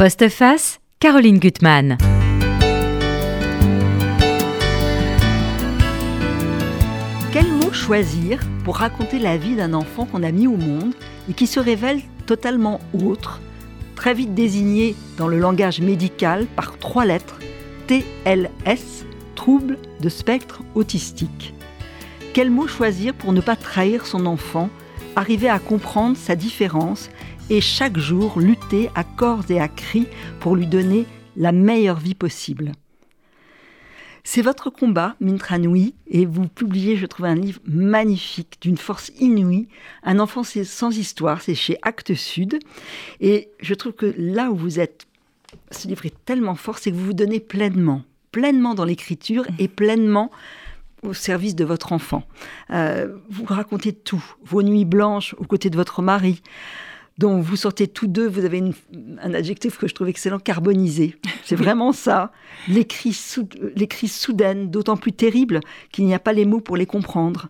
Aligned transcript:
Postface, 0.00 0.78
Caroline 1.00 1.40
Gutmann. 1.40 1.98
Quel 7.32 7.48
mot 7.48 7.72
choisir 7.72 8.38
pour 8.64 8.76
raconter 8.76 9.18
la 9.18 9.36
vie 9.36 9.56
d'un 9.56 9.74
enfant 9.74 10.06
qu'on 10.06 10.22
a 10.22 10.30
mis 10.30 10.46
au 10.46 10.56
monde 10.56 10.94
et 11.28 11.32
qui 11.32 11.48
se 11.48 11.58
révèle 11.58 12.00
totalement 12.26 12.78
autre, 12.94 13.40
très 13.96 14.14
vite 14.14 14.34
désigné 14.34 14.94
dans 15.16 15.26
le 15.26 15.40
langage 15.40 15.80
médical 15.80 16.46
par 16.54 16.78
trois 16.78 17.04
lettres 17.04 17.40
TLS, 17.88 19.04
trouble 19.34 19.78
de 19.98 20.08
spectre 20.08 20.62
autistique 20.76 21.54
Quel 22.34 22.52
mot 22.52 22.68
choisir 22.68 23.14
pour 23.14 23.32
ne 23.32 23.40
pas 23.40 23.56
trahir 23.56 24.06
son 24.06 24.26
enfant, 24.26 24.70
arriver 25.16 25.48
à 25.48 25.58
comprendre 25.58 26.16
sa 26.16 26.36
différence 26.36 27.10
et 27.50 27.60
chaque 27.60 27.98
jour 27.98 28.38
lutter 28.38 28.90
à 28.94 29.04
corps 29.04 29.44
et 29.50 29.60
à 29.60 29.68
cri 29.68 30.06
pour 30.40 30.54
lui 30.54 30.66
donner 30.66 31.06
la 31.36 31.52
meilleure 31.52 31.98
vie 31.98 32.14
possible. 32.14 32.72
C'est 34.24 34.42
votre 34.42 34.68
combat, 34.68 35.16
Mintranui, 35.20 35.94
et 36.06 36.26
vous 36.26 36.48
publiez, 36.48 36.96
je 36.96 37.06
trouve, 37.06 37.24
un 37.24 37.34
livre 37.34 37.60
magnifique, 37.64 38.58
d'une 38.60 38.76
force 38.76 39.10
inouïe, 39.18 39.68
Un 40.02 40.18
enfant 40.18 40.42
sans 40.44 40.98
histoire, 40.98 41.40
c'est 41.40 41.54
chez 41.54 41.78
Actes 41.80 42.14
Sud. 42.14 42.58
Et 43.20 43.48
je 43.60 43.72
trouve 43.72 43.92
que 43.92 44.14
là 44.18 44.50
où 44.50 44.56
vous 44.56 44.80
êtes, 44.80 45.06
ce 45.70 45.88
livre 45.88 46.04
est 46.04 46.24
tellement 46.26 46.56
fort, 46.56 46.76
c'est 46.76 46.90
que 46.90 46.96
vous 46.96 47.06
vous 47.06 47.12
donnez 47.14 47.40
pleinement, 47.40 48.02
pleinement 48.30 48.74
dans 48.74 48.84
l'écriture 48.84 49.46
et 49.58 49.68
pleinement 49.68 50.30
au 51.02 51.14
service 51.14 51.54
de 51.54 51.64
votre 51.64 51.92
enfant. 51.92 52.24
Euh, 52.70 53.16
vous 53.30 53.44
racontez 53.44 53.94
tout, 53.94 54.22
vos 54.44 54.62
nuits 54.62 54.84
blanches 54.84 55.34
aux 55.38 55.44
côtés 55.44 55.70
de 55.70 55.76
votre 55.76 56.02
mari, 56.02 56.42
dont 57.18 57.40
vous 57.40 57.56
sortez 57.56 57.88
tous 57.88 58.06
deux, 58.06 58.28
vous 58.28 58.44
avez 58.44 58.62
un 59.20 59.34
adjectif 59.34 59.76
que 59.76 59.88
je 59.88 59.94
trouve 59.94 60.08
excellent, 60.08 60.38
carbonisé. 60.38 61.16
C'est 61.44 61.56
vraiment 61.56 61.92
ça. 61.92 62.30
Les 62.68 62.86
crises, 62.86 63.36
soudaines, 64.08 64.70
d'autant 64.70 64.96
plus 64.96 65.12
terribles 65.12 65.60
qu'il 65.90 66.06
n'y 66.06 66.14
a 66.14 66.20
pas 66.20 66.32
les 66.32 66.44
mots 66.44 66.60
pour 66.60 66.76
les 66.76 66.86
comprendre. 66.86 67.48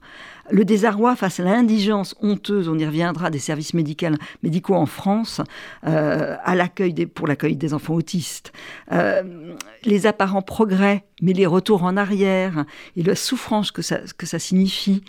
Le 0.51 0.65
désarroi 0.65 1.15
face 1.17 1.41
à 1.41 1.45
l'indigence 1.45 2.15
honteuse, 2.23 2.69
on 2.69 2.79
y 2.79 2.87
reviendra, 2.87 3.29
des 3.29 3.39
services 3.39 3.75
médicaux 3.75 4.75
en 4.75 4.87
France, 4.87 5.43
euh, 5.87 6.37
à 6.43 6.55
l'accueil 6.55 6.95
pour 7.05 7.27
l'accueil 7.27 7.55
des 7.55 7.75
enfants 7.75 7.95
autistes. 7.95 8.53
Euh, 8.91 9.55
les 9.85 10.07
apparents 10.07 10.41
progrès, 10.41 11.05
mais 11.21 11.35
les 11.35 11.45
retours 11.45 11.83
en 11.83 11.99
arrière, 11.99 12.65
et 12.97 13.03
la 13.03 13.15
souffrance 13.15 13.71
que 13.71 13.83
ça, 13.83 14.01
que 14.17 14.25
ça 14.25 14.39
signifie. 14.39 15.03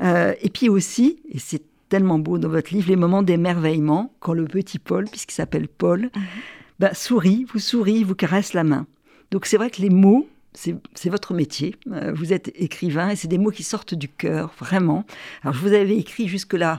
Euh, 0.00 0.34
et 0.40 0.50
puis 0.50 0.68
aussi, 0.68 1.20
et 1.28 1.40
c'est 1.40 1.62
tellement 1.94 2.18
beau 2.18 2.38
dans 2.38 2.48
votre 2.48 2.74
livre, 2.74 2.88
les 2.88 2.96
moments 2.96 3.22
d'émerveillement, 3.22 4.12
quand 4.18 4.32
le 4.32 4.46
petit 4.46 4.80
Paul, 4.80 5.04
puisqu'il 5.04 5.34
s'appelle 5.34 5.68
Paul, 5.68 6.10
mhm. 6.16 6.22
bah, 6.80 6.92
sourit, 6.92 7.46
vous 7.52 7.60
sourit, 7.60 8.02
vous 8.02 8.16
caresse 8.16 8.52
la 8.52 8.64
main. 8.64 8.88
Donc 9.30 9.46
c'est 9.46 9.56
vrai 9.56 9.70
que 9.70 9.80
les 9.80 9.90
mots 9.90 10.28
c'est 10.54 11.10
votre 11.10 11.34
métier. 11.34 11.74
Euh, 11.90 12.12
vous 12.14 12.32
êtes 12.32 12.52
écrivain 12.54 13.10
et 13.10 13.16
c'est 13.16 13.28
des 13.28 13.38
mots 13.38 13.50
qui 13.50 13.64
sortent 13.64 13.94
du 13.94 14.08
cœur, 14.08 14.54
vraiment. 14.58 15.04
Alors, 15.42 15.54
je 15.54 15.60
vous 15.60 15.72
avais 15.72 15.96
écrit 15.96 16.28
jusque-là 16.28 16.78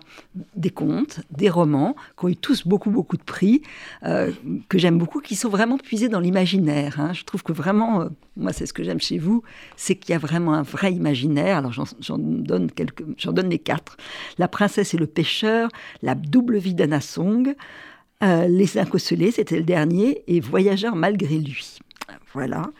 des 0.55 0.69
contes, 0.69 1.19
des 1.29 1.49
romans, 1.49 1.95
qui 2.17 2.25
ont 2.25 2.29
eu 2.29 2.35
tous 2.37 2.65
beaucoup, 2.65 2.89
beaucoup 2.89 3.17
de 3.17 3.23
prix, 3.23 3.61
euh, 4.03 4.31
que 4.69 4.77
j'aime 4.77 4.97
beaucoup, 4.97 5.19
qui 5.19 5.35
sont 5.35 5.49
vraiment 5.49 5.77
puisés 5.77 6.07
dans 6.07 6.21
l'imaginaire. 6.21 6.99
Hein. 6.99 7.11
Je 7.13 7.23
trouve 7.25 7.43
que 7.43 7.51
vraiment, 7.51 8.01
euh, 8.01 8.09
moi, 8.37 8.53
c'est 8.53 8.65
ce 8.65 8.71
que 8.71 8.83
j'aime 8.83 9.01
chez 9.01 9.17
vous, 9.17 9.43
c'est 9.75 9.95
qu'il 9.95 10.13
y 10.13 10.15
a 10.15 10.19
vraiment 10.19 10.53
un 10.53 10.63
vrai 10.63 10.93
imaginaire. 10.93 11.57
Alors, 11.57 11.73
j'en 11.73 12.17
donne, 12.17 12.71
quelques, 12.71 13.03
donne 13.25 13.49
les 13.49 13.59
quatre. 13.59 13.97
La 14.37 14.47
princesse 14.47 14.93
et 14.93 14.97
le 14.97 15.07
pêcheur, 15.07 15.69
La 16.01 16.15
double 16.15 16.57
vie 16.57 16.75
d'Anna 16.75 17.01
Song, 17.01 17.53
Les 18.21 18.77
Incocelés, 18.77 19.31
c'était 19.31 19.57
le 19.57 19.63
dernier, 19.63 20.23
et 20.27 20.39
Voyageur 20.39 20.95
malgré 20.95 21.37
lui. 21.37 21.79
Voilà. 22.33 22.71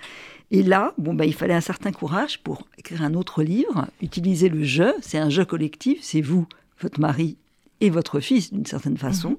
Et 0.52 0.64
là, 0.64 0.94
bon, 0.98 1.14
bah, 1.14 1.26
il 1.26 1.34
fallait 1.34 1.54
un 1.54 1.62
certain 1.62 1.92
courage 1.92 2.40
pour 2.40 2.68
écrire 2.78 3.02
un 3.02 3.14
autre 3.14 3.44
livre, 3.44 3.88
utiliser 4.02 4.50
le 4.50 4.64
jeu. 4.64 4.94
C'est 5.02 5.18
un 5.18 5.30
jeu 5.30 5.46
collectif, 5.46 6.00
c'est 6.02 6.22
vous, 6.22 6.48
votre 6.80 7.00
mari 7.00 7.38
et 7.82 7.90
votre 7.90 8.20
fils, 8.20 8.54
d'une 8.54 8.66
certaine 8.66 8.98
façon, 8.98 9.32
mhm. 9.32 9.38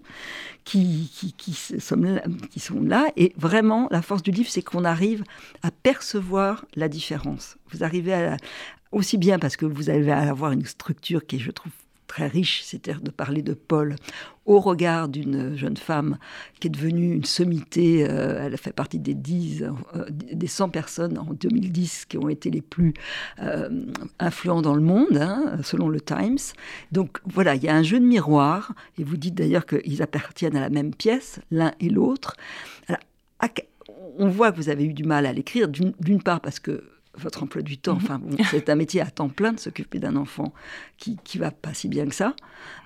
qui, 0.65 1.11
qui, 1.15 1.33
qui, 1.33 1.53
sont 1.55 1.97
là, 1.97 2.23
qui 2.51 2.61
sont 2.61 2.83
là. 2.83 3.07
Et 3.17 3.33
vraiment, 3.37 3.89
la 3.91 4.03
force 4.03 4.23
du 4.23 4.31
livre, 4.31 4.51
c'est 4.51 4.63
qu'on 4.63 4.85
arrive 4.85 5.25
à 5.63 5.71
percevoir 5.71 6.67
la 6.75 6.89
différence. 6.89 7.57
Vous 7.71 7.83
arrivez 7.83 8.13
à, 8.13 8.37
aussi 8.93 9.17
bien 9.17 9.39
parce 9.39 9.57
que 9.57 9.67
vous 9.67 9.91
allez 9.91 10.11
avoir 10.11 10.53
une 10.53 10.65
structure 10.65 11.27
qui 11.27 11.37
est, 11.37 11.39
je 11.39 11.51
trouve, 11.51 11.73
très 12.17 12.29
riche, 12.29 12.63
c'est-à-dire 12.63 13.03
de 13.03 13.11
parler 13.11 13.43
de 13.43 13.53
Paul 13.53 13.95
au 14.47 14.59
regard 14.59 15.07
d'une 15.09 15.55
jeune 15.55 15.77
femme 15.77 16.17
qui 16.61 16.69
est 16.69 16.71
devenue 16.71 17.13
une 17.13 17.27
sommité. 17.27 18.07
Euh, 18.09 18.47
elle 18.47 18.55
a 18.55 18.57
fait 18.57 18.73
partie 18.73 18.99
des 18.99 19.13
10, 19.13 19.65
euh, 19.65 20.05
des 20.09 20.47
100 20.47 20.71
personnes 20.71 21.19
en 21.19 21.35
2010 21.35 22.07
qui 22.07 22.17
ont 22.17 22.31
été 22.31 22.51
les 22.51 22.63
plus 22.63 22.95
euh, 23.43 23.69
influents 24.19 24.63
dans 24.63 24.75
le 24.75 24.81
monde, 24.81 25.19
hein, 25.19 25.59
selon 25.63 25.91
le 25.91 26.01
Times. 26.01 26.39
Donc 26.91 27.19
voilà, 27.27 27.55
il 27.55 27.63
y 27.63 27.69
a 27.69 27.75
un 27.75 27.83
jeu 27.83 28.01
de 28.01 28.07
miroir, 28.07 28.73
et 28.99 29.05
vous 29.05 29.19
dites 29.19 29.35
d'ailleurs 29.35 29.67
qu'ils 29.67 30.01
appartiennent 30.01 30.57
à 30.57 30.61
la 30.61 30.71
même 30.71 30.95
pièce, 30.95 31.41
l'un 31.51 31.73
et 31.81 31.91
l'autre. 31.91 32.35
On 34.19 34.29
voit 34.31 34.53
que 34.53 34.57
vous 34.57 34.71
avez 34.71 34.87
eu 34.87 34.95
du 34.95 35.05
mal 35.05 35.27
à 35.27 35.35
l'écrire, 35.35 35.69
d'une 35.69 36.23
part 36.23 36.41
parce 36.41 36.61
que 36.61 36.96
votre 37.17 37.43
emploi 37.43 37.63
du 37.63 37.79
temps. 37.79 37.95
Mhm. 37.95 38.03
Enfin, 38.03 38.21
c'est 38.51 38.69
un 38.69 38.75
métier 38.75 39.01
à 39.01 39.11
temps 39.11 39.29
plein 39.29 39.53
de 39.53 39.61
s'occuper 39.61 39.99
d'un 39.99 40.17
enfant 40.17 40.53
qui 40.99 41.19
qui 41.25 41.39
va 41.39 41.51
pas 41.51 41.75
si 41.75 41.89
bien 41.89 42.07
que 42.07 42.15
ça, 42.15 42.35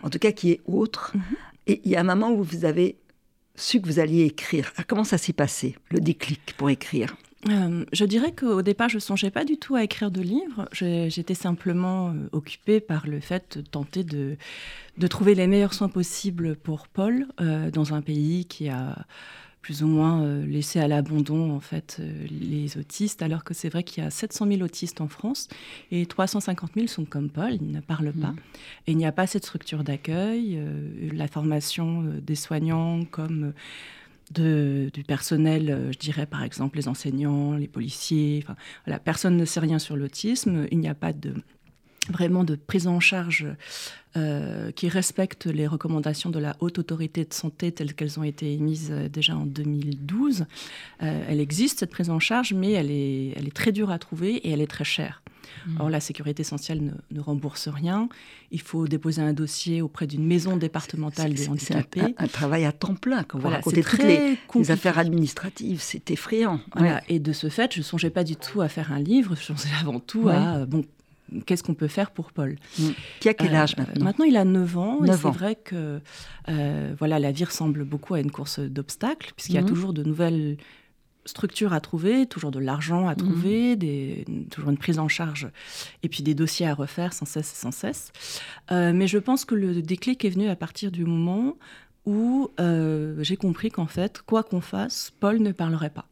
en 0.03 0.11
tout 0.11 0.19
cas 0.19 0.33
qui 0.33 0.51
est 0.53 0.61
autre. 0.67 1.13
Mhm. 1.15 1.23
Et 1.67 1.81
il 1.85 1.91
y 1.91 1.97
a 1.97 2.01
un 2.01 2.05
moment 2.05 2.33
où 2.33 2.43
vous 2.43 2.65
avez 2.65 2.97
su 3.55 3.81
que 3.81 3.87
vous 3.87 3.99
alliez 3.99 4.25
écrire. 4.25 4.73
Ah, 4.77 4.85
comment 4.85 5.05
ça 5.05 5.19
s'est 5.19 5.33
passé, 5.33 5.77
le 5.91 6.01
déclic 6.01 6.55
pour 6.57 6.71
écrire? 6.71 7.15
Euh, 7.49 7.85
je 7.93 8.05
dirais 8.05 8.33
qu'au 8.33 8.61
départ, 8.61 8.91
je 8.91 8.97
ne 8.97 9.01
songeais 9.01 9.31
pas 9.31 9.45
du 9.45 9.57
tout 9.57 9.75
à 9.75 9.83
écrire 9.83 10.11
de 10.11 10.21
livres. 10.21 10.69
J'étais 10.73 11.35
simplement 11.35 12.11
euh, 12.11 12.29
occupée 12.33 12.81
par 12.81 13.07
le 13.07 13.21
fait 13.21 13.59
de 13.59 13.63
tenter 13.63 14.05
de, 14.05 14.37
de, 14.99 15.07
trouver 15.07 15.35
les 15.35 15.47
meilleurs 15.47 15.73
soins 15.73 15.89
possibles 15.89 16.57
pour 16.57 16.89
Paul 16.89 17.27
euh, 17.41 17.71
dans 17.71 17.95
un 17.95 18.03
pays 18.03 18.45
qui 18.45 18.69
a 18.69 19.07
plus 19.63 19.83
ou 19.83 19.87
moins 19.87 20.23
euh, 20.23 20.47
laisser 20.47 20.81
à 20.81 20.89
l'abandon 20.89 21.55
en 21.55 21.61
fait 21.61 21.99
euh, 22.01 22.27
les 22.31 22.79
autistes, 22.79 23.23
alors 23.23 23.45
que 23.45 23.55
c'est 23.55 23.69
vrai 23.69 23.83
qu'il 23.83 24.03
y 24.03 24.07
a 24.07 24.11
700 24.11 24.47
000 24.47 24.63
autistes 24.63 25.01
en 25.01 25.09
France 25.09 25.49
et 25.91 26.07
350 26.07 26.73
000 26.75 26.87
sont 26.87 27.05
comme 27.05 27.31
Paul, 27.31 27.55
ils 27.55 27.71
ne 27.71 27.81
parlent 27.81 28.13
pas. 28.13 28.33
Mmh. 28.33 28.37
Et 28.87 28.93
il 28.93 28.97
n'y 28.97 29.07
a 29.07 29.13
pas 29.13 29.27
cette 29.27 29.45
structure 29.45 29.85
d'accueil, 29.85 30.57
euh, 30.59 31.11
la 31.13 31.29
formation 31.29 32.05
des 32.23 32.35
soignants 32.35 33.05
comme 33.05 33.53
de, 34.33 34.91
du 34.95 35.03
personnel, 35.03 35.89
je 35.93 35.99
dirais 35.99 36.27
par 36.27 36.43
exemple 36.43 36.77
les 36.79 36.89
enseignants, 36.89 37.55
les 37.55 37.69
policiers, 37.69 38.41
enfin, 38.43 38.57
voilà, 38.87 38.99
personne 38.99 39.37
ne 39.37 39.45
sait 39.45 39.61
rien 39.61 39.79
sur 39.79 39.97
l'autisme, 39.97 40.67
il 40.71 40.79
n'y 40.79 40.89
a 40.89 40.95
pas 40.95 41.13
de 41.13 41.35
vraiment 42.11 42.45
de 42.45 42.57
prise 42.57 42.87
en 42.87 43.01
charge 43.01 43.47
euh, 44.17 44.73
qui 44.73 44.89
respecte 44.89 45.47
les 45.47 45.69
recommandations 45.69 46.31
de 46.31 46.41
la 46.41 46.57
haute 46.59 46.81
autorité 46.81 47.25
de 47.25 47.33
santé 47.33 47.71
telles 47.71 47.95
qu'elles 47.95 48.19
ont 48.19 48.25
été 48.25 48.53
émises 48.53 48.89
euh, 48.91 49.09
déjà 49.09 49.37
en 49.37 49.47
2012. 49.47 50.47
Euh, 51.03 51.25
elle 51.29 51.39
existe, 51.39 51.79
cette 51.79 51.91
prise 51.91 52.11
en 52.11 52.19
charge, 52.19 52.53
mais 52.53 52.73
elle 52.73 52.91
est, 52.91 53.35
elle 53.37 53.47
est 53.47 53.55
très 53.55 53.71
dure 53.71 53.93
à 53.93 54.01
trouver 54.01 54.35
et 54.35 54.51
elle 54.51 54.61
est 54.61 54.67
très 54.67 54.83
chère. 54.83 55.23
Mmh. 55.65 55.81
Or, 55.81 55.91
la 55.91 56.01
sécurité 56.01 56.43
sociale 56.43 56.81
ne, 57.13 57.21
rembourse 57.21 57.69
rien. 57.69 58.09
Il 58.51 58.61
faut 58.61 58.89
déposer 58.89 59.23
un 59.23 59.33
dossier 59.33 59.81
auprès 59.81 60.09
d'une 60.09 60.27
maison 60.27 60.57
départementale 60.57 61.33
des 61.33 61.49
handicapés. 61.49 62.01
C'est 62.01 62.21
un, 62.21 62.27
travail 62.27 62.65
à 62.65 62.73
temps 62.73 62.97
plein 62.97 63.23
quand 63.23 63.39
vous 63.39 63.43
voilà, 63.43 63.59
racontez 63.59 63.85
toutes 63.85 64.03
les, 64.03 64.37
les, 64.57 64.71
affaires 64.73 64.99
administratives. 64.99 65.81
C'est 65.81 66.11
effrayant. 66.11 66.61
Voilà. 66.75 67.01
Et 67.09 67.21
de 67.21 67.33
ce 67.33 67.49
fait, 67.49 67.73
je 67.75 67.79
ne 67.79 67.85
songeais 67.85 68.11
pas 68.11 68.25
du 68.25 68.35
tout 68.35 68.61
à 68.61 68.69
faire 68.69 68.91
un 68.91 68.99
livre. 68.99 69.37
Je 69.37 69.45
songeais 69.45 69.69
avant 69.81 70.01
tout 70.01 70.29
à 70.29 70.67
bon, 70.67 70.85
qu'est-ce 71.47 71.63
qu'on 71.63 71.75
peut 71.75 71.89
faire 71.89 72.11
pour 72.11 72.33
Paul 72.33 72.57
mm. 72.79 72.89
Qui 73.21 73.29
a 73.29 73.35
quel 73.35 73.55
âge 73.55 73.75
euh, 73.79 73.83
maintenant 73.83 74.05
Maintenant, 74.05 74.25
il 74.25 74.37
a 74.37 74.45
9 74.45 74.79
ans. 74.79 75.05
et 75.05 75.13
c'est 75.13 75.31
vrai 75.31 75.55
que 75.57 76.01
euh, 76.49 76.95
voilà, 76.99 77.19
la 77.19 77.33
vie 77.33 77.45
ressemble 77.45 77.85
beaucoup 77.85 78.15
à 78.15 78.21
une 78.21 78.31
course 78.31 78.61
d'obstacles, 78.61 79.33
puisqu'il 79.37 79.55
y 79.55 79.59
a 79.59 79.63
mm. 79.63 79.67
toujours 79.67 79.93
de 79.93 80.03
nouvelles 80.03 80.57
structures 81.27 81.73
à 81.73 81.81
trouver, 81.81 82.27
toujours 82.27 82.51
de 82.51 82.59
l'argent 82.59 83.07
à 83.07 83.13
mm. 83.13 83.17
trouver, 83.17 83.77
des, 83.77 84.25
toujours 84.51 84.71
une 84.71 84.79
prise 84.79 84.99
en 84.99 85.09
charge, 85.09 85.49
et 86.03 86.09
puis 86.09 86.23
des 86.23 86.35
dossiers 86.35 86.67
à 86.67 86.75
refaire 86.75 87.13
sans 87.13 87.27
cesse 87.27 87.53
et 87.53 87.57
sans 87.57 87.73
cesse. 87.73 88.13
Euh, 88.73 88.93
mais 88.93 89.07
je 89.07 89.19
pense 89.19 89.45
que 89.45 89.55
le 89.55 89.83
déclic 89.83 90.25
est 90.25 90.31
venu 90.31 90.49
à 90.49 90.57
partir 90.57 90.91
du 90.91 91.05
moment 91.05 91.57
où 92.07 92.51
j'ai 93.21 93.37
compris 93.37 93.71
qu'en 93.71 93.87
fait, 93.87 94.23
quoi 94.23 94.43
qu'on 94.43 94.61
fasse, 94.61 95.13
Paul 95.21 95.39
ne 95.39 95.53
parlerait 95.53 95.91
pas, 95.91 96.07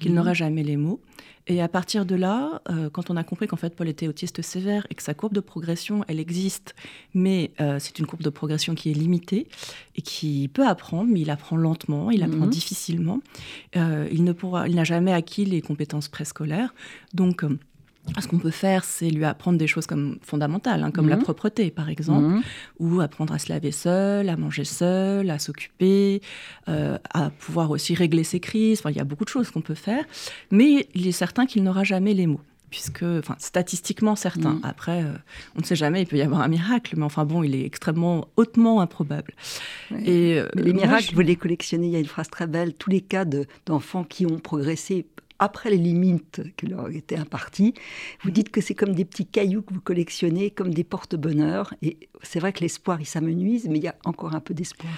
qu'il 0.00 0.14
n'aurait 0.14 0.34
jamais 0.34 0.62
les 0.62 0.76
mots. 0.76 1.00
Et 1.48 1.62
à 1.62 1.68
partir 1.68 2.04
de 2.04 2.16
là, 2.16 2.60
euh, 2.68 2.90
quand 2.90 3.08
on 3.08 3.16
a 3.16 3.22
compris 3.22 3.46
qu'en 3.46 3.56
fait 3.56 3.74
Paul 3.76 3.88
était 3.88 4.08
autiste 4.08 4.42
sévère 4.42 4.86
et 4.90 4.94
que 4.94 5.02
sa 5.02 5.14
courbe 5.14 5.32
de 5.32 5.40
progression, 5.40 6.04
elle 6.08 6.18
existe, 6.18 6.74
mais 7.14 7.52
euh, 7.60 7.78
c'est 7.78 7.98
une 8.00 8.06
courbe 8.06 8.22
de 8.22 8.30
progression 8.30 8.74
qui 8.74 8.90
est 8.90 8.94
limitée 8.94 9.46
et 9.94 10.02
qui 10.02 10.48
peut 10.52 10.66
apprendre, 10.66 11.08
mais 11.12 11.20
il 11.20 11.30
apprend 11.30 11.56
lentement, 11.56 12.10
il 12.10 12.24
apprend 12.24 12.46
mhm. 12.46 12.50
difficilement. 12.50 13.20
Euh, 13.76 14.08
il 14.10 14.24
ne 14.24 14.32
pourra, 14.32 14.68
il 14.68 14.74
n'a 14.74 14.84
jamais 14.84 15.12
acquis 15.12 15.44
les 15.44 15.62
compétences 15.62 16.08
préscolaires, 16.08 16.74
donc 17.14 17.44
ce 18.20 18.28
qu'on 18.28 18.38
peut 18.38 18.50
faire, 18.50 18.84
c'est 18.84 19.10
lui 19.10 19.24
apprendre 19.24 19.58
des 19.58 19.66
choses 19.66 19.86
comme 19.86 20.18
fondamentales, 20.22 20.82
hein, 20.82 20.90
comme 20.90 21.08
la 21.08 21.16
mhm. 21.16 21.22
propreté, 21.22 21.70
par 21.70 21.88
exemple, 21.88 22.26
mhm. 22.26 22.42
ou 22.78 23.00
apprendre 23.00 23.34
à 23.34 23.38
se 23.38 23.48
laver 23.50 23.72
seul, 23.72 24.28
à 24.28 24.36
manger 24.36 24.64
seul, 24.64 25.30
à 25.30 25.38
s'occuper, 25.38 26.20
euh, 26.68 26.98
à 27.12 27.30
pouvoir 27.30 27.70
aussi 27.70 27.94
régler 27.94 28.24
ses 28.24 28.40
crises. 28.40 28.80
Enfin, 28.80 28.90
il 28.90 28.96
y 28.96 29.00
a 29.00 29.04
beaucoup 29.04 29.24
de 29.24 29.30
choses 29.30 29.50
qu'on 29.50 29.60
peut 29.60 29.74
faire, 29.74 30.04
mais 30.50 30.88
il 30.94 31.06
est 31.06 31.12
certain 31.12 31.46
qu'il 31.46 31.62
n'aura 31.62 31.84
jamais 31.84 32.14
les 32.14 32.26
mots 32.26 32.40
puisque, 32.68 33.04
enfin, 33.04 33.36
statistiquement 33.38 34.16
certain. 34.16 34.54
Mhm. 34.54 34.60
Après, 34.64 35.02
euh, 35.02 35.12
on 35.54 35.60
ne 35.60 35.64
sait 35.64 35.76
jamais, 35.76 36.02
il 36.02 36.06
peut 36.06 36.16
y 36.16 36.22
avoir 36.22 36.40
un 36.40 36.48
miracle, 36.48 36.94
mais 36.96 37.04
enfin 37.04 37.24
bon, 37.24 37.42
il 37.42 37.54
est 37.54 37.64
extrêmement 37.64 38.28
hautement 38.36 38.80
improbable. 38.80 39.34
Et 40.04 40.38
euh, 40.38 40.48
les 40.54 40.72
miracles, 40.72 41.14
vous 41.14 41.20
les 41.20 41.36
collectionnez. 41.36 41.86
Il 41.86 41.92
y 41.92 41.96
a 41.96 42.00
une 42.00 42.06
phrase 42.06 42.28
très 42.28 42.46
belle. 42.46 42.74
Tous 42.74 42.90
les 42.90 43.00
cas 43.00 43.24
d'enfants 43.66 44.04
qui 44.04 44.26
ont 44.26 44.38
progressé 44.38 45.06
après 45.38 45.70
les 45.70 45.76
limites 45.76 46.42
qui 46.56 46.66
leur 46.66 46.88
étaient 46.90 47.16
imparties. 47.16 47.74
Vous 48.22 48.30
dites 48.30 48.50
que 48.50 48.60
c'est 48.60 48.74
comme 48.74 48.94
des 48.94 49.04
petits 49.04 49.26
cailloux 49.26 49.62
que 49.62 49.74
vous 49.74 49.80
collectionnez, 49.80 50.50
comme 50.50 50.72
des 50.72 50.84
porte-bonheur. 50.84 51.74
Et 51.82 52.08
c'est 52.22 52.40
vrai 52.40 52.52
que 52.52 52.60
l'espoir, 52.60 53.00
il 53.00 53.06
s'amenuise, 53.06 53.68
mais 53.68 53.78
il 53.78 53.84
y 53.84 53.88
a 53.88 53.96
encore 54.04 54.34
un 54.34 54.40
peu 54.40 54.54
d'espoir. 54.54 54.92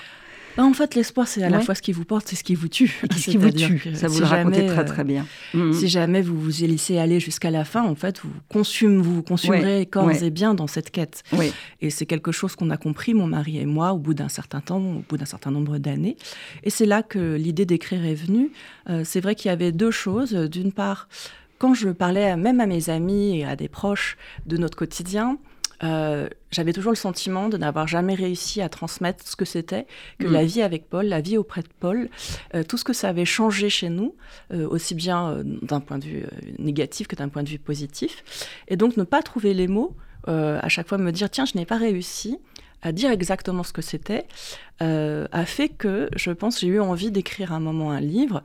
Bah, 0.58 0.64
en 0.64 0.72
fait, 0.72 0.96
l'espoir, 0.96 1.28
c'est 1.28 1.44
à 1.44 1.50
la 1.50 1.60
fois 1.60 1.76
ce 1.76 1.82
qui 1.82 1.92
vous 1.92 2.04
porte, 2.04 2.26
c'est 2.26 2.34
ce 2.34 2.42
qui 2.42 2.56
vous 2.56 2.66
tue. 2.66 3.00
ce 3.12 3.30
qui 3.30 3.36
vous 3.38 3.52
tue, 3.52 3.94
ça 3.94 4.08
vous 4.08 4.18
le 4.18 4.26
racontez 4.26 4.66
très 4.66 4.84
très 4.84 5.04
bien. 5.04 5.24
Euh, 5.54 5.72
si 5.72 5.86
jamais 5.86 6.20
vous 6.20 6.36
vous 6.36 6.50
laissez 6.66 6.98
aller 6.98 7.20
jusqu'à 7.20 7.52
la 7.52 7.64
fin, 7.64 7.84
en 7.84 7.94
fait, 7.94 8.18
vous, 8.18 8.30
consume, 8.48 9.00
vous, 9.00 9.22
consumerez 9.22 9.86
corps 9.86 10.10
et 10.10 10.30
bien 10.30 10.54
dans 10.54 10.66
cette 10.66 10.90
quête. 10.90 11.22
Et 11.80 11.90
c'est 11.90 12.06
quelque 12.06 12.32
chose 12.32 12.56
qu'on 12.56 12.70
a 12.70 12.76
compris, 12.76 13.14
mon 13.14 13.28
mari 13.28 13.58
et 13.58 13.66
moi, 13.66 13.92
au 13.92 13.98
bout 13.98 14.14
d'un 14.14 14.28
certain 14.28 14.60
temps, 14.60 14.78
au 14.78 15.04
bout 15.08 15.16
d'un 15.16 15.26
certain 15.26 15.52
nombre 15.52 15.78
d'années. 15.78 16.16
Et 16.64 16.70
c'est 16.70 16.86
là 16.86 17.04
que 17.04 17.36
l'idée 17.36 17.64
d'écrire 17.64 18.04
est 18.04 18.16
venue. 18.16 18.50
Euh, 18.90 19.02
c'est 19.04 19.20
vrai 19.20 19.36
qu'il 19.36 19.50
y 19.50 19.52
avait 19.52 19.70
deux 19.70 19.92
choses. 19.92 20.32
D'une 20.32 20.72
part, 20.72 21.08
quand 21.58 21.72
je 21.72 21.90
parlais 21.90 22.36
même 22.36 22.58
à 22.58 22.66
mes 22.66 22.90
amis 22.90 23.38
et 23.38 23.44
à 23.44 23.54
des 23.54 23.68
proches 23.68 24.16
de 24.46 24.56
notre 24.56 24.76
quotidien, 24.76 25.38
euh, 25.82 26.28
j'avais 26.50 26.72
toujours 26.72 26.92
le 26.92 26.96
sentiment 26.96 27.48
de 27.48 27.56
n'avoir 27.56 27.86
jamais 27.86 28.14
réussi 28.14 28.60
à 28.60 28.68
transmettre 28.68 29.26
ce 29.26 29.36
que 29.36 29.44
c'était 29.44 29.86
que 30.18 30.26
mm. 30.26 30.32
la 30.32 30.44
vie 30.44 30.62
avec 30.62 30.88
Paul, 30.88 31.06
la 31.06 31.20
vie 31.20 31.36
auprès 31.36 31.62
de 31.62 31.68
Paul, 31.80 32.08
euh, 32.54 32.62
tout 32.64 32.76
ce 32.76 32.84
que 32.84 32.92
ça 32.92 33.08
avait 33.08 33.24
changé 33.24 33.70
chez 33.70 33.88
nous, 33.88 34.14
euh, 34.52 34.68
aussi 34.68 34.94
bien 34.94 35.42
d'un 35.44 35.80
point 35.80 35.98
de 35.98 36.04
vue 36.04 36.26
négatif 36.58 37.06
que 37.06 37.16
d'un 37.16 37.28
point 37.28 37.42
de 37.42 37.48
vue 37.48 37.58
positif. 37.58 38.24
Et 38.68 38.76
donc 38.76 38.96
ne 38.96 39.04
pas 39.04 39.22
trouver 39.22 39.54
les 39.54 39.68
mots, 39.68 39.94
à 40.26 40.68
chaque 40.68 40.86
fois 40.86 40.98
me 40.98 41.10
dire 41.10 41.30
tiens, 41.30 41.46
je 41.46 41.56
n'ai 41.56 41.64
pas 41.64 41.78
réussi 41.78 42.38
à 42.82 42.92
dire 42.92 43.10
exactement 43.10 43.62
ce 43.62 43.72
que 43.72 43.80
c'était, 43.80 44.26
euh, 44.80 45.26
a 45.32 45.44
fait 45.44 45.68
que, 45.68 46.08
je 46.14 46.30
pense, 46.30 46.60
j'ai 46.60 46.68
eu 46.68 46.80
envie 46.80 47.10
d'écrire 47.10 47.52
un 47.52 47.60
moment 47.60 47.90
un 47.90 48.00
livre 48.00 48.42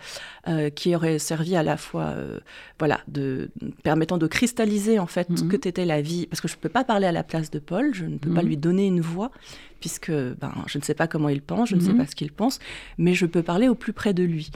euh, 0.47 0.69
qui 0.69 0.95
aurait 0.95 1.19
servi 1.19 1.55
à 1.55 1.63
la 1.63 1.77
fois, 1.77 2.05
euh, 2.05 2.39
voilà, 2.79 3.01
de 3.07 3.51
permettant 3.83 4.17
de 4.17 4.27
cristalliser 4.27 4.97
en 4.99 5.05
fait 5.05 5.27
ce 5.35 5.43
mhm. 5.43 5.49
que 5.49 5.55
était 5.67 5.85
la 5.85 6.01
vie, 6.01 6.25
parce 6.27 6.41
que 6.41 6.47
je 6.47 6.55
ne 6.55 6.59
peux 6.59 6.69
pas 6.69 6.83
parler 6.83 7.05
à 7.05 7.11
la 7.11 7.23
place 7.23 7.51
de 7.51 7.59
Paul, 7.59 7.93
je 7.93 8.05
ne 8.05 8.17
peux 8.17 8.33
pas 8.33 8.41
mhm. 8.41 8.47
lui 8.47 8.57
donner 8.57 8.87
une 8.87 9.01
voix, 9.01 9.31
puisque 9.79 10.11
ben, 10.11 10.53
je 10.67 10.77
ne 10.77 10.83
sais 10.83 10.93
pas 10.93 11.07
comment 11.07 11.29
il 11.29 11.41
pense, 11.41 11.69
je 11.69 11.75
ne 11.75 11.81
sais 11.81 11.91
mhm. 11.91 11.97
pas 11.97 12.07
ce 12.07 12.15
qu'il 12.15 12.31
pense, 12.31 12.59
mais 12.97 13.13
je 13.13 13.25
peux 13.25 13.43
parler 13.43 13.67
au 13.67 13.75
plus 13.75 13.93
près 13.93 14.13
de 14.13 14.23
lui. 14.23 14.49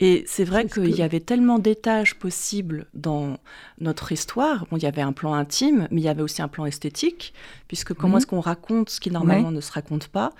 Et 0.00 0.24
c'est 0.28 0.44
vrai 0.44 0.66
qu'il 0.66 0.94
y 0.94 1.02
avait 1.02 1.18
tellement 1.18 1.58
d'étages 1.58 2.14
possibles 2.14 2.86
dans 2.94 3.38
notre 3.80 4.12
histoire. 4.12 4.66
Bon, 4.70 4.76
il 4.76 4.84
y 4.84 4.86
avait 4.86 5.02
un 5.02 5.12
plan 5.12 5.34
intime, 5.34 5.88
mais 5.90 6.00
il 6.00 6.04
y 6.04 6.08
avait 6.08 6.22
aussi 6.22 6.40
un 6.40 6.46
plan 6.46 6.66
esthétique, 6.66 7.34
puisque 7.66 7.94
comment 7.94 8.18
est-ce 8.18 8.26
qu'on 8.28 8.40
raconte 8.40 8.90
ce 8.90 9.00
qui 9.00 9.10
normalement 9.10 9.50
ne 9.50 9.60
se 9.60 9.72
raconte 9.72 10.06
pas? 10.06 10.32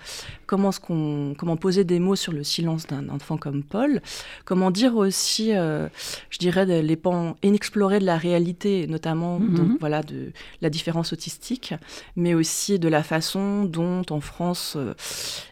Comment 0.45 0.71
comment 0.79 1.57
poser 1.57 1.83
des 1.83 1.99
mots 1.99 2.15
sur 2.15 2.31
le 2.31 2.43
silence 2.43 2.87
d'un 2.87 3.09
enfant 3.09 3.37
comme 3.37 3.63
Paul, 3.63 4.01
comment 4.45 4.71
dire 4.71 4.95
aussi, 4.95 5.55
euh, 5.55 5.87
je 6.29 6.37
dirais, 6.37 6.65
les 6.65 6.95
pans 6.95 7.35
inexplorés 7.43 7.99
de 7.99 8.05
la 8.05 8.17
réalité, 8.17 8.87
notamment 8.87 9.39
mhm. 9.39 9.53
donc, 9.55 9.79
voilà, 9.79 10.03
de 10.03 10.31
la 10.61 10.69
différence 10.69 11.13
autistique, 11.13 11.73
mais 12.15 12.33
aussi 12.33 12.79
de 12.79 12.87
la 12.87 13.03
façon 13.03 13.65
dont 13.65 14.03
en 14.09 14.19
France, 14.19 14.73
euh, 14.77 14.93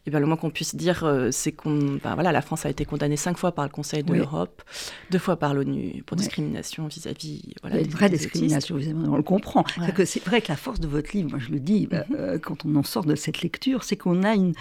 eh 0.05 0.11
bien, 0.11 0.19
le 0.19 0.25
moins 0.25 0.37
qu'on 0.37 0.49
puisse 0.49 0.75
dire, 0.75 1.03
euh, 1.03 1.29
c'est 1.31 1.51
qu'on, 1.51 1.99
voilà, 2.03 2.31
la 2.31 2.41
France 2.41 2.65
a 2.65 2.69
été 2.69 2.85
condamnée 2.85 3.17
cinq 3.17 3.37
fois 3.37 3.51
par 3.51 3.65
le 3.65 3.71
Conseil 3.71 4.03
de 4.03 4.13
l'Europe, 4.13 4.61
deux 5.11 5.19
fois 5.19 5.37
par 5.37 5.53
l'ONU 5.53 6.03
pour 6.05 6.17
discrimination 6.17 6.87
vis-à-vis. 6.87 7.53
voilà, 7.61 7.79
une 7.79 7.89
vraie 7.89 8.09
discrimination, 8.09 8.75
on 8.75 9.15
le 9.15 9.23
comprend. 9.23 9.63
C'est 10.05 10.23
vrai 10.23 10.41
que 10.41 10.49
la 10.49 10.55
force 10.57 10.79
de 10.79 10.87
votre 10.87 11.15
livre, 11.15 11.31
moi 11.31 11.39
je 11.39 11.49
le 11.49 11.59
dis, 11.59 11.87
mhm. 11.91 12.39
quand 12.39 12.65
on 12.65 12.75
en 12.75 12.83
sort 12.83 13.05
de 13.05 13.15
cette 13.15 13.41
lecture, 13.41 13.83
c'est 13.83 13.97
qu'on 13.97 14.23
a 14.23 14.33
une, 14.33 14.53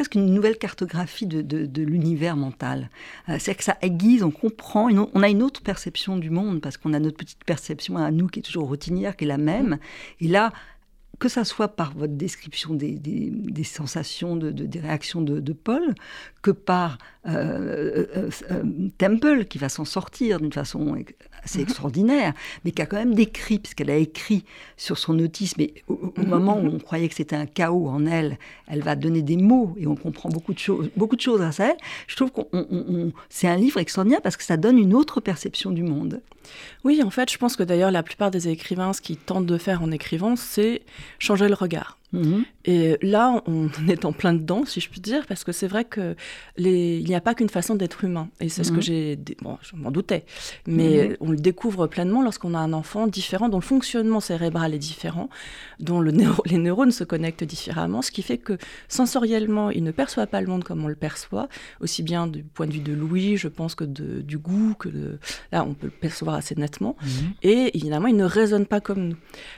presque 0.00 0.14
une 0.14 0.32
nouvelle 0.32 0.56
cartographie 0.56 1.26
de, 1.26 1.82
l'univers 1.82 2.34
mental. 2.34 2.88
Euh, 3.28 3.36
c'est 3.38 3.54
que 3.54 3.62
ça 3.62 3.76
aiguise, 3.82 4.22
on 4.22 4.30
comprend, 4.30 4.88
on 4.90 5.22
a 5.22 5.28
une 5.28 5.42
autre 5.42 5.60
perception 5.60 6.16
du 6.16 6.30
monde 6.30 6.62
parce 6.62 6.78
qu'on 6.78 6.94
a 6.94 6.98
notre 6.98 7.18
petite 7.18 7.44
perception 7.44 7.98
à 7.98 8.10
nous 8.10 8.26
qui 8.26 8.38
est 8.38 8.42
toujours 8.42 8.66
routinière, 8.66 9.14
qui 9.14 9.24
est 9.24 9.28
la 9.28 9.36
même. 9.36 9.76
Et 10.22 10.28
là, 10.28 10.54
que 11.20 11.28
ça 11.28 11.44
soit 11.44 11.68
par 11.68 11.92
votre 11.92 12.14
description 12.14 12.74
des, 12.74 13.62
sensations, 13.62 14.36
de, 14.36 14.50
des 14.50 14.80
réactions 14.80 15.20
de, 15.20 15.52
Paul, 15.52 15.94
que 16.42 16.50
par 16.50 16.96
euh, 17.28 18.06
euh, 18.16 18.30
euh, 18.50 18.62
Temple, 18.96 19.44
qui 19.44 19.58
va 19.58 19.68
s'en 19.68 19.84
sortir 19.84 20.40
d'une 20.40 20.52
façon 20.52 20.96
assez 21.44 21.58
mhm. 21.58 21.64
extraordinaire, 21.64 22.32
mais 22.64 22.72
qui 22.72 22.80
a 22.80 22.86
quand 22.86 22.96
même 22.96 23.14
décrit, 23.14 23.58
puisqu'elle 23.58 23.90
a 23.90 23.96
écrit 23.96 24.44
sur 24.78 24.96
son 24.96 25.18
autisme, 25.18 25.60
et 25.60 25.74
au, 25.88 26.12
mhm. 26.16 26.26
moment 26.26 26.58
où 26.58 26.66
on 26.66 26.78
croyait 26.78 27.08
que 27.08 27.14
c'était 27.14 27.36
un 27.36 27.46
chaos 27.46 27.88
en 27.88 28.06
elle, 28.06 28.38
elle 28.66 28.82
va 28.82 28.96
donner 28.96 29.20
des 29.20 29.36
mots, 29.36 29.74
et 29.78 29.86
on 29.86 29.96
comprend 29.96 30.30
beaucoup 30.30 30.54
de 30.54 30.58
choses, 30.58 30.90
beaucoup 30.96 31.16
de 31.16 31.20
choses 31.20 31.42
à 31.42 31.52
ça. 31.52 31.74
Je 32.06 32.16
trouve 32.16 32.32
que 32.32 32.40
c'est 33.28 33.46
un 33.46 33.56
livre 33.56 33.78
extraordinaire 33.78 34.22
parce 34.22 34.38
que 34.38 34.44
ça 34.44 34.56
donne 34.56 34.78
une 34.78 34.94
autre 34.94 35.20
perception 35.20 35.70
du 35.70 35.82
monde. 35.82 36.22
Oui, 36.84 37.02
en 37.02 37.10
fait, 37.10 37.30
je 37.30 37.38
pense 37.38 37.56
que 37.56 37.62
d'ailleurs 37.62 37.90
la 37.90 38.02
plupart 38.02 38.30
des 38.30 38.48
écrivains, 38.48 38.92
ce 38.92 39.00
qu'ils 39.00 39.16
tentent 39.16 39.46
de 39.46 39.58
faire 39.58 39.82
en 39.82 39.90
écrivant, 39.90 40.36
c'est 40.36 40.82
changer 41.18 41.48
le 41.48 41.54
regard. 41.54 41.99
Mhm. 42.12 42.44
Et 42.64 42.98
là, 43.02 43.42
on 43.46 43.68
est 43.88 44.04
en 44.04 44.12
plein 44.12 44.34
dedans, 44.34 44.64
si 44.64 44.80
je 44.80 44.88
puis 44.88 45.00
dire, 45.00 45.26
parce 45.26 45.44
que 45.44 45.52
c'est 45.52 45.68
vrai 45.68 45.84
que 45.84 46.14
les... 46.56 46.98
il 46.98 47.06
n'y 47.06 47.14
a 47.14 47.20
pas 47.20 47.34
qu'une 47.34 47.48
façon 47.48 47.74
d'être 47.74 48.04
humain. 48.04 48.28
Et 48.40 48.48
c'est 48.48 48.64
ce 48.64 48.70
que 48.70 48.76
mhm. 48.76 48.82
j'ai. 48.82 49.18
Bon, 49.42 49.58
je 49.62 49.76
m'en 49.76 49.90
doutais. 49.90 50.24
Mais 50.66 51.08
mhm. 51.08 51.16
on 51.20 51.30
le 51.30 51.38
découvre 51.38 51.86
pleinement 51.86 52.22
lorsqu'on 52.22 52.54
a 52.54 52.58
un 52.58 52.72
enfant 52.72 53.06
différent, 53.06 53.48
dont 53.48 53.58
le 53.58 53.62
fonctionnement 53.62 54.20
cérébral 54.20 54.74
est 54.74 54.78
différent, 54.78 55.28
dont 55.78 56.00
le 56.00 56.10
les 56.46 56.58
neurones 56.58 56.92
se 56.92 57.04
connectent 57.04 57.44
différemment, 57.44 58.02
ce 58.02 58.10
qui 58.10 58.22
fait 58.22 58.38
que 58.38 58.58
sensoriellement, 58.88 59.70
il 59.70 59.82
ne 59.84 59.90
perçoit 59.90 60.26
pas 60.26 60.40
le 60.40 60.46
monde 60.46 60.64
comme 60.64 60.84
on 60.84 60.88
le 60.88 60.94
perçoit, 60.94 61.48
aussi 61.80 62.02
bien 62.02 62.26
du 62.26 62.42
point 62.42 62.66
de 62.66 62.72
vue 62.72 62.80
de 62.80 62.92
l'ouïe, 62.92 63.36
je 63.36 63.48
pense, 63.48 63.74
que 63.74 63.84
de, 63.84 64.20
du 64.20 64.38
goût, 64.38 64.74
que 64.78 64.88
de. 64.88 65.18
Là, 65.52 65.64
on 65.64 65.74
peut 65.74 65.86
le 65.86 65.92
percevoir 65.92 66.36
assez 66.36 66.54
nettement. 66.54 66.96
Et 67.42 67.76
évidemment, 67.76 68.08
il 68.08 68.16
ne 68.16 68.24
résonne 68.24 68.66
pas 68.66 68.80
comme 68.80 69.08
nous. 69.08 69.16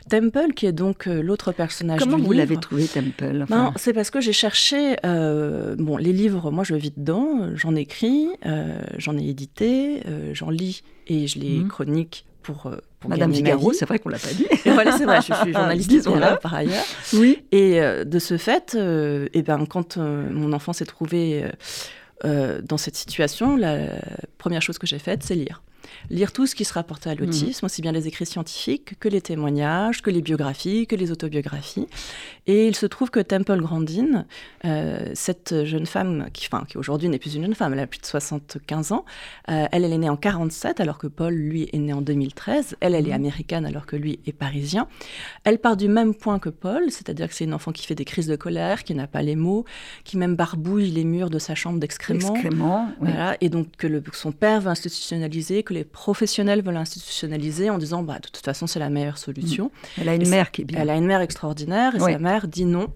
Temple, 0.08 0.52
qui 0.54 0.66
est 0.66 0.72
donc 0.72 1.06
euh, 1.06 1.22
l'autre 1.22 1.52
personnage 1.52 2.00
Comment 2.00 2.18
du 2.18 2.24
vous 2.24 2.32
l'avez 2.42 2.56
trouvé 2.60 2.86
Temple 2.86 3.44
Non, 3.48 3.72
c'est 3.76 3.92
parce 3.92 4.10
que 4.10 4.20
j'ai 4.20 4.32
cherché. 4.32 4.96
Euh, 5.04 5.74
bon, 5.78 5.96
les 5.96 6.12
livres, 6.12 6.50
moi, 6.50 6.64
je 6.64 6.74
vis 6.74 6.92
dedans. 6.96 7.50
J'en 7.54 7.74
écris, 7.74 8.28
euh, 8.46 8.80
j'en 8.98 9.16
ai 9.16 9.28
édité, 9.28 10.02
j'en 10.32 10.50
lis 10.50 10.82
et 11.06 11.26
je 11.26 11.38
les 11.38 11.58
mhm. 11.58 11.68
chronique 11.68 12.26
pour, 12.42 12.70
pour 12.98 13.10
Madame 13.10 13.32
Figaro, 13.32 13.72
c'est 13.72 13.84
vrai 13.84 14.00
qu'on 14.00 14.08
l'a 14.08 14.18
pas 14.18 14.32
dit. 14.32 14.46
voilà, 14.64 14.96
c'est 14.96 15.04
vrai, 15.04 15.18
je 15.18 15.32
suis 15.32 15.52
journaliste 15.52 16.06
là, 16.06 16.36
par 16.36 16.54
ailleurs. 16.54 16.84
Oui. 17.12 17.44
Et 17.52 17.80
de 17.80 18.18
ce 18.18 18.36
fait, 18.36 18.74
et 18.74 19.28
eh 19.32 19.42
ben, 19.42 19.64
quand 19.66 19.96
mon 19.96 20.52
enfant 20.52 20.72
s'est 20.72 20.86
trouvé 20.86 21.44
dans 22.24 22.78
cette 22.78 22.96
situation, 22.96 23.56
la 23.56 23.90
première 24.38 24.62
chose 24.62 24.78
que 24.78 24.86
j'ai 24.86 24.98
faite, 24.98 25.22
c'est 25.22 25.36
lire 25.36 25.62
lire 26.10 26.32
tout 26.32 26.46
ce 26.46 26.54
qui 26.54 26.64
se 26.64 26.74
rapportait 26.74 27.10
à 27.10 27.14
l'autisme, 27.14 27.64
mhm. 27.64 27.66
aussi 27.66 27.82
bien 27.82 27.92
les 27.92 28.06
écrits 28.08 28.26
scientifiques 28.26 28.98
que 28.98 29.08
les 29.08 29.20
témoignages, 29.20 30.02
que 30.02 30.10
les 30.10 30.22
biographies, 30.22 30.86
que 30.86 30.96
les 30.96 31.10
autobiographies. 31.10 31.86
Et 32.46 32.66
il 32.66 32.74
se 32.74 32.86
trouve 32.86 33.10
que 33.10 33.20
Temple 33.20 33.60
Grandin, 33.60 34.26
euh, 34.64 35.10
cette 35.14 35.64
jeune 35.64 35.86
femme, 35.86 36.26
qui, 36.32 36.48
enfin, 36.50 36.64
qui 36.68 36.76
aujourd'hui 36.76 37.08
n'est 37.08 37.18
plus 37.18 37.34
une 37.36 37.42
jeune 37.42 37.54
femme, 37.54 37.72
elle 37.72 37.80
a 37.80 37.86
plus 37.86 38.00
de 38.00 38.06
75 38.06 38.92
ans, 38.92 39.04
euh, 39.48 39.66
elle, 39.70 39.84
elle 39.84 39.92
est 39.92 39.98
née 39.98 40.08
en 40.08 40.16
47 40.16 40.80
alors 40.80 40.98
que 40.98 41.06
Paul, 41.06 41.34
lui, 41.34 41.68
est 41.72 41.78
né 41.78 41.92
en 41.92 42.00
2013. 42.00 42.76
Elle, 42.80 42.94
elle 42.94 43.06
est 43.06 43.10
mhm. 43.10 43.14
américaine 43.14 43.66
alors 43.66 43.86
que 43.86 43.96
lui 43.96 44.18
est 44.26 44.32
parisien. 44.32 44.88
Elle 45.44 45.58
part 45.58 45.76
du 45.76 45.88
même 45.88 46.14
point 46.14 46.38
que 46.38 46.48
Paul, 46.48 46.90
c'est-à-dire 46.90 47.28
que 47.28 47.34
c'est 47.34 47.44
une 47.44 47.54
enfant 47.54 47.72
qui 47.72 47.86
fait 47.86 47.94
des 47.94 48.04
crises 48.04 48.26
de 48.26 48.36
colère, 48.36 48.84
qui 48.84 48.94
n'a 48.94 49.06
pas 49.06 49.22
les 49.22 49.36
mots, 49.36 49.64
qui 50.04 50.16
même 50.16 50.34
barbouille 50.34 50.90
les 50.90 51.04
murs 51.04 51.30
de 51.30 51.38
sa 51.38 51.54
chambre 51.54 51.78
d'excréments. 51.78 52.34
Voilà, 53.00 53.36
et 53.40 53.48
donc 53.48 53.68
que 53.76 53.86
le, 53.86 54.02
son 54.12 54.32
père 54.32 54.60
veut 54.60 54.70
institutionnaliser, 54.70 55.62
que 55.62 55.71
les 55.72 55.84
professionnels 55.84 56.62
veulent 56.62 56.76
institutionnaliser 56.76 57.70
en 57.70 57.78
disant 57.78 58.02
bah, 58.02 58.18
de 58.18 58.28
toute 58.28 58.44
façon 58.44 58.66
c'est 58.66 58.78
la 58.78 58.90
meilleure 58.90 59.18
solution. 59.18 59.66
Mm. 59.66 60.00
Elle 60.00 60.08
a 60.08 60.14
une 60.14 60.28
mère 60.28 60.50
qui 60.50 60.62
est 60.62 60.64
bien. 60.64 60.80
Elle 60.80 60.90
a 60.90 60.96
une 60.96 61.06
mère 61.06 61.20
extraordinaire 61.20 61.94
et 61.96 62.00
sa 62.00 62.18
mère 62.18 62.48
dit 62.48 62.64
non. 62.64 62.88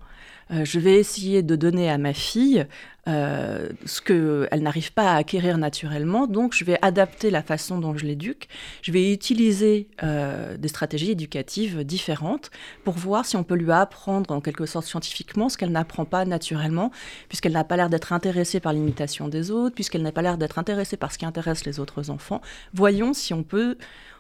Euh, 0.53 0.65
je 0.65 0.79
vais 0.79 0.95
essayer 0.95 1.43
de 1.43 1.57
donner 1.57 1.91
à 1.91 1.99
ma 1.99 2.12
fille 2.12 2.67
euh, 3.09 3.69
ce 3.85 4.00
qu'elle 4.00 4.62
n'arrive 4.62 4.93
pas 4.93 5.12
à 5.12 5.17
acquérir 5.17 5.59
naturellement. 5.59 6.26
Donc, 6.26 6.55
je 6.55 6.65
vais 6.65 6.79
adapter 6.83 7.31
la 7.31 7.43
façon 7.43 7.79
dont 7.79 7.97
je 7.97 8.05
l'éduque. 8.05 8.49
Je 8.83 8.93
vais 8.93 9.12
utiliser 9.12 9.88
euh, 10.03 10.57
des 10.57 10.69
stratégies 10.69 11.12
éducatives 11.12 11.85
différentes 11.85 12.50
pour 12.85 12.95
voir 12.95 13.26
si 13.26 13.37
on 13.37 13.45
peut 13.45 13.55
lui 13.55 13.73
apprendre 13.73 14.33
en 14.33 14.41
quelque 14.41 14.67
sorte 14.67 14.87
scientifiquement 14.87 15.49
ce 15.49 15.57
qu'elle 15.57 15.73
n'apprend 15.73 16.05
pas 16.05 16.25
naturellement, 16.25 16.91
puisqu'elle 17.29 17.53
n'a 17.53 17.65
pas 17.65 17.76
l'air 17.76 17.91
d'être 17.91 18.12
intéressée 18.12 18.61
par 18.61 18.73
l'imitation 18.73 19.29
des 19.29 19.50
autres, 19.50 19.75
puisqu'elle 19.75 20.03
n'a 20.03 20.12
pas 20.12 20.23
l'air 20.23 20.38
d'être 20.38 20.59
intéressée 20.59 20.97
par 20.97 21.12
ce 21.12 21.19
qui 21.19 21.26
intéresse 21.26 21.65
les 21.65 21.81
autres 21.81 22.11
enfants. 22.11 22.41
Voyons 22.73 23.15
si 23.15 23.35
on 23.35 23.43
peut 23.43 23.76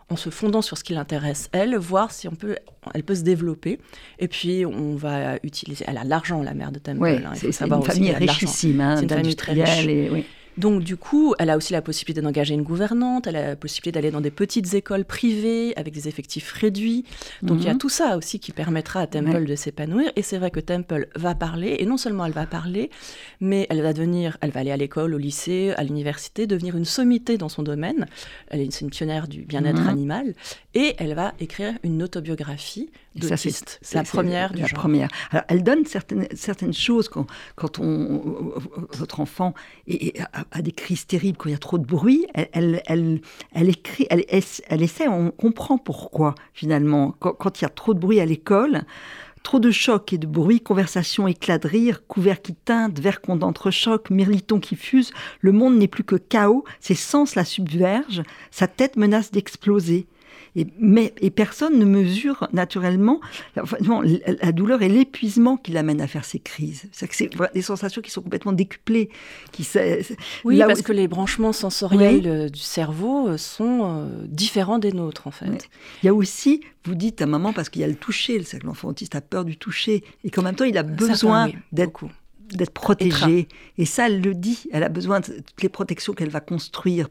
en 0.08 0.16
se 0.16 0.30
fondant 0.30 0.62
sur 0.62 0.78
ce 0.78 0.84
qui 0.84 0.94
l'intéresse, 0.94 1.48
elle, 1.52 1.76
voir 1.76 2.12
si 2.12 2.28
on 2.28 2.34
peut, 2.34 2.56
elle 2.94 3.02
peut 3.02 3.16
se 3.16 3.22
développer. 3.22 3.80
Et 4.18 4.28
puis, 4.28 4.64
on 4.64 4.94
va 4.94 5.36
utiliser. 5.42 5.84
Elle 5.88 5.98
a 5.98 6.04
l'argent, 6.04 6.42
la 6.42 6.54
mère 6.54 6.70
de 6.70 6.78
Temple. 6.78 7.00
Oui, 7.00 7.16
hein, 7.24 7.32
c'est 7.34 7.60
une 7.60 7.82
famille 7.82 8.12
richissime, 8.12 8.80
hein, 8.80 8.96
c'est 8.96 9.02
une 9.02 9.08
famille 9.08 9.36
très 9.36 9.52
riche. 9.52 9.86
Et, 9.86 10.10
oui. 10.10 10.24
Donc 10.56 10.82
du 10.82 10.96
coup, 10.96 11.34
elle 11.38 11.50
a 11.50 11.56
aussi 11.56 11.72
la 11.72 11.82
possibilité 11.82 12.22
d'engager 12.22 12.54
une 12.54 12.62
gouvernante, 12.62 13.26
elle 13.26 13.36
a 13.36 13.48
la 13.48 13.56
possibilité 13.56 13.92
d'aller 13.92 14.10
dans 14.10 14.20
des 14.20 14.30
petites 14.30 14.74
écoles 14.74 15.04
privées 15.04 15.74
avec 15.76 15.92
des 15.92 16.08
effectifs 16.08 16.52
réduits. 16.52 17.04
Donc 17.42 17.58
il 17.60 17.66
y 17.66 17.68
a 17.68 17.72
mhm. 17.72 17.78
tout 17.78 17.88
ça 17.88 18.16
aussi 18.16 18.40
qui 18.40 18.52
permettra 18.52 19.00
à 19.00 19.06
Temple 19.06 19.44
de 19.44 19.54
s'épanouir. 19.54 20.10
Et 20.16 20.22
c'est 20.22 20.38
vrai 20.38 20.50
que 20.50 20.60
Temple 20.60 21.08
va 21.14 21.34
parler, 21.34 21.76
et 21.78 21.86
non 21.86 21.96
seulement 21.96 22.24
elle 22.24 22.32
va 22.32 22.46
parler, 22.46 22.90
mais 23.40 23.66
elle 23.70 23.82
va 23.82 23.92
devenir, 23.92 24.38
elle 24.40 24.50
va 24.50 24.60
aller 24.60 24.70
à 24.70 24.76
l'école, 24.76 25.14
au 25.14 25.18
lycée, 25.18 25.72
à 25.76 25.84
l'université, 25.84 26.46
devenir 26.46 26.76
une 26.76 26.84
sommité 26.84 27.36
dans 27.36 27.48
son 27.48 27.62
domaine. 27.62 28.06
Elle 28.48 28.60
est 28.60 28.80
une 28.80 28.90
pionnière 28.90 29.28
du 29.28 29.42
bien-être 29.42 29.82
mhm. 29.82 29.88
animal, 29.88 30.34
et 30.74 30.94
elle 30.98 31.14
va 31.14 31.34
écrire 31.40 31.74
une 31.82 32.02
autobiographie 32.02 32.90
d'autiste. 33.14 33.78
C'est 33.82 33.96
la 33.96 34.04
première 34.04 34.52
du 34.52 34.62
la 34.62 34.66
genre. 34.66 34.78
Première. 34.78 35.08
Alors, 35.30 35.44
elle 35.48 35.62
donne 35.62 35.84
certaines, 35.86 36.26
certaines 36.34 36.74
choses 36.74 37.08
quand, 37.08 37.26
quand 37.54 37.78
on, 37.78 38.52
votre 38.92 39.20
enfant 39.20 39.54
est, 39.86 40.20
a, 40.50 40.62
des 40.62 40.72
crises 40.72 41.06
terribles, 41.06 41.36
quand 41.38 41.48
il 41.48 41.52
y 41.52 41.56
a 41.56 41.58
trop 41.58 41.78
de 41.78 41.84
bruit. 41.84 42.26
Elle, 42.34 42.82
elle, 42.86 43.20
elle, 43.52 43.68
écrit, 43.68 44.06
elle, 44.10 44.24
elle, 44.28 44.82
essaie, 44.82 45.08
on 45.08 45.30
comprend 45.30 45.78
pourquoi 45.78 46.34
finalement. 46.52 47.14
Quand, 47.20 47.60
il 47.60 47.62
y 47.62 47.66
a 47.66 47.70
trop 47.70 47.94
de 47.94 47.98
bruit 47.98 48.20
à 48.20 48.26
l'école, 48.26 48.84
Trop 49.46 49.60
de 49.60 49.70
chocs 49.70 50.12
et 50.12 50.18
de 50.18 50.26
bruit, 50.26 50.60
conversation 50.60 51.28
éclat 51.28 51.58
de 51.58 51.68
rire, 51.68 52.04
couverts 52.08 52.42
qui 52.42 52.52
teintent, 52.52 52.98
verres 52.98 53.20
qu'on 53.20 53.36
d'entrechoc, 53.36 54.10
mirliton 54.10 54.58
qui 54.58 54.74
fuse, 54.74 55.12
le 55.40 55.52
monde 55.52 55.76
n'est 55.76 55.86
plus 55.86 56.02
que 56.02 56.16
chaos, 56.16 56.64
ses 56.80 56.96
sens 56.96 57.36
la 57.36 57.44
subvergent, 57.44 58.24
sa 58.50 58.66
tête 58.66 58.96
menace 58.96 59.30
d'exploser. 59.30 60.08
Et, 60.56 60.66
mais, 60.78 61.12
et 61.20 61.30
personne 61.30 61.78
ne 61.78 61.84
mesure 61.84 62.48
naturellement 62.52 63.20
la, 63.54 64.52
douleur 64.52 64.80
et 64.80 64.88
l'épuisement 64.88 65.58
qui 65.58 65.70
l'amène 65.70 66.00
à 66.00 66.06
faire 66.06 66.24
ces 66.24 66.38
crises. 66.38 66.88
C'est 66.92 67.30
des 67.54 67.62
sensations 67.62 68.00
qui 68.00 68.10
sont 68.10 68.22
complètement 68.22 68.52
décuplées. 68.52 69.10
Qui, 69.52 69.68
oui, 70.44 70.58
parce 70.58 70.82
que 70.82 70.92
les 70.92 71.08
branchements 71.08 71.52
sensoriels 71.52 72.26
euh, 72.26 72.48
du 72.48 72.60
cerveau 72.60 73.28
euh, 73.28 73.36
sont 73.36 73.80
euh, 73.84 74.26
différents 74.26 74.78
des 74.78 74.92
nôtres, 74.92 75.26
en 75.26 75.30
fait. 75.30 75.68
Il 76.02 76.06
y 76.06 76.08
a 76.08 76.14
aussi, 76.14 76.62
vous 76.84 76.94
dites 76.94 77.20
à 77.20 77.26
maman, 77.26 77.52
parce 77.52 77.68
qu'il 77.68 77.82
y 77.82 77.84
a 77.84 77.88
le 77.88 77.94
toucher, 77.94 78.42
l'enfant 78.64 78.88
autiste 78.88 79.14
a 79.14 79.20
peur 79.20 79.44
du 79.44 79.58
toucher, 79.58 80.04
et 80.24 80.30
qu'en 80.30 80.42
même 80.42 80.54
temps, 80.54 80.64
il 80.64 80.78
a 80.78 80.82
besoin 80.82 81.50
d'être 81.72 82.06
d'être 82.54 82.72
protégé. 82.72 83.48
Et 83.76 83.86
ça, 83.86 84.06
elle 84.06 84.20
le 84.20 84.34
dit. 84.34 84.68
Elle 84.72 84.84
a 84.84 84.88
besoin 84.88 85.20
de 85.20 85.26
toutes 85.26 85.62
les 85.62 85.68
protections 85.68 86.12
qu'elle 86.12 86.30
va 86.30 86.40
construire. 86.40 87.08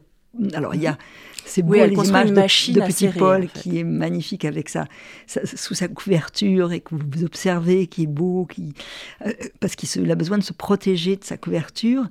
Alors, 0.54 0.74
il 0.74 0.82
y 0.82 0.86
a 0.86 0.98
c'est 1.46 1.62
beau 1.62 1.74
les 1.74 2.08
images 2.08 2.32
de, 2.32 2.80
de 2.80 2.86
Petit 2.86 3.08
Paul 3.08 3.48
qui 3.48 3.78
est 3.78 3.84
magnifique 3.84 4.44
avec 4.44 4.68
ça, 4.68 4.86
sous 5.26 5.74
sa 5.74 5.88
couverture 5.88 6.72
et 6.72 6.80
que 6.80 6.94
vous 6.94 7.24
observez, 7.24 7.86
qui 7.86 8.02
est 8.02 8.08
beau, 8.08 8.46
qui, 8.46 8.74
euh, 9.24 9.32
parce 9.60 9.76
qu'il 9.76 10.10
a 10.10 10.14
besoin 10.14 10.38
de 10.38 10.42
se 10.42 10.52
protéger 10.52 11.16
de 11.16 11.24
sa 11.24 11.36
couverture. 11.36 12.04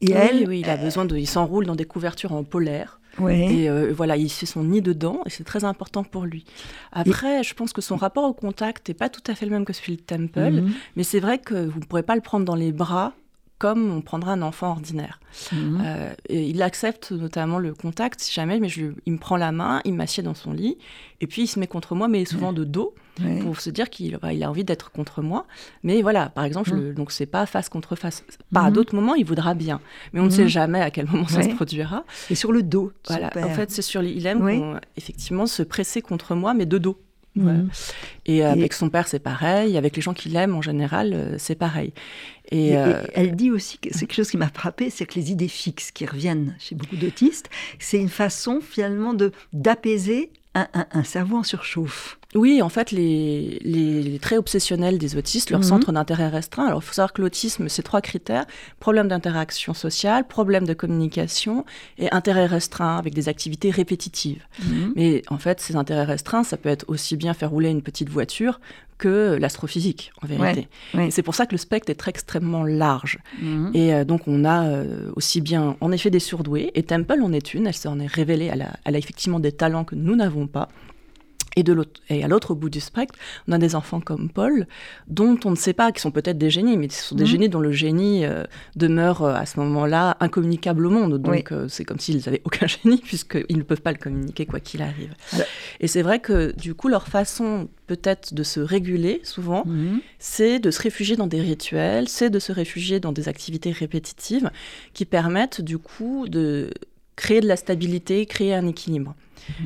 Et 0.00 0.08
oui, 0.08 0.12
elle, 0.14 0.48
oui, 0.48 0.60
il 0.60 0.70
a 0.70 0.76
besoin 0.76 1.04
de, 1.04 1.16
il 1.16 1.26
s'enroule 1.26 1.66
dans 1.66 1.74
des 1.74 1.84
couvertures 1.84 2.32
en 2.32 2.44
polaire. 2.44 3.00
Et 3.28 3.70
euh, 3.70 3.94
voilà, 3.96 4.16
il 4.18 4.30
fait 4.30 4.44
son 4.44 4.62
nid 4.64 4.82
dedans 4.82 5.22
et 5.24 5.30
c'est 5.30 5.42
très 5.42 5.64
important 5.64 6.04
pour 6.04 6.26
lui. 6.26 6.44
Après, 6.92 7.42
je 7.42 7.54
pense 7.54 7.72
que 7.72 7.80
son 7.80 7.96
rapport 7.96 8.24
au 8.24 8.34
contact 8.34 8.88
n'est 8.88 8.94
pas 8.94 9.08
tout 9.08 9.22
à 9.26 9.34
fait 9.34 9.46
le 9.46 9.52
même 9.52 9.64
que 9.64 9.72
celui 9.72 9.96
de 9.96 10.02
Temple, 10.02 10.50
mhm. 10.50 10.72
mais 10.96 11.02
c'est 11.02 11.20
vrai 11.20 11.38
que 11.38 11.54
vous 11.54 11.80
ne 11.80 11.84
pourrez 11.86 12.02
pas 12.02 12.14
le 12.14 12.20
prendre 12.20 12.44
dans 12.44 12.54
les 12.54 12.72
bras 12.72 13.14
comme 13.58 13.90
on 13.90 14.02
prendrait 14.02 14.32
un 14.32 14.42
enfant 14.42 14.70
ordinaire. 14.70 15.18
Mhm. 15.52 15.82
Euh, 15.84 16.14
il 16.28 16.62
accepte 16.62 17.12
notamment 17.12 17.58
le 17.58 17.72
contact 17.74 18.20
si 18.20 18.32
jamais, 18.32 18.60
mais 18.60 18.68
je, 18.68 18.86
il 19.06 19.12
me 19.14 19.18
prend 19.18 19.36
la 19.36 19.52
main, 19.52 19.80
il 19.84 19.94
m'assied 19.94 20.22
dans 20.22 20.34
son 20.34 20.52
lit, 20.52 20.76
et 21.20 21.26
puis 21.26 21.42
il 21.42 21.46
se 21.46 21.58
met 21.58 21.66
contre 21.66 21.94
moi, 21.94 22.08
mais 22.08 22.24
souvent 22.24 22.52
de 22.52 22.64
dos, 22.64 22.94
pour 23.40 23.60
se 23.60 23.70
dire 23.70 23.88
qu'il 23.88 24.18
il 24.30 24.44
a 24.44 24.50
envie 24.50 24.64
d'être 24.64 24.90
contre 24.90 25.22
moi. 25.22 25.46
Mais 25.82 26.02
voilà, 26.02 26.28
par 26.28 26.44
exemple, 26.44 26.74
mhm. 26.74 26.94
donc 26.94 27.12
c'est 27.12 27.26
pas 27.26 27.46
face 27.46 27.70
contre 27.70 27.96
face. 27.96 28.24
Par 28.52 28.66
à 28.66 28.68
mhm. 28.68 28.74
d'autres 28.74 28.94
moments, 28.94 29.14
il 29.14 29.24
voudra 29.24 29.54
bien, 29.54 29.80
mais 30.12 30.20
on 30.20 30.26
ne 30.26 30.30
sait 30.30 30.48
jamais 30.48 30.80
à 30.80 30.90
quel 30.90 31.06
moment 31.06 31.26
ça 31.26 31.42
se 31.42 31.48
produira. 31.48 32.04
Et 32.28 32.34
sur 32.34 32.52
le 32.52 32.62
dos. 32.62 32.92
Voilà, 33.08 33.30
en 33.36 33.50
fait, 33.50 33.70
c'est 33.70 33.82
sur 33.82 34.02
il 34.02 34.26
aime 34.26 34.78
effectivement 34.96 35.46
se 35.46 35.62
presser 35.62 36.02
contre 36.02 36.34
moi, 36.34 36.52
mais 36.52 36.66
de 36.66 36.78
dos. 36.78 36.98
Et 38.26 38.44
avec 38.44 38.72
son 38.72 38.90
père, 38.90 39.08
c'est 39.08 39.18
pareil. 39.18 39.76
Avec 39.76 39.96
les 39.96 40.02
gens 40.02 40.14
qu'il 40.14 40.34
aime, 40.36 40.54
en 40.54 40.62
général, 40.62 41.12
euh, 41.12 41.34
c'est 41.38 41.54
pareil. 41.54 41.92
Et, 42.50 42.76
euh, 42.76 43.02
elle 43.14 43.34
dit 43.34 43.50
aussi 43.50 43.78
que 43.78 43.88
c'est 43.92 44.06
quelque 44.06 44.16
chose 44.16 44.30
qui 44.30 44.36
m'a 44.36 44.48
frappé, 44.48 44.90
c'est 44.90 45.06
que 45.06 45.14
les 45.14 45.32
idées 45.32 45.48
fixes 45.48 45.90
qui 45.90 46.06
reviennent 46.06 46.54
chez 46.58 46.74
beaucoup 46.74 46.96
d'autistes, 46.96 47.50
c'est 47.78 47.98
une 47.98 48.08
façon 48.08 48.60
finalement 48.60 49.14
de 49.14 49.32
d'apaiser 49.52 50.30
un, 50.54 50.86
un, 50.90 51.04
cerveau 51.04 51.36
en 51.36 51.42
surchauffe. 51.42 52.18
Oui, 52.34 52.62
en 52.62 52.68
fait, 52.68 52.90
les, 52.90 53.60
les, 53.62 54.18
traits 54.18 54.38
obsessionnels 54.38 54.98
des 54.98 55.16
autistes, 55.16 55.50
leur 55.50 55.60
mhm. 55.60 55.66
centre 55.66 55.92
d'intérêt 55.92 56.28
restreint. 56.28 56.66
Alors, 56.66 56.80
il 56.82 56.86
faut 56.86 56.94
savoir 56.94 57.12
que 57.12 57.22
l'autisme, 57.22 57.68
c'est 57.68 57.82
trois 57.82 58.00
critères 58.00 58.46
problème 58.80 59.08
d'interaction 59.08 59.74
sociale, 59.74 60.26
problème 60.26 60.66
de 60.66 60.74
communication 60.74 61.64
et 61.98 62.10
intérêt 62.12 62.46
restreint 62.46 62.96
avec 62.96 63.14
des 63.14 63.28
activités 63.28 63.70
répétitives. 63.70 64.42
Mhm. 64.62 64.92
Mais 64.96 65.22
en 65.28 65.38
fait, 65.38 65.60
ces 65.60 65.76
intérêts 65.76 66.04
restreints, 66.04 66.44
ça 66.44 66.56
peut 66.56 66.68
être 66.68 66.84
aussi 66.88 67.16
bien 67.16 67.34
faire 67.34 67.50
rouler 67.50 67.70
une 67.70 67.82
petite 67.82 68.08
voiture 68.08 68.60
que 68.98 69.36
l'astrophysique, 69.40 70.12
en 70.22 70.26
vérité. 70.26 70.68
C'est 71.10 71.22
pour 71.22 71.34
ça 71.34 71.46
que 71.46 71.52
le 71.52 71.58
spectre 71.58 71.90
est 71.90 71.94
très 71.94 72.10
extrêmement 72.10 72.64
large. 72.64 73.18
Mhm. 73.40 73.70
Et 73.74 73.94
euh, 73.94 74.04
donc, 74.04 74.22
on 74.26 74.44
a 74.44 74.64
euh, 74.64 75.10
aussi 75.16 75.40
bien, 75.40 75.76
en 75.80 75.92
effet, 75.92 76.10
des 76.10 76.18
surdoués. 76.18 76.70
Et 76.74 76.82
Temple 76.82 77.20
en 77.22 77.32
est 77.32 77.54
une. 77.54 77.66
Elle 77.66 77.74
s'en 77.74 77.98
est 78.00 78.06
révélée. 78.06 78.50
elle 78.52 78.94
a 78.94 78.98
effectivement 78.98 79.40
des 79.40 79.52
talents 79.52 79.84
que 79.84 79.94
nous 79.94 80.16
n'avons 80.16 80.46
pas. 80.46 80.68
Et, 81.56 81.62
de 81.62 81.86
et 82.10 82.22
à 82.22 82.28
l'autre 82.28 82.54
bout 82.54 82.68
du 82.68 82.80
spectre, 82.80 83.18
on 83.48 83.52
a 83.52 83.58
des 83.58 83.74
enfants 83.74 84.00
comme 84.00 84.28
Paul, 84.28 84.66
dont 85.08 85.38
on 85.44 85.50
ne 85.50 85.56
sait 85.56 85.72
pas, 85.72 85.90
qui 85.90 86.00
sont 86.02 86.10
peut-être 86.10 86.36
des 86.36 86.50
génies, 86.50 86.76
mais 86.76 86.88
ce 86.90 87.02
sont 87.02 87.14
des 87.14 87.24
mhm. 87.24 87.30
génies 87.30 87.48
dont 87.48 87.60
le 87.60 87.72
génie 87.72 88.26
euh, 88.26 88.44
demeure 88.76 89.22
euh, 89.22 89.34
à 89.34 89.46
ce 89.46 89.58
moment-là 89.60 90.16
incommunicable 90.20 90.86
au 90.86 90.90
monde. 90.90 91.18
Donc 91.18 91.52
euh, 91.52 91.66
c'est 91.68 91.84
comme 91.84 91.98
s'ils 91.98 92.22
n'avaient 92.26 92.42
aucun 92.44 92.66
génie, 92.84 92.98
puisqu'ils 92.98 93.56
ne 93.56 93.62
peuvent 93.62 93.80
pas 93.80 93.92
le 93.92 93.98
communiquer 93.98 94.44
quoi 94.44 94.60
qu'il 94.60 94.82
arrive. 94.82 95.14
Et 95.80 95.88
c'est 95.88 96.02
vrai 96.02 96.20
que 96.20 96.54
du 96.56 96.74
coup, 96.74 96.88
leur 96.88 97.08
façon 97.08 97.68
peut-être 97.86 98.34
de 98.34 98.42
se 98.42 98.60
réguler, 98.60 99.20
souvent, 99.24 99.64
mhm. 99.66 100.00
c'est 100.18 100.58
de 100.58 100.70
se 100.70 100.82
réfugier 100.82 101.16
dans 101.16 101.26
des 101.26 101.40
rituels, 101.40 102.08
c'est 102.08 102.30
de 102.30 102.38
se 102.38 102.52
réfugier 102.52 103.00
dans 103.00 103.12
des 103.12 103.28
activités 103.28 103.70
répétitives 103.70 104.50
qui 104.92 105.04
permettent 105.04 105.60
du 105.60 105.78
coup 105.78 106.28
de 106.28 106.70
créer 107.16 107.40
de 107.40 107.48
la 107.48 107.56
stabilité, 107.56 108.26
créer 108.26 108.54
un 108.54 108.66
équilibre. 108.66 109.14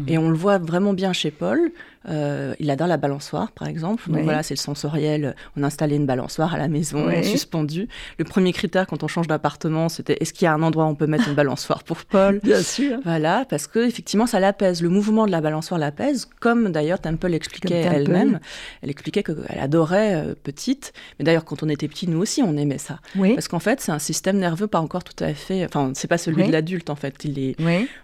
Et 0.06 0.18
on 0.18 0.30
le 0.30 0.36
voit 0.36 0.58
vraiment 0.58 0.92
bien 0.92 1.12
chez 1.12 1.30
Paul. 1.30 1.72
Euh, 2.08 2.54
il 2.58 2.70
adore 2.70 2.86
la 2.86 2.96
balançoire, 2.96 3.52
par 3.52 3.68
exemple. 3.68 4.10
Donc 4.10 4.22
voilà, 4.22 4.42
c'est 4.42 4.54
le 4.54 4.58
sensoriel. 4.58 5.34
On 5.56 5.62
a 5.62 5.66
installé 5.66 5.96
une 5.96 6.06
balançoire 6.06 6.54
à 6.54 6.58
la 6.58 6.68
maison, 6.68 7.10
suspendue. 7.22 7.88
Le 8.18 8.24
premier 8.24 8.52
critère 8.52 8.86
quand 8.86 9.02
on 9.02 9.08
change 9.08 9.26
d'appartement, 9.26 9.88
c'était 9.88 10.16
est-ce 10.20 10.32
qu'il 10.32 10.46
y 10.46 10.48
a 10.48 10.54
un 10.54 10.62
endroit 10.62 10.84
où 10.84 10.88
on 10.88 10.94
peut 10.94 11.06
mettre 11.06 11.28
une 11.28 11.34
balançoire 11.34 11.84
pour 11.84 12.04
Paul? 12.04 12.40
Bien 12.44 12.62
sûr. 12.62 12.98
Voilà, 13.04 13.44
parce 13.48 13.66
que 13.66 13.86
effectivement, 13.86 14.26
ça 14.26 14.40
l'apaise. 14.40 14.82
Le 14.82 14.88
mouvement 14.88 15.26
de 15.26 15.30
la 15.30 15.40
balançoire 15.40 15.78
l'apaise, 15.78 16.28
comme 16.40 16.72
d'ailleurs 16.72 17.00
Temple 17.00 17.34
expliquait 17.34 17.80
elle-même. 17.80 18.40
Elle 18.82 18.90
expliquait 18.90 19.22
qu'elle 19.22 19.58
adorait 19.60 20.14
euh, 20.14 20.34
petite. 20.42 20.92
Mais 21.18 21.24
d'ailleurs, 21.24 21.44
quand 21.44 21.62
on 21.62 21.68
était 21.68 21.88
petit, 21.88 22.08
nous 22.08 22.18
aussi, 22.18 22.42
on 22.42 22.56
aimait 22.56 22.78
ça. 22.78 23.00
Parce 23.34 23.48
qu'en 23.48 23.60
fait, 23.60 23.80
c'est 23.80 23.92
un 23.92 23.98
système 23.98 24.38
nerveux 24.38 24.66
pas 24.66 24.80
encore 24.80 25.04
tout 25.04 25.22
à 25.22 25.34
fait. 25.34 25.64
Enfin, 25.64 25.92
c'est 25.94 26.08
pas 26.08 26.18
celui 26.18 26.44
de 26.44 26.52
l'adulte 26.52 26.88
en 26.90 26.96
fait. 26.96 27.14
Il 27.24 27.38
est. 27.38 27.56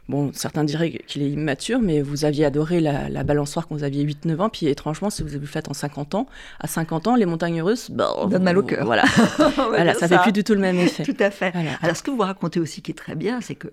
Bon, 0.09 0.31
certains 0.35 0.65
diraient 0.65 0.91
qu'il 1.07 1.23
est 1.23 1.31
immature, 1.31 1.81
mais 1.81 2.01
vous 2.03 2.25
aviez 2.25 2.45
adoré 2.45 2.81
la, 2.81 3.09
la 3.09 3.25
balançoire 3.25 3.67
quand 3.67 3.75
vous 3.75 3.85
aviez 3.87 4.05
8-9 4.05 4.41
ans, 4.41 4.49
puis 4.49 4.67
étrangement, 4.67 5.11
si 5.11 5.23
vous 5.23 5.29
le 5.29 5.47
faites 5.47 5.69
en 5.69 5.75
50 5.75 6.15
ans, 6.15 6.27
à 6.61 6.67
50 6.67 7.07
ans, 7.07 7.17
les 7.17 7.27
montagnes 7.27 7.63
russes, 7.63 7.91
bah, 7.91 8.11
donne 8.29 8.43
mal 8.43 8.59
au 8.59 8.63
cœur. 8.63 8.85
Voilà, 8.85 9.05
voilà 9.69 9.95
ça, 9.95 10.09
fait 10.09 10.19
plus 10.19 10.33
du 10.33 10.45
tout 10.45 10.55
le 10.55 10.61
même 10.61 10.79
effet. 10.79 11.05
Tout 11.05 11.17
à 11.19 11.31
fait. 11.31 11.53
Alors, 11.83 11.97
ce 11.97 12.03
que 12.03 12.11
vous 12.11 12.19
racontez 12.19 12.61
aussi 12.61 12.83
qui 12.83 12.91
est 12.91 12.95
très 12.95 13.15
bien, 13.15 13.41
c'est 13.41 13.55
que 13.55 13.69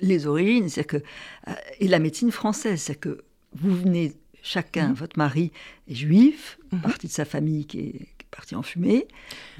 les 0.00 0.26
origines, 0.26 0.68
c'est 0.68 0.84
que 0.84 0.96
euh, 0.98 1.52
et 1.80 1.88
la 1.88 1.98
médecine 1.98 2.30
française, 2.30 2.80
c'est 2.80 2.94
que 2.94 3.22
vous 3.54 3.74
venez 3.74 4.14
chacun, 4.42 4.88
mhm. 4.88 4.94
votre 4.94 5.18
mari 5.18 5.52
est 5.88 5.94
juif, 5.94 6.58
mhm. 6.72 6.80
partie 6.80 7.06
de 7.06 7.12
sa 7.12 7.24
famille 7.24 7.66
qui 7.66 7.80
est 7.80 8.17
parti 8.30 8.54
en 8.54 8.62
fumée. 8.62 9.08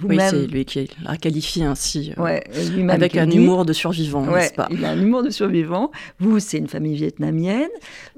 Oui, 0.02 0.18
c'est 0.18 0.46
lui 0.46 0.64
qui 0.64 0.88
la 1.02 1.16
qualifie 1.16 1.62
ainsi, 1.62 2.12
euh, 2.18 2.40
avec 2.88 3.16
un 3.16 3.30
humour 3.30 3.64
de 3.64 3.72
survivant, 3.72 4.26
n'est-ce 4.26 4.54
pas 4.54 4.68
Il 4.70 4.84
a 4.84 4.90
un 4.90 5.00
humour 5.00 5.22
de 5.22 5.30
survivant. 5.30 5.90
Vous, 6.18 6.38
c'est 6.40 6.58
une 6.58 6.68
famille 6.68 6.96
vietnamienne. 6.96 7.70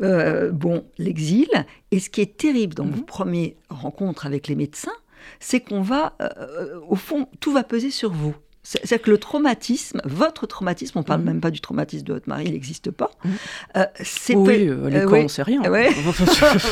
Euh, 0.03 0.51
bon, 0.51 0.85
l'exil. 0.99 1.49
Et 1.91 1.99
ce 1.99 2.11
qui 2.11 2.21
est 2.21 2.37
terrible 2.37 2.75
dans 2.75 2.85
vos 2.85 2.97
mhm. 2.97 3.05
premières 3.05 3.53
rencontres 3.69 4.27
avec 4.27 4.49
les 4.49 4.55
médecins, 4.55 4.91
c'est 5.39 5.61
qu'on 5.61 5.83
va, 5.83 6.15
euh, 6.21 6.81
au 6.89 6.97
fond, 6.97 7.29
tout 7.41 7.53
va 7.53 7.65
peser 7.65 7.91
sur 7.91 8.13
vous. 8.13 8.35
C'est-à-dire 8.63 9.01
que 9.01 9.11
le 9.11 9.19
traumatisme, 9.19 10.03
votre 10.05 10.47
traumatisme, 10.47 10.99
on 10.99 11.01
ne 11.01 11.07
parle 11.07 11.21
Mhm. 11.21 11.27
même 11.27 11.41
pas 11.41 11.51
du 11.51 11.61
traumatisme 11.61 12.05
de 12.05 12.13
votre 12.13 12.29
mari, 12.29 12.45
il 12.47 12.53
n'existe 12.53 12.91
pas. 12.91 13.11
Mhm. 13.25 13.31
Euh, 13.77 13.85
c'est 14.03 14.35
Oui, 14.37 14.69
euh, 14.69 14.91
les 14.91 14.99
euh, 14.99 15.07
ouais. 15.09 15.25
on 15.25 15.29
sait 15.29 15.43
rien. 15.43 15.63
Ouais. 15.71 15.89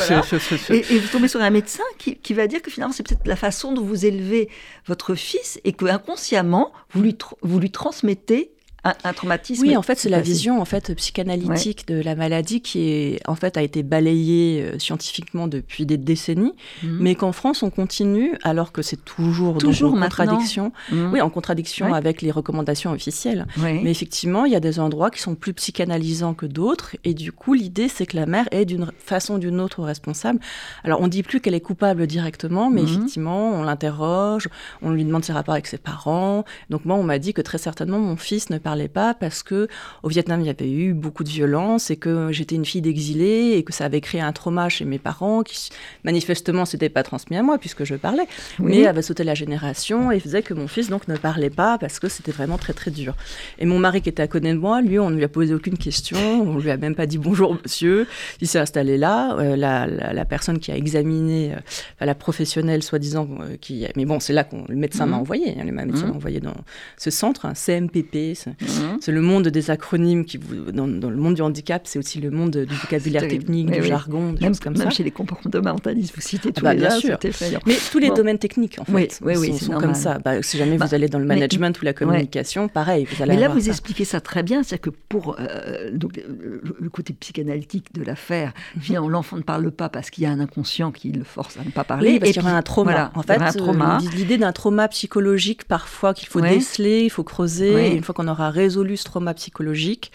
Voilà. 0.08 0.22
Et- 0.70 0.98
vous 0.98 1.08
tombez 1.08 1.28
sur 1.28 1.40
un 1.40 1.50
médecin 1.50 1.82
qui, 1.98 2.16
qui 2.16 2.34
va 2.34 2.46
dire 2.46 2.60
que 2.62 2.70
finalement, 2.70 2.92
c'est 2.92 3.02
peut-être 3.06 3.26
la 3.26 3.36
façon 3.36 3.72
dont 3.72 3.82
vous 3.82 4.04
élevez 4.04 4.48
votre 4.86 5.14
fils 5.14 5.60
et 5.64 5.72
que 5.72 5.86
inconsciemment, 5.86 6.72
vous 6.92 7.02
lui, 7.02 7.16
vous 7.42 7.58
lui 7.58 7.70
transmettez 7.70 8.52
un, 8.84 8.94
un 9.04 9.12
traumatisme. 9.12 9.62
Oui, 9.62 9.76
en 9.76 9.82
fait, 9.82 9.98
c'est 9.98 10.08
la 10.08 10.20
vision 10.20 10.60
en 10.60 10.64
fait 10.64 10.94
psychanalytique 10.94 11.88
de 11.88 12.00
la 12.00 12.14
maladie 12.14 12.60
qui 12.60 12.88
est 12.88 13.20
en 13.26 13.34
fait 13.34 13.56
a 13.56 13.62
été 13.62 13.82
balayée 13.82 14.62
euh, 14.62 14.78
scientifiquement 14.78 15.48
depuis 15.48 15.84
des 15.86 15.96
décennies, 15.96 16.52
Mhm. 16.82 16.98
mais 17.00 17.14
qu'en 17.16 17.32
France 17.32 17.62
on 17.62 17.70
continue 17.70 18.36
alors 18.44 18.70
que 18.72 18.82
c'est 18.82 19.04
toujours, 19.04 19.58
Toujours 19.58 19.94
en 19.94 20.00
contradiction. 20.00 20.72
Mhm. 20.92 21.12
Oui, 21.12 21.20
en 21.20 21.30
contradiction 21.30 21.86
Ouais. 21.90 21.96
avec 21.96 22.22
les 22.22 22.30
recommandations 22.30 22.92
officielles. 22.92 23.46
Ouais. 23.58 23.80
Mais 23.82 23.90
effectivement, 23.90 24.44
il 24.44 24.52
y 24.52 24.56
a 24.56 24.60
des 24.60 24.78
endroits 24.80 25.10
qui 25.10 25.20
sont 25.20 25.34
plus 25.34 25.52
psychanalysants 25.54 26.34
que 26.34 26.46
d'autres, 26.46 26.96
et 27.04 27.14
du 27.14 27.32
coup, 27.32 27.54
l'idée, 27.54 27.88
c'est 27.88 28.06
que 28.06 28.16
la 28.16 28.26
mère 28.26 28.46
est 28.52 28.64
d'une 28.64 28.90
façon 28.98 29.34
ou 29.34 29.38
d'une 29.38 29.60
autre 29.60 29.82
responsable. 29.82 30.38
Alors, 30.84 31.00
on 31.00 31.08
dit 31.08 31.22
plus 31.22 31.40
qu'elle 31.40 31.54
est 31.54 31.60
coupable 31.60 32.06
directement, 32.06 32.70
mais 32.70 32.82
Mhm. 32.82 32.88
effectivement, 32.88 33.50
on 33.52 33.62
l'interroge, 33.64 34.48
on 34.82 34.90
lui 34.90 35.04
demande 35.04 35.24
ses 35.24 35.32
rapports 35.32 35.54
avec 35.54 35.66
ses 35.66 35.78
parents. 35.78 36.44
Donc 36.70 36.84
moi, 36.84 36.96
on 36.96 37.02
m'a 37.02 37.18
dit 37.18 37.32
que 37.34 37.42
très 37.42 37.58
certainement, 37.58 37.98
mon 37.98 38.16
fils 38.16 38.50
ne 38.50 38.58
parlait 38.68 38.88
pas 38.88 39.14
parce 39.14 39.42
que 39.42 39.66
au 40.02 40.08
Vietnam, 40.08 40.40
il 40.42 40.46
y 40.46 40.50
avait 40.50 40.70
eu 40.70 40.92
beaucoup 40.92 41.24
de 41.24 41.30
violence 41.30 41.90
et 41.90 41.96
que 41.96 42.28
j'étais 42.32 42.54
une 42.54 42.66
fille 42.66 42.82
d'exilé 42.82 43.54
et 43.56 43.62
que 43.62 43.72
ça 43.72 43.86
avait 43.86 44.02
créé 44.02 44.20
un 44.20 44.32
trauma 44.32 44.68
chez 44.68 44.84
mes 44.84 44.98
parents 44.98 45.42
qui 45.42 45.70
manifestement 46.04 46.66
s'était 46.66 46.90
pas 46.90 47.02
transmis 47.02 47.36
à 47.38 47.42
moi 47.42 47.56
puisque 47.56 47.84
je 47.84 47.94
parlais 47.94 48.26
Oui. 48.60 48.66
mais 48.80 48.86
avait 48.86 49.00
sauté 49.00 49.24
la 49.24 49.34
génération 49.34 50.12
et 50.12 50.20
faisait 50.20 50.42
que 50.42 50.52
mon 50.52 50.68
fils 50.68 50.90
donc 50.90 51.08
ne 51.08 51.16
parlait 51.16 51.48
pas 51.62 51.78
parce 51.78 51.98
que 51.98 52.08
c'était 52.10 52.30
vraiment 52.38 52.58
très 52.58 52.74
très 52.74 52.90
dur. 52.90 53.14
Et 53.58 53.64
mon 53.64 53.78
mari 53.78 54.02
qui 54.02 54.10
était 54.10 54.22
à 54.22 54.28
côté 54.28 54.52
de 54.52 54.58
moi, 54.58 54.82
lui, 54.82 54.98
on 54.98 55.08
ne 55.08 55.16
lui 55.16 55.24
a 55.24 55.28
posé 55.28 55.54
aucune 55.54 55.78
question, 55.78 56.18
on 56.42 56.58
lui 56.58 56.70
a 56.70 56.76
même 56.76 56.94
pas 56.94 57.06
dit 57.06 57.16
bonjour 57.16 57.56
monsieur, 57.62 58.06
il 58.42 58.48
s'est 58.48 58.58
installé 58.66 58.98
là, 58.98 59.16
Euh, 59.38 59.56
la, 59.56 59.86
la- 59.86 60.12
la 60.12 60.24
personne 60.24 60.58
qui 60.58 60.70
a 60.72 60.76
examiné, 60.76 61.54
euh, 61.54 62.04
la 62.10 62.14
professionnelle 62.14 62.82
soi-disant, 62.82 63.26
euh, 63.40 63.56
qui, 63.60 63.86
mais 63.96 64.04
bon 64.04 64.18
c'est 64.20 64.32
là 64.34 64.44
que 64.44 64.56
le 64.68 64.76
médecin 64.84 65.06
m'a 65.06 65.16
Mhm. 65.16 65.22
envoyé, 65.22 65.48
hein, 65.58 65.64
le 65.64 65.72
médecin 65.72 66.04
Mhm. 66.06 66.10
m'a 66.10 66.16
envoyé 66.16 66.40
dans 66.40 66.56
ce 67.04 67.10
centre, 67.10 67.46
un 67.46 67.54
CMPP, 67.54 68.16
c'est 68.60 68.80
Mhm. 68.82 68.98
c'est 69.00 69.12
le 69.12 69.20
monde 69.20 69.48
des 69.48 69.70
acronymes 69.70 70.24
qui 70.24 70.38
dans, 70.72 70.86
dans 70.86 71.10
le 71.10 71.16
monde 71.16 71.34
du 71.34 71.42
handicap, 71.42 71.82
c'est 71.86 71.98
aussi 71.98 72.20
le 72.20 72.30
monde 72.30 72.50
du 72.56 72.74
vocabulaire 72.74 73.22
terrible. 73.22 73.44
technique, 73.44 73.68
Oui, 73.68 73.74
du 73.76 73.80
oui. 73.82 73.88
jargon, 73.88 74.32
des 74.32 74.40
Même, 74.40 74.50
choses 74.54 74.60
comme 74.60 74.76
même 74.76 74.90
ça. 74.90 74.96
chez 74.96 75.04
les 75.04 75.10
comportementalistes, 75.10 76.14
vous 76.14 76.20
citez 76.20 76.52
tous 76.52 76.62
bah, 76.62 76.74
les 76.74 76.80
bien 76.80 76.88
là, 76.90 76.96
sûr. 76.96 77.18
Mais 77.66 77.76
tous 77.90 77.98
les 77.98 78.08
Bon. 78.08 78.14
domaines 78.14 78.38
techniques, 78.38 78.78
en 78.80 78.84
fait, 78.84 79.18
Oui, 79.22 79.58
sont, 79.58 79.72
comme 79.74 79.94
ça. 79.94 80.18
Bah, 80.18 80.42
si 80.42 80.56
jamais 80.58 80.76
Bah, 80.78 80.86
vous 80.86 80.94
allez 80.94 81.08
dans 81.08 81.18
le 81.18 81.24
mais- 81.24 81.34
management 81.36 81.80
ou 81.80 81.84
la 81.84 81.92
communication, 81.92 82.68
pareil, 82.68 83.06
vous 83.10 83.22
allez 83.22 83.34
Mais 83.34 83.40
là, 83.40 83.48
vous 83.48 83.60
ça. 83.60 83.68
expliquez 83.68 84.04
ça 84.04 84.20
très 84.20 84.42
bien, 84.42 84.62
c'est 84.62 84.78
que 84.78 84.90
pour 84.90 85.36
euh, 85.38 85.90
donc, 85.92 86.16
le- 86.16 86.76
le 86.78 86.90
côté 86.90 87.12
psychanalytique 87.12 87.94
de 87.94 88.02
l'affaire, 88.02 88.52
finalement, 88.80 89.08
l'enfant 89.08 89.36
ne 89.36 89.42
parle 89.42 89.70
pas 89.70 89.88
parce 89.88 90.10
qu'il 90.10 90.24
y 90.24 90.26
a 90.26 90.30
un 90.30 90.40
inconscient 90.40 90.90
qui 90.92 91.12
le 91.12 91.24
force 91.24 91.56
à 91.58 91.64
ne 91.64 91.70
pas 91.70 91.84
parler. 91.84 92.12
Oui, 92.12 92.18
parce 92.18 92.32
qu'il 92.32 92.42
y 92.42 92.44
puis, 92.44 92.54
un 92.54 92.62
trauma. 92.62 92.90
voilà, 92.92 93.10
en 93.14 93.22
il 93.22 93.28
y 93.28 93.36
aurait 93.36 93.52
fait, 93.52 93.60
euh, 93.60 94.16
l'idée 94.16 94.38
d'un 94.38 94.52
trauma 94.52 94.88
psychologique, 94.88 95.64
parfois, 95.64 96.14
qu'il 96.14 96.28
faut 96.28 96.40
déceler, 96.40 97.02
il 97.04 97.10
faut 97.10 97.24
creuser. 97.24 97.72
Et 97.88 97.96
une 97.96 98.02
fois 98.02 98.14
qu'on 98.14 98.28
aura 98.28 98.47
résolu 98.50 98.96
ce 98.96 99.04
trauma 99.04 99.34
psychologique, 99.34 100.12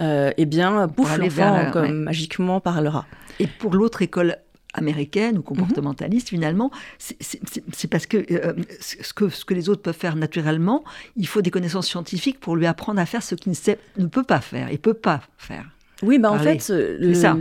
euh, 0.00 0.30
eh 0.36 0.44
bien, 0.46 0.86
vers 0.86 1.18
l'enfant, 1.18 1.56
la- 1.64 1.70
comme 1.70 1.82
ouais. 1.84 1.92
magiquement, 1.92 2.60
parlera. 2.60 3.06
Et 3.38 3.46
pour 3.46 3.74
l'autre 3.74 4.02
école 4.02 4.36
américaine 4.74 5.36
ou 5.36 5.40
Mhm. 5.40 5.44
comportementaliste, 5.44 6.28
finalement, 6.28 6.70
c'est- 6.98 7.88
parce 7.88 8.06
que, 8.06 8.18
euh, 8.30 8.52
ce 8.80 9.12
que 9.14 9.28
ce 9.30 9.44
que 9.44 9.54
les 9.54 9.68
autres 9.70 9.80
peuvent 9.82 9.96
faire 9.96 10.16
naturellement, 10.16 10.84
il 11.16 11.26
faut 11.26 11.40
des 11.40 11.50
connaissances 11.50 11.86
scientifiques 11.86 12.40
pour 12.40 12.56
lui 12.56 12.66
apprendre 12.66 13.00
à 13.00 13.06
faire 13.06 13.22
ce 13.22 13.34
qu'il 13.34 13.50
ne, 13.50 13.56
sait- 13.56 13.78
ne 13.96 14.06
peut 14.06 14.22
pas 14.24 14.40
faire 14.40 14.70
et 14.70 14.76
peut 14.78 14.92
pas 14.94 15.22
faire. 15.38 15.64
Oui, 16.02 16.18
bah 16.18 16.30
en 16.30 16.38
fait, 16.38 16.68
euh, 16.70 16.98
le- 17.00 17.14
ça, 17.14 17.36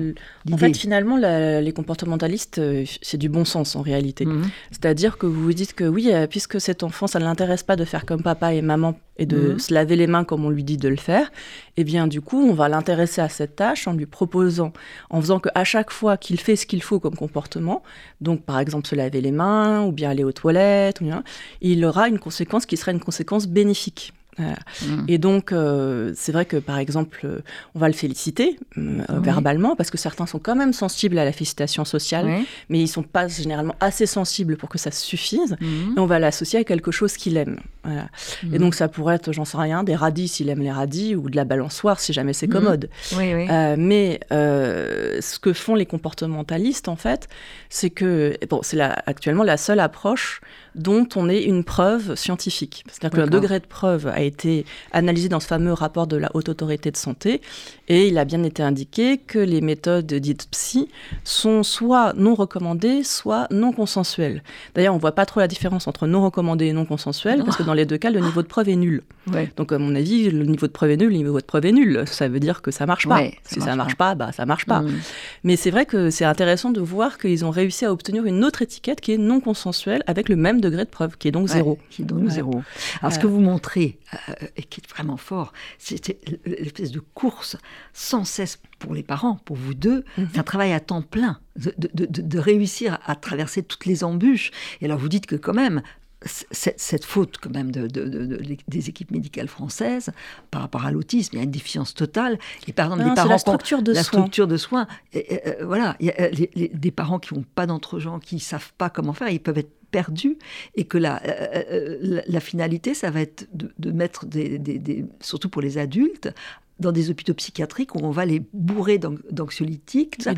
en 0.50 0.58
fait, 0.58 0.78
finalement, 0.78 1.18
la- 1.18 1.60
les 1.62 1.74
comportementalistes, 1.74 2.60
euh, 2.60 2.86
c'est 3.02 3.18
du 3.18 3.28
bon 3.28 3.44
sens 3.44 3.76
en 3.76 3.82
réalité. 3.82 4.26
Mhm. 4.26 4.44
C'est-à-dire 4.72 5.18
que 5.18 5.26
vous 5.26 5.44
vous 5.44 5.54
dites 5.54 5.74
que 5.74 5.84
oui, 5.84 6.10
euh, 6.14 6.26
puisque 6.26 6.62
cet 6.62 6.82
enfant, 6.84 7.06
ça 7.08 7.20
ne 7.20 7.26
l'intéresse 7.26 7.64
pas 7.64 7.76
de 7.76 7.84
faire 7.84 8.06
comme 8.06 8.22
papa 8.24 8.54
et 8.54 8.62
maman 8.62 8.98
et 9.18 9.26
de 9.26 9.54
Mhm. 9.54 9.60
se 9.60 9.74
laver 9.74 9.98
les 9.98 10.08
mains 10.08 10.24
comme 10.24 10.46
on 10.46 10.50
lui 10.50 10.64
dit 10.64 10.78
de 10.78 10.88
le 10.88 10.96
faire, 10.96 11.32
eh 11.76 11.84
bien 11.84 12.08
du 12.08 12.22
coup, 12.22 12.42
on 12.42 12.54
va 12.54 12.70
l'intéresser 12.70 13.20
à 13.22 13.28
cette 13.30 13.58
tâche 13.58 13.88
en 13.90 13.94
lui 13.94 14.06
proposant, 14.06 14.72
en 15.10 15.20
faisant 15.20 15.40
qu'à 15.40 15.64
chaque 15.66 15.92
fois 15.92 16.16
qu'il 16.16 16.40
fait 16.40 16.56
ce 16.56 16.66
qu'il 16.66 16.82
faut 16.82 17.00
comme 17.02 17.16
comportement, 17.16 17.84
donc 18.22 18.44
par 18.44 18.60
exemple 18.60 18.88
se 18.88 18.96
laver 18.96 19.20
les 19.22 19.32
mains 19.32 19.84
ou 19.86 19.92
bien 19.92 20.10
aller 20.12 20.24
aux 20.24 20.32
toilettes, 20.34 21.02
ou 21.02 21.06
bien, 21.06 21.24
il 21.62 21.84
aura 21.84 22.08
une 22.08 22.20
conséquence 22.20 22.66
qui 22.66 22.78
sera 22.78 22.92
une 22.94 23.00
conséquence 23.02 23.48
bénéfique. 23.48 24.14
Voilà. 24.38 24.58
Mhm. 24.86 25.06
Et 25.08 25.18
donc, 25.18 25.52
euh, 25.52 26.12
c'est 26.16 26.32
vrai 26.32 26.46
que, 26.46 26.58
par 26.58 26.78
exemple, 26.78 27.22
euh, 27.24 27.40
on 27.74 27.80
va 27.80 27.88
le 27.88 27.94
féliciter 27.94 28.60
euh, 28.78 28.82
Oui. 29.10 29.16
verbalement, 29.22 29.76
parce 29.76 29.90
que 29.90 29.98
certains 29.98 30.26
sont 30.26 30.40
quand 30.40 30.56
même 30.56 30.74
sensibles 30.74 31.18
à 31.18 31.26
la 31.26 31.32
félicitation 31.32 31.86
sociale, 31.86 32.42
mais 32.70 32.80
ils 32.80 32.88
sont 32.88 33.04
pas 33.04 33.28
généralement 33.28 33.76
assez 33.80 34.06
sensibles 34.06 34.58
pour 34.58 34.70
que 34.70 34.78
ça 34.78 34.92
suffise. 34.92 35.56
Mhm. 35.62 35.94
Et 35.96 36.00
on 36.00 36.06
va 36.06 36.20
l'associer 36.20 36.60
à 36.60 36.64
quelque 36.64 36.92
chose 36.92 37.16
qu'il 37.18 37.38
aime. 37.38 37.60
Voilà. 37.84 38.10
Et 38.52 38.58
donc, 38.60 38.76
ça 38.76 38.88
pourrait 38.88 39.16
être, 39.16 39.32
j'en 39.32 39.46
sais 39.46 39.58
rien, 39.58 39.84
des 39.84 39.96
radis 39.96 40.28
s'il 40.28 40.50
aime 40.50 40.62
les 40.62 40.72
radis, 40.72 41.16
ou 41.16 41.30
de 41.30 41.36
la 41.36 41.46
balançoire 41.46 42.00
si 42.00 42.14
jamais 42.14 42.34
c'est 42.34 42.48
commode. 42.48 42.90
Oui. 43.16 43.48
Euh, 43.50 43.76
mais 43.78 44.20
euh, 44.32 45.20
ce 45.22 45.40
que 45.40 45.54
font 45.54 45.76
les 45.76 45.86
comportementalistes, 45.86 46.88
en 46.88 46.96
fait, 46.96 47.28
c'est 47.70 47.90
que, 47.90 48.38
bon, 48.50 48.60
c'est 48.64 48.80
actuellement 48.82 49.44
la 49.44 49.58
seule 49.58 49.80
approche 49.80 50.42
dont 50.76 51.08
on 51.16 51.30
ait 51.30 51.44
une 51.44 51.64
preuve 51.64 52.16
scientifique. 52.16 52.84
C'est-à-dire 52.92 53.18
que 53.18 53.24
le 53.24 53.30
degré 53.30 53.60
de 53.60 53.66
preuve 53.66 54.08
a 54.08 54.22
été 54.26 54.66
analysé 54.92 55.30
dans 55.30 55.40
ce 55.40 55.48
fameux 55.48 55.74
rapport 55.74 56.08
de 56.08 56.18
la 56.18 56.30
Haute 56.34 56.50
Autorité 56.50 56.92
de 56.92 56.98
Santé, 56.98 57.42
et 57.88 58.08
il 58.08 58.18
a 58.18 58.26
bien 58.26 58.44
été 58.44 58.62
indiqué 58.62 59.18
que 59.18 59.40
les 59.40 59.62
méthodes 59.62 60.14
dites 60.14 60.48
psy 60.52 60.90
sont 61.24 61.64
soit 61.64 62.14
non 62.14 62.36
recommandées, 62.36 63.04
soit 63.04 63.48
non 63.52 63.72
consensuelles. 63.72 64.44
D'ailleurs, 64.76 64.94
on 64.96 65.00
voit 65.00 65.14
pas 65.14 65.26
trop 65.26 65.40
la 65.40 65.48
différence 65.48 65.88
entre 65.88 66.08
non 66.08 66.24
recommandées 66.24 66.68
et 66.68 66.74
non 66.74 66.86
consensuelles, 66.86 67.44
parce 67.44 67.58
que 67.58 67.64
dans 67.64 67.74
les 67.74 67.86
deux 67.86 67.98
cas, 67.98 68.10
le 68.10 68.20
niveau 68.20 68.42
de 68.42 68.48
preuve 68.48 68.70
est 68.70 68.76
nul. 68.76 69.04
Ouais. 69.32 69.52
Donc, 69.56 69.72
à 69.72 69.80
mon 69.80 69.96
avis, 69.96 70.30
le 70.30 70.46
niveau 70.46 70.68
de 70.68 70.72
preuve 70.72 70.92
est 70.92 70.98
nul, 70.98 71.10
le 71.10 71.18
niveau 71.18 71.40
de 71.40 71.46
preuve 71.46 71.66
est 71.66 71.72
nul. 71.72 72.04
Ça 72.06 72.28
veut 72.28 72.40
dire 72.40 72.62
que 72.62 72.72
ça 72.72 72.86
marche 72.86 73.08
pas. 73.08 73.16
Ouais, 73.16 73.40
ça 73.44 73.56
si 73.56 73.62
ça 73.62 73.76
marche 73.76 73.86
marche 73.86 73.96
pas, 73.96 74.16
bah 74.16 74.32
ça 74.32 74.46
marche 74.46 74.66
pas. 74.66 74.82
Mhm. 74.82 75.00
Mais 75.44 75.56
c'est 75.56 75.72
vrai 75.72 75.86
que 75.86 76.10
c'est 76.10 76.26
intéressant 76.26 76.72
de 76.72 76.82
voir 76.82 77.18
qu'ils 77.18 77.46
ont 77.46 77.52
réussi 77.52 77.86
à 77.86 77.92
obtenir 77.92 78.26
une 78.26 78.44
autre 78.44 78.62
étiquette 78.62 79.02
qui 79.02 79.14
est 79.14 79.18
non 79.18 79.40
consensuelle 79.40 80.04
avec 80.08 80.30
le 80.30 80.36
même 80.36 80.62
degré 80.62 80.84
de 80.84 80.90
preuve, 80.90 81.18
qui 81.18 81.28
est 81.28 81.32
donc 81.32 81.46
Ouais, 81.46 81.54
zéro. 81.54 81.78
Qui 81.90 82.02
est 82.02 82.06
donc 82.06 82.28
zéro. 82.30 82.64
Alors, 83.02 83.14
ce 83.14 83.20
que 83.20 83.28
vous 83.28 83.40
montrez, 83.40 83.98
euh, 84.14 84.15
et 84.56 84.64
qui 84.64 84.82
est 84.82 84.90
vraiment 84.90 85.18
fort, 85.18 85.54
c'était 85.78 86.20
l'espèce 86.46 86.92
de 86.92 87.00
course 87.00 87.58
sans 87.94 88.24
cesse 88.24 88.60
pour 88.80 88.94
les 88.94 89.04
parents, 89.04 89.36
pour 89.46 89.56
vous 89.56 89.74
deux. 89.74 90.04
Mhm. 90.18 90.30
C'est 90.34 90.40
un 90.40 90.44
travail 90.44 90.74
à 90.74 90.80
temps 90.80 91.02
plein, 91.02 91.40
de, 91.56 91.74
de- 91.78 91.90
de- 92.06 92.22
de 92.22 92.40
réussir 92.40 93.00
à 93.06 93.16
traverser 93.16 93.64
toutes 93.64 93.86
les 93.86 94.04
embûches. 94.04 94.52
Et 94.82 94.86
alors, 94.86 94.98
vous 95.00 95.10
dites 95.10 95.26
que 95.26 95.36
quand 95.36 95.54
même, 95.54 95.82
cette, 96.24 96.80
cette 96.80 97.06
faute 97.06 97.38
quand 97.42 97.52
même 97.52 97.72
de, 97.72 97.88
de- 97.88 98.06
de- 98.06 98.26
de- 98.26 98.58
des 98.68 98.90
équipes 98.90 99.12
médicales 99.12 99.48
françaises 99.48 100.10
par 100.52 100.62
rapport 100.62 100.86
à 100.86 100.92
l'autisme, 100.92 101.32
il 101.34 101.38
y 101.38 101.42
a 101.42 101.44
une 101.44 101.52
défiance 101.52 101.94
totale. 101.94 102.40
Et 102.68 102.74
par 102.74 102.88
exemple, 102.88 103.04
Non, 103.04 103.10
des 103.10 103.16
parents 103.16 103.30
la 103.30 103.38
structure 103.38 103.82
de 103.84 103.92
la 103.94 104.04
soins. 104.04 104.22
structure 104.22 104.48
de 104.48 104.58
soins. 104.58 104.88
Et, 105.14 105.34
et, 105.36 105.48
euh, 105.48 105.66
voilà, 105.66 105.96
il 106.00 106.08
y 106.08 106.12
a, 106.12 106.22
euh, 106.22 106.30
les- 106.32 106.50
les- 106.56 106.68
des 106.70 106.92
parents 106.92 107.20
qui 107.20 107.34
n'ont 107.34 107.46
pas 107.56 107.66
d'entre-gens, 107.68 108.20
qui 108.20 108.40
savent 108.40 108.72
pas 108.78 108.90
comment 108.90 109.14
faire, 109.14 109.30
ils 109.30 109.40
peuvent 109.40 109.58
être 109.58 109.72
perdus 109.92 110.38
et 110.76 110.86
que 110.86 110.98
la, 110.98 111.22
euh, 111.26 111.98
la, 112.02 112.22
la 112.28 112.40
finalité, 112.40 112.94
ça 112.94 113.12
va 113.12 113.22
être 113.22 113.48
de, 113.54 113.72
de 113.78 113.92
mettre 113.92 114.26
des, 114.26 114.58
des- 114.60 114.80
des- 114.80 115.06
surtout 115.22 115.48
pour 115.50 115.62
les 115.62 115.78
adultes, 115.78 116.30
dans 116.80 116.92
des 116.92 117.10
hôpitaux 117.10 117.34
psychiatriques 117.34 117.96
où 117.96 118.00
on 118.04 118.12
va 118.12 118.26
les 118.26 118.42
bourrer 118.54 118.98
d'an- 118.98 119.16
d'anxiolytiques 119.32 120.20
Et 120.20 120.30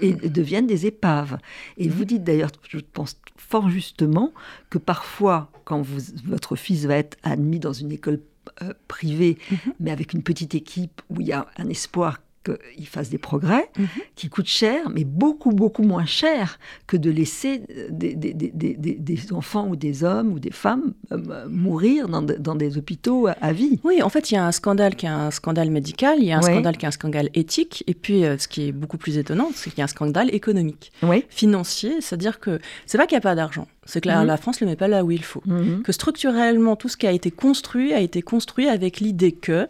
et, 0.00 0.08
et- 0.08 0.26
et 0.26 0.28
deviennent 0.28 0.66
des 0.66 0.86
épaves. 0.86 1.38
Et 1.76 1.86
Mhm. 1.88 1.92
vous 1.92 2.04
dites 2.04 2.24
d'ailleurs, 2.24 2.50
je 2.68 2.78
pense 2.78 3.16
fort 3.36 3.68
justement, 3.68 4.32
que 4.70 4.78
parfois, 4.78 5.50
quand 5.64 5.82
vous- 5.82 6.12
votre 6.24 6.54
fils 6.56 6.84
va 6.84 6.96
être 6.96 7.16
admis 7.22 7.58
dans 7.58 7.72
une 7.72 7.90
école 7.92 8.20
euh, 8.62 8.72
privée, 8.88 9.38
Mhm. 9.50 9.58
mais 9.80 9.90
avec 9.90 10.12
une 10.12 10.22
petite 10.22 10.54
équipe 10.54 11.02
où 11.10 11.20
il 11.20 11.26
y 11.28 11.32
a 11.32 11.46
un 11.56 11.68
espoir 11.68 12.18
qu'il 12.44 12.86
fasse 12.86 13.10
des 13.10 13.18
progrès, 13.18 13.68
Mhm. 13.78 13.86
qui 14.16 14.28
coûtent 14.28 14.46
cher, 14.46 14.88
mais 14.90 15.04
beaucoup, 15.04 15.50
beaucoup 15.50 15.82
moins 15.82 16.06
cher 16.06 16.58
que 16.86 16.96
de 16.96 17.10
laisser 17.10 17.62
des, 17.90 18.14
des- 18.14 18.32
des- 18.34 18.74
des- 18.74 19.32
enfants 19.32 19.68
ou 19.68 19.76
des 19.76 20.02
hommes 20.04 20.32
ou 20.32 20.38
des 20.38 20.50
femmes 20.50 20.94
euh, 21.12 21.46
mourir 21.48 22.08
dans, 22.08 22.22
dans 22.22 22.54
des 22.54 22.78
hôpitaux 22.78 23.26
à, 23.26 23.32
à 23.42 23.52
vie. 23.52 23.78
Oui, 23.84 24.00
en 24.02 24.08
fait, 24.08 24.30
il 24.30 24.34
y 24.34 24.36
a 24.38 24.46
un 24.46 24.52
scandale 24.52 24.96
qui 24.96 25.04
est 25.06 25.10
un 25.10 25.30
scandale 25.30 25.70
médical, 25.70 26.16
il 26.18 26.24
y 26.24 26.32
a 26.32 26.38
un 26.38 26.42
scandale 26.42 26.76
qui 26.78 26.86
est 26.86 26.88
un 26.88 26.92
scandale 26.92 27.28
éthique, 27.34 27.84
et 27.86 27.94
puis 27.94 28.24
euh, 28.24 28.38
ce 28.38 28.48
qui 28.48 28.68
est 28.68 28.72
beaucoup 28.72 28.96
plus 28.96 29.18
étonnant, 29.18 29.50
c'est 29.54 29.68
qu'il 29.70 29.78
y 29.80 29.82
a 29.82 29.84
un 29.84 29.88
scandale 29.88 30.34
économique, 30.34 30.92
Oui. 31.02 31.24
financier, 31.28 32.00
c'est-à-dire 32.00 32.40
que 32.40 32.58
c'est 32.86 32.96
pas 32.98 33.06
qu'il 33.06 33.16
n'y 33.16 33.18
a 33.18 33.22
pas 33.22 33.34
d'argent, 33.34 33.66
c'est 33.90 34.00
que 34.00 34.08
la, 34.08 34.20
Mhm. 34.20 34.26
la 34.26 34.36
France 34.36 34.60
ne 34.60 34.66
le 34.66 34.70
met 34.72 34.76
pas 34.76 34.88
là 34.88 35.04
où 35.04 35.10
il 35.10 35.22
faut. 35.24 35.42
Mhm. 35.46 35.82
que 35.82 35.92
structurellement 35.92 36.76
tout 36.76 36.88
ce 36.88 36.96
qui 36.96 37.06
a 37.06 37.12
été 37.12 37.30
construit 37.30 37.92
a 37.92 38.00
été 38.00 38.22
construit 38.22 38.68
avec 38.68 39.00
l'idée 39.00 39.32
que 39.32 39.68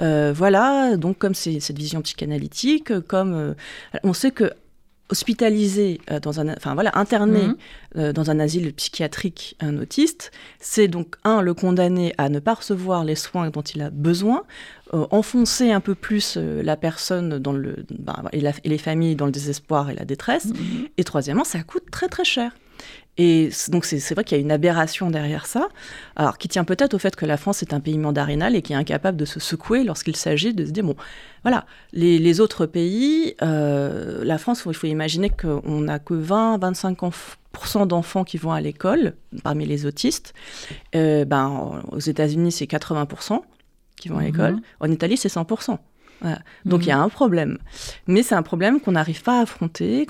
euh, 0.00 0.32
voilà 0.34 0.96
donc 0.96 1.18
comme 1.18 1.34
c'est 1.34 1.58
cette 1.60 1.78
vision 1.78 2.00
psychanalytique 2.02 3.00
comme 3.08 3.32
euh, 3.34 3.54
on 4.04 4.12
sait 4.12 4.30
que 4.30 4.52
hospitalisé 5.10 6.00
dans 6.22 6.40
un, 6.40 6.48
enfin 6.56 6.72
voilà, 6.74 6.90
interné 6.96 7.48
Mhm. 7.96 8.12
dans 8.12 8.30
un 8.30 8.40
asile 8.40 8.72
psychiatrique 8.72 9.56
un 9.60 9.76
autiste, 9.78 10.30
c'est 10.58 10.88
donc 10.88 11.16
un 11.24 11.42
le 11.42 11.52
condamner 11.52 12.14
à 12.16 12.30
ne 12.30 12.38
pas 12.38 12.54
recevoir 12.54 13.04
les 13.04 13.14
soins 13.14 13.50
dont 13.50 13.60
il 13.62 13.82
a 13.82 13.90
besoin, 13.90 14.42
euh, 14.94 15.04
enfoncer 15.10 15.70
un 15.70 15.80
peu 15.80 15.94
plus 15.94 16.36
euh, 16.38 16.62
la 16.62 16.76
personne 16.76 17.38
dans 17.38 17.52
le 17.52 17.84
bah, 17.98 18.22
et, 18.32 18.40
la- 18.40 18.52
et 18.64 18.68
les 18.70 18.78
familles 18.78 19.14
dans 19.16 19.26
le 19.26 19.32
désespoir 19.32 19.90
et 19.90 19.94
la 19.94 20.06
détresse, 20.06 20.46
et 20.96 21.04
troisièmement, 21.04 21.44
ça 21.44 21.62
coûte 21.62 21.90
très 21.90 22.08
très 22.08 22.24
cher. 22.24 22.52
Et 23.18 23.50
donc 23.68 23.84
c'est 23.84 24.14
vrai 24.14 24.24
qu'il 24.24 24.38
y 24.38 24.40
a 24.40 24.42
une 24.42 24.50
aberration 24.50 25.10
derrière 25.10 25.44
ça, 25.44 25.68
alors 26.16 26.38
qui 26.38 26.48
tient 26.48 26.64
peut-être 26.64 26.94
au 26.94 26.98
fait 26.98 27.14
que 27.14 27.26
la 27.26 27.36
France 27.36 27.62
est 27.62 27.74
un 27.74 27.80
pays 27.80 27.98
mandarinal 27.98 28.56
et 28.56 28.62
qui 28.62 28.72
est 28.72 28.76
incapable 28.76 29.18
de 29.18 29.26
se 29.26 29.38
secouer 29.38 29.84
lorsqu'il 29.84 30.16
s'agit 30.16 30.54
de 30.54 30.64
se 30.64 30.70
dire 30.70 30.84
bon, 30.84 30.96
voilà, 31.42 31.66
les, 31.92 32.18
les 32.18 32.40
autres 32.40 32.64
pays, 32.64 33.34
euh, 33.42 34.24
la 34.24 34.38
France, 34.38 34.62
il 34.66 34.74
faut 34.74 34.86
imaginer 34.86 35.28
qu'on 35.28 35.80
n'a 35.82 35.98
que 35.98 36.14
20-25% 36.14 37.86
d'enfants 37.86 38.24
qui 38.24 38.38
vont 38.38 38.52
à 38.52 38.62
l'école 38.62 39.14
parmi 39.42 39.66
les 39.66 39.84
autistes. 39.84 40.32
Euh, 40.94 41.26
ben, 41.26 41.82
aux 41.90 41.98
États-Unis, 41.98 42.52
c'est 42.52 42.64
80% 42.64 43.40
qui 43.96 44.08
vont 44.08 44.18
à 44.18 44.22
l'école. 44.22 44.54
Mhm. 44.54 44.62
En 44.80 44.90
Italie, 44.90 45.18
c'est 45.18 45.28
100%. 45.28 45.78
Voilà. 46.22 46.38
Donc 46.64 46.84
il 46.84 46.88
y 46.88 46.92
a 46.92 46.98
un 47.00 47.08
problème. 47.08 47.58
Mais 48.06 48.22
c'est 48.22 48.34
un 48.34 48.42
problème 48.42 48.80
qu'on 48.80 48.92
n'arrive 48.92 49.22
pas 49.22 49.38
à 49.38 49.42
affronter, 49.42 50.06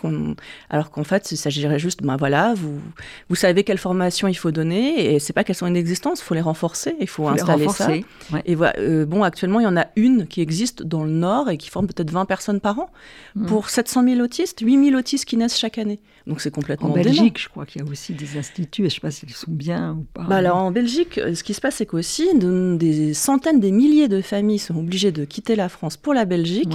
alors 0.70 0.90
qu'en 0.90 1.04
fait, 1.04 1.32
il 1.32 1.36
s'agirait 1.36 1.78
juste, 1.78 2.02
ben 2.02 2.16
voilà, 2.16 2.54
vous, 2.54 2.80
vous 3.28 3.34
savez 3.34 3.64
quelle 3.64 3.78
formation 3.78 4.28
il 4.28 4.34
faut 4.34 4.50
donner, 4.50 5.14
et 5.14 5.18
c'est 5.18 5.32
pas 5.32 5.42
qu'elles 5.42 5.56
sont 5.56 5.66
inexistantes, 5.66 6.18
il 6.20 6.22
faut 6.22 6.34
les 6.34 6.40
renforcer, 6.40 6.94
il 7.00 7.08
faut, 7.08 7.28
installer 7.28 7.68
ça. 7.68 7.88
Ouais. 7.88 8.04
Et 8.44 8.54
voilà, 8.54 8.74
euh, 8.78 9.06
bon, 9.06 9.22
actuellement, 9.22 9.60
il 9.60 9.64
y 9.64 9.66
en 9.66 9.76
a 9.76 9.86
une 9.96 10.26
qui 10.26 10.40
existe 10.40 10.82
dans 10.82 11.04
le 11.04 11.10
Nord 11.10 11.48
et 11.50 11.56
qui 11.56 11.70
forme 11.70 11.86
peut-être 11.86 12.10
20 12.10 12.26
personnes 12.26 12.60
par 12.60 12.78
an. 12.78 12.90
Mhm. 13.34 13.46
Pour 13.46 13.70
700 13.70 14.04
000 14.04 14.20
autistes, 14.20 14.60
8 14.60 14.84
000 14.90 14.98
autistes 14.98 15.24
qui 15.24 15.36
naissent 15.36 15.58
chaque 15.58 15.78
année. 15.78 16.00
Donc 16.26 16.40
c'est 16.40 16.50
complètement 16.52 16.90
En 16.90 16.92
dément. 16.92 17.04
Belgique, 17.04 17.40
je 17.40 17.48
crois 17.48 17.66
qu'il 17.66 17.82
y 17.82 17.84
a 17.84 17.90
aussi 17.90 18.12
des 18.12 18.36
instituts, 18.38 18.82
et 18.82 18.90
je 18.90 18.94
ne 18.94 18.94
sais 18.96 19.00
pas 19.00 19.10
s'ils 19.10 19.30
sont 19.32 19.50
bien 19.50 19.92
ou 19.92 20.06
pas. 20.14 20.22
Bah 20.24 20.36
alors 20.36 20.56
en 20.58 20.70
Belgique, 20.70 21.18
euh, 21.18 21.34
ce 21.34 21.42
qui 21.42 21.54
se 21.54 21.60
passe, 21.60 21.76
c'est 21.76 21.86
qu'aussi 21.86 22.28
de- 22.38 22.76
des 22.78 23.14
centaines, 23.14 23.58
des 23.60 23.72
milliers 23.72 24.08
de 24.08 24.20
familles 24.20 24.58
sont 24.58 24.76
obligées 24.76 25.10
de 25.12 25.24
quitter 25.24 25.56
la 25.56 25.68
France 25.68 25.96
pour 26.02 26.14
la 26.14 26.24
Belgique 26.24 26.68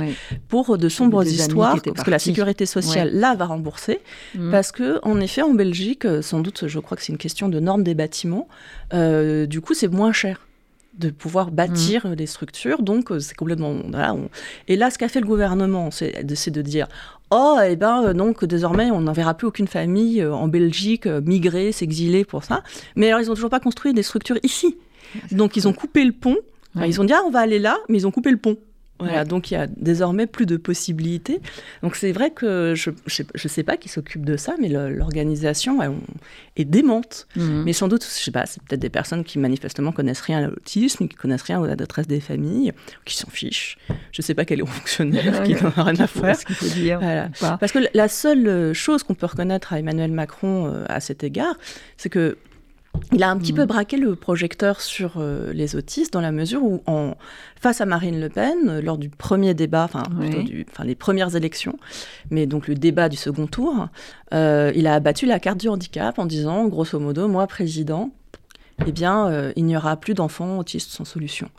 pour 0.47 0.77
de 0.77 0.89
sombres 0.89 1.23
des 1.23 1.35
histoires, 1.35 1.79
parce 1.81 2.03
que 2.03 2.11
la 2.11 2.19
sécurité 2.19 2.65
sociale 2.65 3.11
là 3.13 3.35
va 3.35 3.45
rembourser, 3.45 3.99
Mhm. 4.35 4.51
parce 4.51 4.71
que 4.71 4.99
en 5.03 5.19
effet 5.19 5.41
en 5.41 5.53
Belgique, 5.53 6.05
euh, 6.05 6.21
sans 6.21 6.39
doute, 6.39 6.67
je 6.67 6.79
crois 6.79 6.95
que 6.97 7.03
c'est 7.03 7.11
une 7.11 7.17
question 7.17 7.49
de 7.49 7.59
normes 7.59 7.83
des 7.83 7.93
bâtiments. 7.95 8.47
euh, 8.93 9.45
du 9.45 9.59
coup, 9.61 9.73
c'est 9.73 9.89
moins 9.89 10.13
cher 10.13 10.41
de 10.97 11.09
pouvoir 11.11 11.51
bâtir 11.51 12.05
euh, 12.07 12.15
des 12.15 12.25
structures, 12.25 12.81
donc 12.81 13.11
c'est 13.19 13.35
complètement. 13.35 13.75
Voilà, 13.91 14.13
on- 14.15 14.29
Et 14.67 14.75
là, 14.77 14.89
ce 14.89 14.97
qu'a 14.97 15.09
fait 15.09 15.19
le 15.19 15.27
gouvernement, 15.27 15.91
c'est 15.91 16.23
de, 16.25 16.61
dire. 16.61 16.87
Oh, 17.29 17.57
et 17.63 17.75
ben 17.75 18.03
euh, 18.05 18.13
donc 18.13 18.45
désormais 18.45 18.89
on 18.91 19.01
n'enverra 19.01 19.33
plus 19.35 19.45
aucune 19.47 19.67
famille 19.67 20.21
euh, 20.21 20.33
en 20.33 20.47
Belgique 20.47 21.05
euh, 21.05 21.19
migrer, 21.21 21.71
s'exiler 21.73 22.23
pour 22.25 22.43
ça. 22.45 22.63
Mais 22.95 23.09
alors 23.09 23.19
ils 23.21 23.29
ont 23.29 23.35
toujours 23.35 23.49
pas 23.49 23.59
construit 23.59 23.93
des 23.93 24.01
structures 24.03 24.37
ici. 24.43 24.77
Donc 25.31 25.55
ils 25.57 25.67
ont 25.67 25.73
coupé 25.73 26.03
le 26.05 26.13
pont. 26.13 26.37
Enfin, 26.75 26.85
ils 26.85 26.99
ont 27.01 27.03
dit 27.03 27.13
ah, 27.13 27.21
on 27.27 27.29
va 27.31 27.39
aller 27.41 27.59
là, 27.59 27.77
mais 27.89 27.97
ils 27.99 28.07
ont 28.07 28.11
coupé 28.11 28.31
le 28.31 28.37
pont. 28.37 28.55
Voilà, 28.99 29.19
Ouais. 29.19 29.25
donc 29.25 29.51
il 29.51 29.53
y 29.53 29.57
a 29.57 29.67
désormais 29.67 30.25
plus 30.27 30.45
de 30.45 30.57
possibilités. 30.57 31.39
Donc 31.83 31.95
c'est 31.95 32.11
vrai 32.11 32.31
que 32.31 32.73
je 32.75 32.89
je 33.05 33.47
sais, 33.47 33.63
pas 33.63 33.77
qui 33.77 33.89
s'occupe 33.89 34.25
de 34.25 34.37
ça, 34.37 34.55
mais 34.59 34.69
l'organisation 34.69 35.79
est 36.55 36.65
démente. 36.65 37.27
Mhm. 37.35 37.63
Mais 37.63 37.73
sans 37.73 37.87
doute, 37.87 38.03
je 38.03 38.23
sais 38.23 38.31
pas, 38.31 38.45
c'est 38.45 38.61
peut-être 38.63 38.79
des 38.81 38.89
personnes 38.89 39.23
qui 39.23 39.39
manifestement 39.39 39.91
connaissent 39.91 40.21
rien 40.21 40.39
à 40.43 40.47
l'autisme, 40.47 41.07
qui 41.07 41.15
connaissent 41.15 41.43
rien 41.43 41.63
la 41.65 41.75
détresse 41.75 42.07
des 42.07 42.19
familles, 42.19 42.71
qui 43.05 43.15
s'en 43.17 43.29
fichent. 43.29 43.77
Je 44.11 44.21
sais 44.21 44.33
pas 44.33 44.45
quel 44.45 44.59
est 44.59 44.63
le 44.63 44.67
fonctionnaire 44.67 45.43
qui 45.43 45.53
n'en 45.55 45.69
a 45.75 45.83
rien 45.83 45.99
à 45.99 46.07
faire. 46.07 46.37
faut 46.39 46.65
dire 46.67 46.99
Voilà. 46.99 47.29
Parce 47.59 47.71
que 47.71 47.79
la 47.93 48.07
seule 48.07 48.73
chose 48.73 49.03
qu'on 49.03 49.15
peut 49.15 49.25
reconnaître 49.27 49.73
à 49.73 49.79
Emmanuel 49.79 50.11
Macron 50.11 50.67
euh, 50.67 50.85
à 50.89 50.99
cet 50.99 51.23
égard, 51.23 51.55
c'est 51.97 52.09
que 52.09 52.37
il 53.13 53.23
a 53.23 53.29
un 53.29 53.37
petit 53.37 53.51
Mhm. 53.53 53.57
peu 53.59 53.65
braqué 53.65 53.97
le 53.97 54.15
projecteur 54.15 54.81
sur 54.81 55.13
euh, 55.17 55.51
les 55.53 55.75
autistes 55.75 56.13
dans 56.13 56.21
la 56.21 56.31
mesure 56.31 56.63
où, 56.63 56.81
en, 56.87 57.15
face 57.59 57.81
à 57.81 57.85
Marine 57.85 58.19
Le 58.19 58.29
Pen, 58.29 58.55
euh, 58.67 58.81
lors 58.81 58.97
du 58.97 59.09
premier 59.09 59.53
débat, 59.53 59.83
enfin 59.85 60.03
enfin, 60.71 60.83
les 60.83 60.95
premières 60.95 61.35
élections, 61.35 61.77
mais 62.29 62.45
donc 62.45 62.67
le 62.67 62.75
débat 62.75 63.09
du 63.09 63.17
second 63.17 63.47
tour, 63.47 63.87
euh, 64.33 64.71
il 64.75 64.87
a 64.87 64.93
abattu 64.95 65.25
la 65.25 65.39
carte 65.39 65.59
du 65.59 65.69
handicap 65.69 66.19
en 66.19 66.25
disant, 66.25 66.65
grosso 66.67 66.99
modo, 66.99 67.27
moi 67.27 67.47
président, 67.47 68.11
eh 68.85 68.91
bien, 68.91 69.27
euh, 69.27 69.53
il 69.55 69.65
n'y 69.65 69.75
aura 69.77 69.95
plus 69.97 70.13
d'enfants 70.13 70.57
autistes 70.59 70.91
sans 70.91 71.05
solution. 71.05 71.49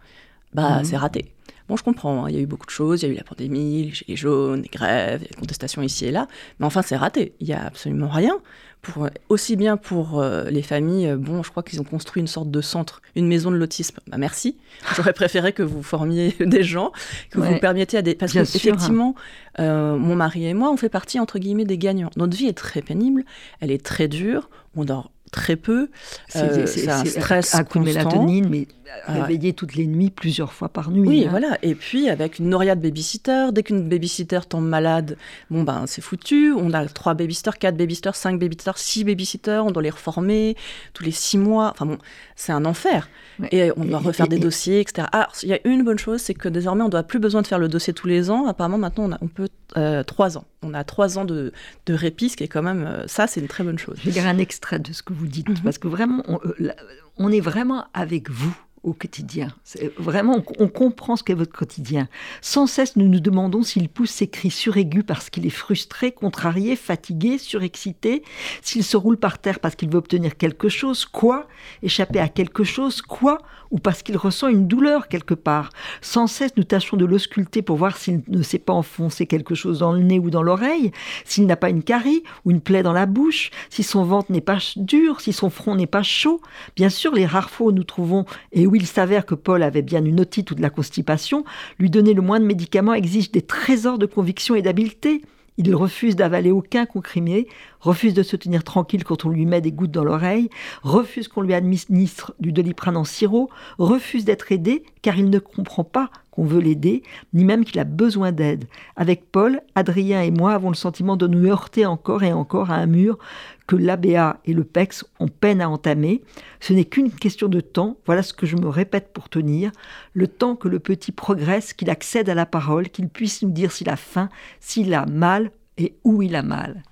Bah, 0.54 0.78
Mhm. 0.78 0.84
c'est 0.84 0.96
raté. 0.96 1.32
Bon, 1.68 1.76
je 1.76 1.82
comprends, 1.84 2.24
hein, 2.24 2.30
il 2.30 2.34
y 2.34 2.38
a 2.38 2.40
eu 2.40 2.46
beaucoup 2.46 2.66
de 2.66 2.70
choses, 2.70 3.02
il 3.02 3.06
y 3.06 3.10
a 3.10 3.12
eu 3.14 3.16
la 3.16 3.24
pandémie, 3.24 3.84
les 3.84 3.90
gilets 3.92 4.16
jaunes, 4.16 4.62
les 4.62 4.68
grèves, 4.68 5.22
les 5.22 5.36
contestations 5.36 5.82
ici 5.82 6.06
et 6.06 6.10
là, 6.10 6.26
mais 6.58 6.66
enfin, 6.66 6.80
c'est 6.82 6.96
raté. 6.96 7.34
Il 7.40 7.46
n'y 7.46 7.52
a 7.52 7.64
absolument 7.66 8.08
rien. 8.08 8.38
Pour, 8.80 9.08
aussi 9.28 9.56
bien 9.56 9.76
pour 9.76 10.20
euh, 10.20 10.44
les 10.50 10.62
familles, 10.62 11.08
euh, 11.08 11.16
bon, 11.16 11.42
je 11.42 11.50
crois 11.50 11.64
qu'ils 11.64 11.80
ont 11.80 11.84
construit 11.84 12.20
une 12.20 12.28
sorte 12.28 12.48
de 12.48 12.60
centre, 12.60 13.02
une 13.16 13.26
maison 13.26 13.50
de 13.50 13.56
l'autisme. 13.56 13.98
Bah, 14.06 14.18
merci. 14.18 14.56
J'aurais 14.96 15.12
préféré 15.12 15.52
que 15.52 15.64
vous 15.64 15.82
formiez 15.82 16.32
des 16.40 16.62
gens, 16.62 16.92
que 17.30 17.40
Ouais. 17.40 17.54
vous 17.54 17.58
permettiez 17.58 17.98
à 17.98 18.02
des. 18.02 18.14
Parce 18.14 18.32
Bien 18.32 18.42
que, 18.44 18.48
sûr. 18.48 18.60
effectivement, 18.70 19.16
euh, 19.58 19.96
mon 19.96 20.14
mari 20.14 20.46
et 20.46 20.54
moi, 20.54 20.70
on 20.70 20.76
fait 20.76 20.88
partie, 20.88 21.18
entre 21.18 21.40
guillemets, 21.40 21.64
des 21.64 21.76
gagnants. 21.76 22.10
Notre 22.16 22.36
vie 22.36 22.46
est 22.46 22.56
très 22.56 22.80
pénible, 22.80 23.24
elle 23.60 23.72
est 23.72 23.84
très 23.84 24.06
dure, 24.06 24.48
on 24.76 24.84
dort 24.84 25.10
très 25.28 25.56
peu, 25.56 25.88
euh, 26.36 26.66
c'est 26.66 26.88
un 26.88 27.04
stress 27.04 27.54
à 27.54 27.64
coup 27.64 27.78
de 27.80 27.84
constant. 27.84 27.98
mélatonine, 28.00 28.48
mais 28.48 28.66
Ah 29.06 29.12
réveillé 29.14 29.52
toutes 29.52 29.74
les 29.74 29.86
nuits, 29.86 30.10
plusieurs 30.10 30.52
fois 30.52 30.68
par 30.70 30.90
nuit. 30.90 31.06
Oui, 31.08 31.24
hein. 31.26 31.30
voilà. 31.30 31.58
Et 31.62 31.74
puis 31.74 32.08
avec 32.08 32.38
une 32.38 32.48
noria 32.48 32.74
de 32.74 32.80
babysitter, 32.80 33.48
dès 33.52 33.62
qu'une 33.62 33.86
babysitter 33.88 34.40
tombe 34.48 34.66
malade, 34.66 35.16
bon 35.50 35.62
ben 35.62 35.84
c'est 35.86 36.00
foutu. 36.00 36.52
On 36.56 36.72
a 36.72 36.86
trois 36.86 37.14
babysitters, 37.14 37.58
quatre 37.58 37.76
babysitters, 37.76 38.14
cinq 38.14 38.38
babysitters, 38.40 38.76
six 38.78 39.04
babysitters. 39.04 39.60
On 39.64 39.70
doit 39.70 39.82
les 39.82 39.90
reformer 39.90 40.56
tous 40.94 41.04
les 41.04 41.10
six 41.10 41.36
mois. 41.38 41.70
Enfin 41.72 41.84
bon, 41.86 41.98
c'est 42.34 42.52
un 42.52 42.64
enfer. 42.64 43.08
Ouais. 43.40 43.48
Et 43.52 43.72
on 43.76 43.84
doit 43.84 44.00
Et- 44.02 44.06
refaire 44.06 44.26
et- 44.26 44.30
des 44.30 44.36
et- 44.36 44.40
dossiers, 44.40 44.80
etc. 44.80 45.06
Il 45.42 45.48
y 45.50 45.52
a 45.52 45.60
une 45.66 45.84
bonne 45.84 45.98
chose, 45.98 46.20
c'est 46.22 46.34
que 46.34 46.48
désormais 46.48 46.82
on 46.82 46.88
doit 46.88 47.02
plus 47.02 47.18
besoin 47.20 47.42
de 47.42 47.46
faire 47.46 47.58
le 47.58 47.68
dossier 47.68 47.92
tous 47.92 48.06
les 48.08 48.30
ans. 48.30 48.46
Apparemment 48.46 48.78
maintenant 48.78 49.04
on, 49.04 49.12
a, 49.12 49.18
on 49.20 49.28
peut 49.28 49.48
euh, 49.76 50.02
trois 50.02 50.38
ans. 50.38 50.44
On 50.62 50.74
a 50.74 50.82
trois 50.82 51.18
ans 51.18 51.24
de, 51.24 51.52
de 51.86 51.94
répit, 51.94 52.30
ce 52.30 52.36
qui 52.36 52.42
est 52.44 52.48
quand 52.48 52.62
même 52.62 52.84
euh, 52.84 53.06
ça, 53.06 53.26
c'est 53.28 53.40
une 53.40 53.46
très 53.48 53.62
bonne 53.62 53.78
chose. 53.78 53.96
Je 54.02 54.08
vais 54.10 54.18
lire 54.20 54.26
un 54.28 54.38
extrait 54.38 54.78
de 54.80 54.92
ce 54.92 55.02
que 55.04 55.12
vous 55.12 55.17
dites, 55.26 55.48
Mhm. 55.48 55.56
parce 55.64 55.78
que 55.78 55.88
vraiment, 55.88 56.22
on, 56.28 56.38
euh, 56.44 56.70
on 57.16 57.30
est 57.32 57.40
vraiment 57.40 57.86
avec 57.94 58.30
vous 58.30 58.54
au 58.88 58.92
quotidien. 58.92 59.48
Vraiment, 59.96 60.42
on, 60.58 60.64
on 60.64 60.68
comprend 60.68 61.16
ce 61.16 61.22
qu'est 61.22 61.34
votre 61.34 61.52
quotidien. 61.52 62.08
Sans 62.40 62.66
cesse, 62.66 62.96
nous 62.96 63.08
nous 63.08 63.20
demandons 63.20 63.62
s'il 63.62 63.88
pousse 63.88 64.10
ses 64.10 64.28
cris 64.28 64.50
suraigus 64.50 65.04
parce 65.06 65.30
qu'il 65.30 65.46
est 65.46 65.50
frustré, 65.50 66.12
contrarié, 66.12 66.76
fatigué, 66.76 67.38
surexcité, 67.38 68.22
s'il 68.62 68.84
se 68.84 68.96
roule 68.96 69.16
par 69.16 69.38
terre 69.38 69.60
parce 69.60 69.74
qu'il 69.74 69.90
veut 69.90 69.98
obtenir 69.98 70.36
quelque 70.36 70.68
chose, 70.68 71.04
quoi 71.04 71.46
Échapper 71.82 72.20
à 72.20 72.28
quelque 72.28 72.64
chose, 72.64 73.02
quoi 73.02 73.38
Ou 73.70 73.78
parce 73.78 74.02
qu'il 74.02 74.16
ressent 74.16 74.48
une 74.48 74.66
douleur 74.66 75.08
quelque 75.08 75.34
part. 75.34 75.70
Sans 76.00 76.26
cesse, 76.26 76.52
nous 76.56 76.64
tâchons 76.64 76.96
de 76.96 77.04
l'ausculter 77.04 77.62
pour 77.62 77.76
voir 77.76 77.96
s'il 77.96 78.22
ne 78.28 78.42
s'est 78.42 78.58
pas 78.58 78.72
enfoncé 78.72 79.26
quelque 79.26 79.54
chose 79.54 79.80
dans 79.80 79.92
le 79.92 80.00
nez 80.00 80.18
ou 80.18 80.30
dans 80.30 80.42
l'oreille, 80.42 80.92
s'il 81.24 81.46
n'a 81.46 81.56
pas 81.56 81.70
une 81.70 81.82
carie 81.82 82.22
ou 82.44 82.50
une 82.50 82.60
plaie 82.60 82.82
dans 82.82 82.92
la 82.92 83.06
bouche, 83.06 83.50
si 83.70 83.82
son 83.82 84.04
ventre 84.04 84.32
n'est 84.32 84.40
pas 84.40 84.58
dur, 84.76 85.20
si 85.20 85.32
son 85.32 85.50
front 85.50 85.74
n'est 85.74 85.86
pas 85.86 86.02
chaud. 86.02 86.40
Bien 86.76 86.88
sûr, 86.88 87.14
les 87.14 87.26
rares 87.26 87.50
fois 87.50 87.68
où 87.68 87.72
nous 87.72 87.84
trouvons 87.84 88.24
et 88.52 88.66
où 88.66 88.74
il 88.78 88.86
s'avère 88.86 89.26
que 89.26 89.34
Paul 89.34 89.64
avait 89.64 89.82
bien 89.82 90.04
une 90.04 90.20
otite 90.20 90.52
ou 90.52 90.54
de 90.54 90.62
la 90.62 90.70
constipation, 90.70 91.44
lui 91.80 91.90
donner 91.90 92.14
le 92.14 92.22
moins 92.22 92.38
de 92.38 92.44
médicaments 92.44 92.94
exige 92.94 93.32
des 93.32 93.42
trésors 93.42 93.98
de 93.98 94.06
conviction 94.06 94.54
et 94.54 94.62
d'habileté. 94.62 95.22
Il 95.56 95.74
refuse 95.74 96.14
d'avaler 96.14 96.52
aucun 96.52 96.86
comprimé, 96.86 97.48
refuse 97.80 98.14
de 98.14 98.22
se 98.22 98.36
tenir 98.36 98.62
tranquille 98.62 99.02
quand 99.02 99.24
on 99.24 99.30
lui 99.30 99.46
met 99.46 99.60
des 99.60 99.72
gouttes 99.72 99.90
dans 99.90 100.04
l'oreille, 100.04 100.48
refuse 100.84 101.26
qu'on 101.26 101.42
lui 101.42 101.54
administre 101.54 102.34
du 102.38 102.52
doliprane 102.52 102.96
en 102.96 103.02
sirop, 103.02 103.50
refuse 103.78 104.24
d'être 104.24 104.52
aidé 104.52 104.84
car 105.02 105.18
il 105.18 105.28
ne 105.28 105.40
comprend 105.40 105.82
pas 105.82 106.10
veut 106.44 106.60
l'aider, 106.60 107.02
ni 107.32 107.44
même 107.44 107.64
qu'il 107.64 107.80
a 107.80 107.84
besoin 107.84 108.32
d'aide. 108.32 108.64
Avec 108.96 109.30
Paul, 109.30 109.60
Adrien 109.74 110.22
et 110.22 110.30
moi 110.30 110.52
avons 110.52 110.68
le 110.68 110.74
sentiment 110.74 111.16
de 111.16 111.26
nous 111.26 111.46
heurter 111.46 111.86
encore 111.86 112.22
et 112.22 112.32
encore 112.32 112.70
à 112.70 112.76
un 112.76 112.86
mur 112.86 113.18
que 113.66 113.76
l'ABA 113.76 114.40
et 114.44 114.52
le 114.52 114.64
PEX 114.64 115.04
ont 115.20 115.28
peine 115.28 115.60
à 115.60 115.68
entamer. 115.68 116.22
Ce 116.60 116.72
n'est 116.72 116.84
qu'une 116.84 117.10
question 117.10 117.48
de 117.48 117.60
temps, 117.60 117.98
voilà 118.06 118.22
ce 118.22 118.32
que 118.32 118.46
je 118.46 118.56
me 118.56 118.68
répète 118.68 119.12
pour 119.12 119.28
tenir, 119.28 119.70
le 120.14 120.26
temps 120.26 120.56
que 120.56 120.68
le 120.68 120.78
petit 120.78 121.12
progresse, 121.12 121.72
qu'il 121.72 121.90
accède 121.90 122.28
à 122.30 122.34
la 122.34 122.46
parole, 122.46 122.88
qu'il 122.88 123.08
puisse 123.08 123.42
nous 123.42 123.50
dire 123.50 123.72
s'il 123.72 123.90
a 123.90 123.96
faim, 123.96 124.28
s'il 124.60 124.94
a 124.94 125.06
mal 125.06 125.50
et 125.76 125.94
où 126.04 126.22
il 126.22 126.34
a 126.34 126.42
mal. 126.42 126.82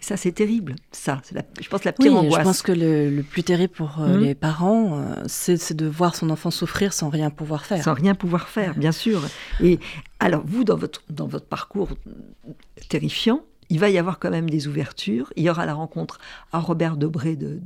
Et 0.00 0.04
ça, 0.04 0.16
c'est 0.16 0.32
terrible. 0.32 0.76
Ça, 0.92 1.20
c'est 1.24 1.34
la, 1.34 1.42
je 1.60 1.68
pense 1.68 1.84
la 1.84 1.92
pire 1.92 2.12
Oui, 2.12 2.18
angoisse. 2.18 2.40
je 2.40 2.44
pense 2.44 2.62
que 2.62 2.72
le, 2.72 3.10
le 3.10 3.22
plus 3.22 3.42
terrible 3.42 3.72
pour 3.74 4.00
euh, 4.00 4.14
Mhm. 4.14 4.20
les 4.20 4.34
parents, 4.34 4.98
euh, 4.98 5.14
c'est 5.26 5.56
c'est 5.58 5.74
de 5.74 5.86
voir 5.86 6.14
son 6.16 6.30
enfant 6.30 6.50
souffrir 6.50 6.92
sans 6.92 7.10
rien 7.10 7.28
pouvoir 7.30 7.64
faire. 7.66 7.84
Sans 7.84 7.92
rien 7.94 8.14
pouvoir 8.14 8.48
faire, 8.48 8.74
bien 8.74 8.92
sûr. 8.92 9.22
Et 9.62 9.78
alors, 10.18 10.42
vous, 10.46 10.64
dans 10.64 10.76
votre, 10.76 11.02
dans 11.10 11.26
votre 11.26 11.46
parcours 11.46 11.90
terrifiant, 12.88 13.42
il 13.70 13.78
va 13.78 13.88
y 13.88 13.98
avoir 13.98 14.18
quand 14.18 14.30
même 14.30 14.50
des 14.50 14.66
ouvertures. 14.66 15.32
Il 15.36 15.44
y 15.44 15.50
aura 15.50 15.64
la 15.64 15.74
rencontre 15.74 16.18
à 16.52 16.58
Robert 16.58 16.96
Debré, 16.96 17.36
de, 17.36 17.58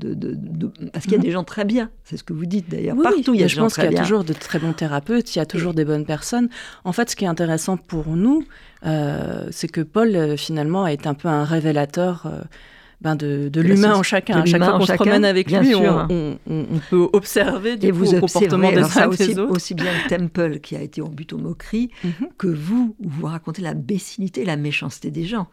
parce 0.92 1.04
qu'il 1.04 1.12
y 1.12 1.16
a 1.16 1.18
mhm. 1.18 1.24
des 1.24 1.30
gens 1.30 1.44
très 1.44 1.64
bien. 1.64 1.90
C'est 2.04 2.18
ce 2.18 2.24
que 2.24 2.34
vous 2.34 2.44
dites 2.44 2.70
d'ailleurs. 2.70 2.96
Partout, 3.02 3.34
il 3.34 3.40
y 3.40 3.42
a 3.42 3.46
des 3.46 3.48
je 3.48 3.58
pense 3.58 3.74
qu'il 3.74 3.90
y 3.90 3.96
a 3.96 4.02
toujours 4.02 4.22
de 4.22 4.34
très 4.34 4.58
bons 4.58 4.74
thérapeutes, 4.74 5.34
il 5.34 5.38
y 5.38 5.42
a 5.42 5.46
toujours 5.46 5.72
des 5.72 5.86
bonnes 5.86 6.04
personnes. 6.04 6.48
En 6.84 6.92
fait, 6.92 7.10
ce 7.10 7.16
qui 7.16 7.24
est 7.24 7.28
intéressant 7.28 7.78
pour 7.78 8.08
nous, 8.08 8.44
euh, 8.84 9.48
c'est 9.50 9.68
que 9.68 9.80
Paul, 9.80 10.14
euh, 10.14 10.36
finalement, 10.36 10.84
a 10.84 10.92
été 10.92 11.08
un 11.08 11.14
peu 11.14 11.28
un 11.28 11.44
révélateur. 11.44 12.26
Euh, 12.26 12.42
ben 13.04 13.16
de, 13.16 13.60
l'humain 13.60 13.94
en 13.94 14.02
chacun. 14.02 14.40
À 14.40 14.44
chaque 14.46 14.64
fois 14.64 14.78
qu'on 14.78 14.86
se 14.86 14.92
promène 14.94 15.26
avec 15.26 15.50
lui, 15.50 15.74
on, 15.74 16.38
peut 16.90 17.08
observer 17.12 17.76
du 17.76 17.92
coup, 17.92 18.00
le 18.00 18.20
comportement 18.20 18.72
des 18.72 18.98
uns 18.98 19.08
aussi, 19.08 19.26
des 19.28 19.38
autres. 19.38 19.54
Aussi 19.54 19.74
bien 19.74 19.92
le 19.92 20.08
Temple 20.08 20.60
qui 20.60 20.74
a 20.74 20.80
été 20.80 21.02
en 21.02 21.08
but 21.08 21.32
aux 21.34 21.38
moqueries 21.38 21.90
mhm. 22.02 22.28
que 22.38 22.46
vous, 22.46 22.96
où 22.98 23.08
vous 23.08 23.26
racontez 23.26 23.60
la 23.60 23.74
bécinité, 23.74 24.44
la 24.44 24.56
méchanceté 24.56 25.10
des 25.10 25.24
gens. 25.24 25.48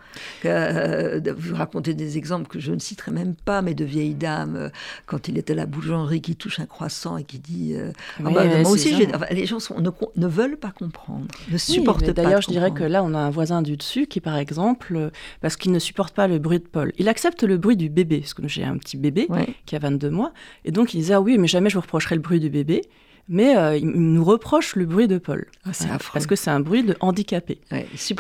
Euh, 0.46 1.20
vous 1.38 1.56
racontez 1.56 1.94
des 1.94 2.18
exemples 2.18 2.48
que 2.48 2.60
je 2.60 2.72
ne 2.72 2.80
citerai 2.80 3.12
même 3.12 3.36
pas, 3.36 3.62
mais 3.62 3.74
de 3.74 3.84
vieilles 3.84 4.16
dames, 4.16 4.56
euh, 4.56 4.70
quand 5.06 5.28
il 5.28 5.38
était 5.38 5.52
à 5.52 5.58
la 5.58 5.66
boulangerie, 5.66 6.22
qui 6.22 6.38
touche 6.38 6.60
un 6.62 6.66
croissant 6.66 7.18
et 7.18 7.26
qui 7.26 7.40
dit 7.40 7.74
euh, 7.76 7.92
ah 8.20 8.30
bah, 8.30 8.46
Moi 8.62 8.72
aussi, 8.72 8.96
les 9.32 9.46
gens 9.46 9.60
sont, 9.60 9.76
ne, 9.82 10.28
veulent 10.28 10.58
pas 10.58 10.72
comprendre, 10.72 11.26
ne 11.52 11.58
supportent 11.58 12.06
pas. 12.06 12.14
D'ailleurs, 12.14 12.42
je 12.42 12.50
dirais 12.50 12.72
que 12.72 12.86
là, 12.86 13.04
on 13.04 13.14
a 13.14 13.20
un 13.20 13.30
voisin 13.30 13.62
du 13.62 13.76
dessus 13.76 14.08
qui, 14.08 14.22
par 14.22 14.38
exemple, 14.38 15.12
parce 15.42 15.58
qu'il 15.58 15.74
ne 15.74 15.80
supporte 15.80 16.16
pas 16.16 16.30
le 16.30 16.40
bruit 16.40 16.60
de 16.60 16.68
Paul, 16.68 16.94
il 16.98 17.10
accepte 17.10 17.41
le 17.48 17.58
bruit 17.58 17.78
du 17.78 17.90
bébé, 17.90 18.20
parce 18.20 18.34
que 18.34 18.48
j'ai 18.48 18.64
un 18.64 18.78
petit 18.78 18.98
bébé 18.98 19.28
qui 19.66 19.76
a 19.76 19.80
22 19.80 20.10
mois, 20.10 20.34
et 20.66 20.72
donc 20.72 20.94
il 20.94 20.98
disait 20.98 21.14
ah 21.14 21.22
oui, 21.22 21.38
mais 21.38 21.48
jamais 21.48 21.70
je 21.70 21.76
vous 21.76 21.82
reprocherai 21.82 22.16
le 22.16 22.22
bruit 22.22 22.40
du 22.40 22.50
bébé. 22.50 22.82
Mais 23.30 23.56
euh, 23.56 23.78
il 23.78 23.88
nous 23.88 24.24
reproche 24.24 24.76
le 24.76 24.86
bruit 24.86 25.08
de 25.08 25.18
Paul. 25.18 25.46
Ah, 25.66 25.72
parce 26.12 26.28
que 26.28 26.36
c'est 26.36 26.50
un 26.50 26.60
bruit 26.60 26.84
de 26.84 26.96
handicapé. 27.00 27.60
Ouais, 27.72 27.88
et, 27.94 28.14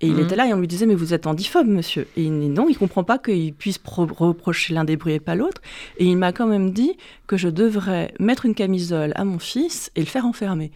et 0.00 0.06
il 0.06 0.14
mmh. 0.14 0.20
était 0.20 0.36
là 0.36 0.48
et 0.48 0.52
on 0.52 0.58
lui 0.58 0.66
disait 0.66 0.86
Mais 0.86 0.94
vous 0.94 1.14
êtes 1.14 1.26
handiphobe, 1.26 1.66
monsieur. 1.66 2.06
Et 2.16 2.24
il, 2.24 2.52
non, 2.52 2.68
il 2.68 2.76
comprend 2.76 3.04
pas 3.04 3.18
qu'il 3.18 3.54
puisse 3.54 3.78
reprocher 3.86 4.74
l'un 4.74 4.84
des 4.84 4.96
bruits 4.96 5.14
et 5.14 5.20
pas 5.20 5.34
l'autre. 5.34 5.62
Et 5.98 6.04
il 6.04 6.16
m'a 6.16 6.32
quand 6.32 6.46
même 6.46 6.72
dit 6.72 6.92
que 7.26 7.36
je 7.36 7.48
devrais 7.48 8.12
mettre 8.18 8.44
une 8.44 8.54
camisole 8.54 9.12
à 9.14 9.24
mon 9.24 9.38
fils 9.38 9.90
et 9.96 10.00
le 10.00 10.06
faire 10.06 10.26
enfermer. 10.26 10.72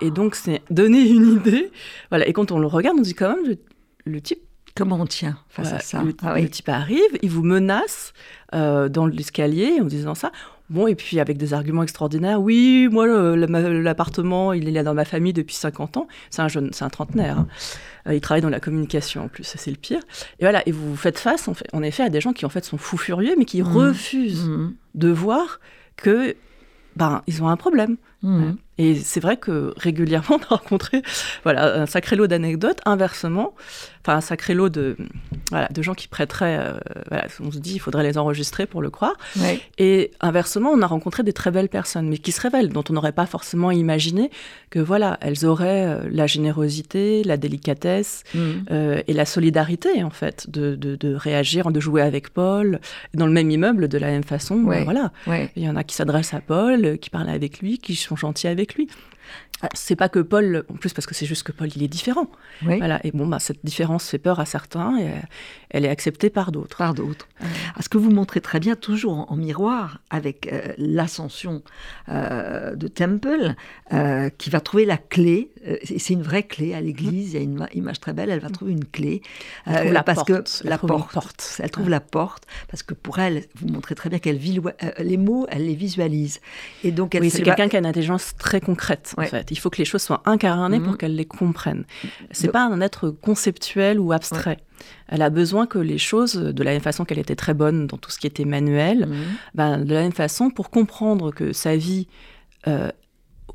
Et 0.00 0.10
donc, 0.10 0.34
c'est 0.34 0.62
donner 0.70 1.06
une 1.06 1.32
idée. 1.34 1.70
Voilà. 2.10 2.26
Et 2.26 2.32
quand 2.32 2.52
on 2.52 2.58
le 2.58 2.66
regarde, 2.66 2.96
on 2.98 3.02
dit 3.02 3.14
quand 3.14 3.34
même 3.34 3.56
le 4.04 4.20
type 4.20 4.45
Comment 4.76 5.00
on 5.00 5.06
tient 5.06 5.38
face 5.48 5.72
à 5.72 5.80
ça 5.80 6.02
le, 6.02 6.14
ah 6.22 6.40
type 6.42 6.68
arrive, 6.68 7.00
il 7.22 7.30
vous 7.30 7.42
menace 7.42 8.12
euh, 8.54 8.88
dans 8.88 9.06
l'escalier 9.06 9.78
en 9.80 9.84
disant 9.84 10.14
ça. 10.14 10.30
Bon, 10.68 10.86
et 10.86 10.94
puis 10.94 11.20
avec 11.20 11.38
des 11.38 11.54
arguments 11.54 11.82
extraordinaires. 11.82 12.40
Oui, 12.40 12.88
moi, 12.90 13.06
l'appartement, 13.06 14.52
il 14.52 14.68
est 14.68 14.72
là 14.72 14.82
dans 14.82 14.94
ma 14.94 15.04
famille 15.04 15.32
depuis 15.32 15.54
50 15.54 15.96
ans. 15.96 16.08
C'est 16.28 16.42
un 16.42 16.48
jeune, 16.48 16.70
c'est 16.72 16.84
un 16.84 16.90
trentenaire. 16.90 17.38
Hein. 17.38 17.48
Euh, 18.08 18.14
il 18.14 18.20
travaille 18.20 18.42
dans 18.42 18.50
la 18.50 18.60
communication 18.60 19.24
en 19.24 19.28
plus, 19.28 19.44
ça 19.44 19.58
c'est 19.58 19.70
le 19.70 19.76
pire. 19.76 20.00
Et 20.40 20.44
voilà, 20.44 20.62
et 20.66 20.72
vous 20.72 20.96
faites 20.96 21.18
face, 21.18 21.48
en, 21.48 21.54
fait, 21.54 21.68
en 21.72 21.82
effet, 21.82 22.02
à 22.02 22.10
des 22.10 22.20
gens 22.20 22.32
qui 22.32 22.44
en 22.44 22.50
fait 22.50 22.64
sont 22.64 22.78
fous 22.78 22.98
furieux, 22.98 23.34
mais 23.38 23.44
qui 23.44 23.62
mmh. 23.62 23.66
refusent 23.66 24.48
mmh. 24.48 24.74
de 24.94 25.08
voir 25.08 25.60
que 25.96 26.36
ben, 26.96 27.22
ils 27.26 27.42
ont 27.42 27.48
un 27.48 27.56
problème. 27.56 27.96
Mmh. 28.22 28.52
Et 28.78 28.94
c'est 28.94 29.20
vrai 29.20 29.36
que 29.36 29.72
régulièrement, 29.76 30.38
on 30.50 30.54
a 30.54 30.56
rencontré 30.56 31.02
voilà, 31.44 31.80
un 31.80 31.86
sacré 31.86 32.16
lot 32.16 32.26
d'anecdotes. 32.26 32.80
Inversement, 32.84 33.54
enfin 34.02 34.18
un 34.18 34.20
sacré 34.20 34.54
lot 34.54 34.68
de, 34.68 34.96
voilà, 35.50 35.68
de 35.68 35.82
gens 35.82 35.94
qui 35.94 36.08
prêteraient, 36.08 36.58
euh, 36.58 36.78
voilà, 37.08 37.26
on 37.40 37.50
se 37.50 37.58
dit, 37.58 37.74
il 37.74 37.78
faudrait 37.78 38.02
les 38.02 38.18
enregistrer 38.18 38.66
pour 38.66 38.82
le 38.82 38.90
croire. 38.90 39.16
Et 39.78 40.10
inversement, 40.20 40.70
on 40.70 40.82
a 40.82 40.86
rencontré 40.86 41.22
des 41.22 41.32
très 41.32 41.50
belles 41.50 41.68
personnes, 41.68 42.08
mais 42.08 42.18
qui 42.18 42.32
se 42.32 42.40
révèlent, 42.40 42.68
dont 42.68 42.84
on 42.90 42.92
n'aurait 42.92 43.12
pas 43.12 43.26
forcément 43.26 43.70
imaginé 43.70 44.30
que 44.70 44.78
voilà, 44.78 45.18
elles 45.20 45.46
auraient 45.46 45.86
euh, 45.86 46.08
la 46.10 46.26
générosité, 46.26 47.22
la 47.24 47.36
délicatesse 47.36 48.24
mmh. 48.34 48.38
euh, 48.70 49.02
et 49.06 49.12
la 49.12 49.24
solidarité 49.24 50.02
en 50.02 50.10
fait 50.10 50.50
de, 50.50 50.74
de, 50.74 50.96
de, 50.96 51.14
réagir, 51.14 51.70
de 51.70 51.80
jouer 51.80 52.02
avec 52.02 52.30
Paul 52.30 52.80
dans 53.14 53.26
le 53.26 53.32
même 53.32 53.50
immeuble 53.50 53.88
de 53.88 53.98
la 53.98 54.08
même 54.08 54.24
façon. 54.24 54.62
Voilà, 54.84 55.12
il 55.56 55.62
y 55.62 55.68
en 55.68 55.76
a 55.76 55.84
qui 55.84 55.94
s'adressent 55.94 56.34
à 56.34 56.40
Paul, 56.40 56.98
qui 56.98 57.10
parlent 57.10 57.28
avec 57.28 57.60
lui, 57.60 57.78
qui 57.78 57.94
sont 58.06 58.16
gentils 58.16 58.48
avec 58.48 58.74
lui. 58.74 58.88
Ah, 59.62 59.70
c'est 59.72 59.96
pas 59.96 60.10
que 60.10 60.18
Paul, 60.18 60.64
en 60.70 60.74
plus 60.74 60.92
parce 60.92 61.06
que 61.06 61.14
c'est 61.14 61.24
juste 61.24 61.42
que 61.42 61.52
Paul 61.52 61.68
il 61.74 61.82
est 61.82 61.88
différent. 61.88 62.28
Voilà. 62.60 63.00
Et 63.04 63.10
bon, 63.10 63.26
bah, 63.26 63.38
cette 63.38 63.64
différence 63.64 64.08
fait 64.08 64.18
peur 64.18 64.38
à 64.38 64.44
certains 64.44 64.98
et 64.98 65.08
elle 65.70 65.86
est 65.86 65.88
acceptée 65.88 66.28
par 66.28 66.52
d'autres. 66.52 66.76
Par 66.76 66.92
d'autres. 66.92 67.26
Ah, 67.40 67.80
ce 67.80 67.88
que 67.88 67.96
vous 67.96 68.10
montrez 68.10 68.42
très 68.42 68.60
bien, 68.60 68.76
toujours 68.76 69.30
en, 69.30 69.36
miroir 69.36 70.00
avec 70.10 70.52
euh, 70.52 70.72
l'ascension 70.76 71.62
euh, 72.10 72.74
de 72.76 72.86
Temple, 72.88 73.54
euh, 73.92 74.28
qui 74.36 74.50
va 74.50 74.60
trouver 74.60 74.84
la 74.84 74.98
clé. 74.98 75.50
c'est 75.84 76.12
une 76.12 76.22
vraie 76.22 76.42
clé 76.42 76.74
à 76.74 76.82
l'église. 76.82 77.32
Il 77.32 77.36
y 77.36 77.40
a 77.40 77.42
une 77.42 77.66
image 77.72 78.00
très 78.00 78.12
belle. 78.12 78.30
Elle 78.30 78.40
va 78.40 78.50
trouver 78.50 78.72
une 78.72 78.84
clé. 78.84 79.22
Elle 79.64 79.92
la 79.92 80.02
parce 80.02 80.24
porte. 80.24 80.62
que 80.62 80.68
la 80.68 80.76
porte. 80.76 81.60
Elle 81.62 81.70
trouve 81.70 81.88
la 81.88 82.00
porte 82.00 82.44
parce 82.68 82.82
que 82.82 82.92
pour 82.92 83.18
elle, 83.18 83.44
vous 83.54 83.68
montrez 83.68 83.94
très 83.94 84.10
bien 84.10 84.18
qu'elle 84.18 84.38
les 84.98 85.16
mots, 85.16 85.46
elle 85.50 85.66
les 85.66 85.74
visualise. 85.74 86.40
Et 86.84 86.90
donc, 86.90 87.14
elle 87.14 87.22
oui, 87.22 87.30
c'est 87.30 87.42
quelqu'un 87.42 87.68
qui 87.68 87.76
a 87.76 87.78
une 87.78 87.86
intelligence 87.86 88.34
très 88.36 88.60
concrète 88.60 89.14
en 89.16 89.22
fait. 89.24 89.50
Il 89.50 89.58
faut 89.58 89.70
que 89.70 89.78
les 89.78 89.84
choses 89.84 90.02
soient 90.02 90.22
incarnées 90.24 90.80
pour 90.80 90.92
mhm. 90.92 90.96
qu'elle 90.98 91.16
les 91.16 91.24
comprenne. 91.24 91.84
C'est 92.30 92.50
pas 92.50 92.64
un 92.64 92.80
être 92.80 93.10
conceptuel 93.10 93.98
ou 93.98 94.12
abstrait. 94.12 94.58
Elle 95.08 95.22
a 95.22 95.30
besoin 95.30 95.66
que 95.66 95.78
les 95.78 95.98
choses, 95.98 96.34
de 96.34 96.62
la 96.62 96.72
même 96.72 96.82
façon 96.82 97.04
qu'elle 97.04 97.18
était 97.18 97.36
très 97.36 97.54
bonne 97.54 97.86
dans 97.86 97.96
tout 97.96 98.10
ce 98.10 98.18
qui 98.18 98.26
était 98.26 98.44
manuel, 98.44 99.06
mhm. 99.06 99.16
ben, 99.54 99.84
de 99.84 99.94
la 99.94 100.02
même 100.02 100.12
façon, 100.12 100.50
pour 100.50 100.70
comprendre 100.70 101.32
que 101.32 101.52
sa 101.52 101.76
vie 101.76 102.08
euh, 102.66 102.90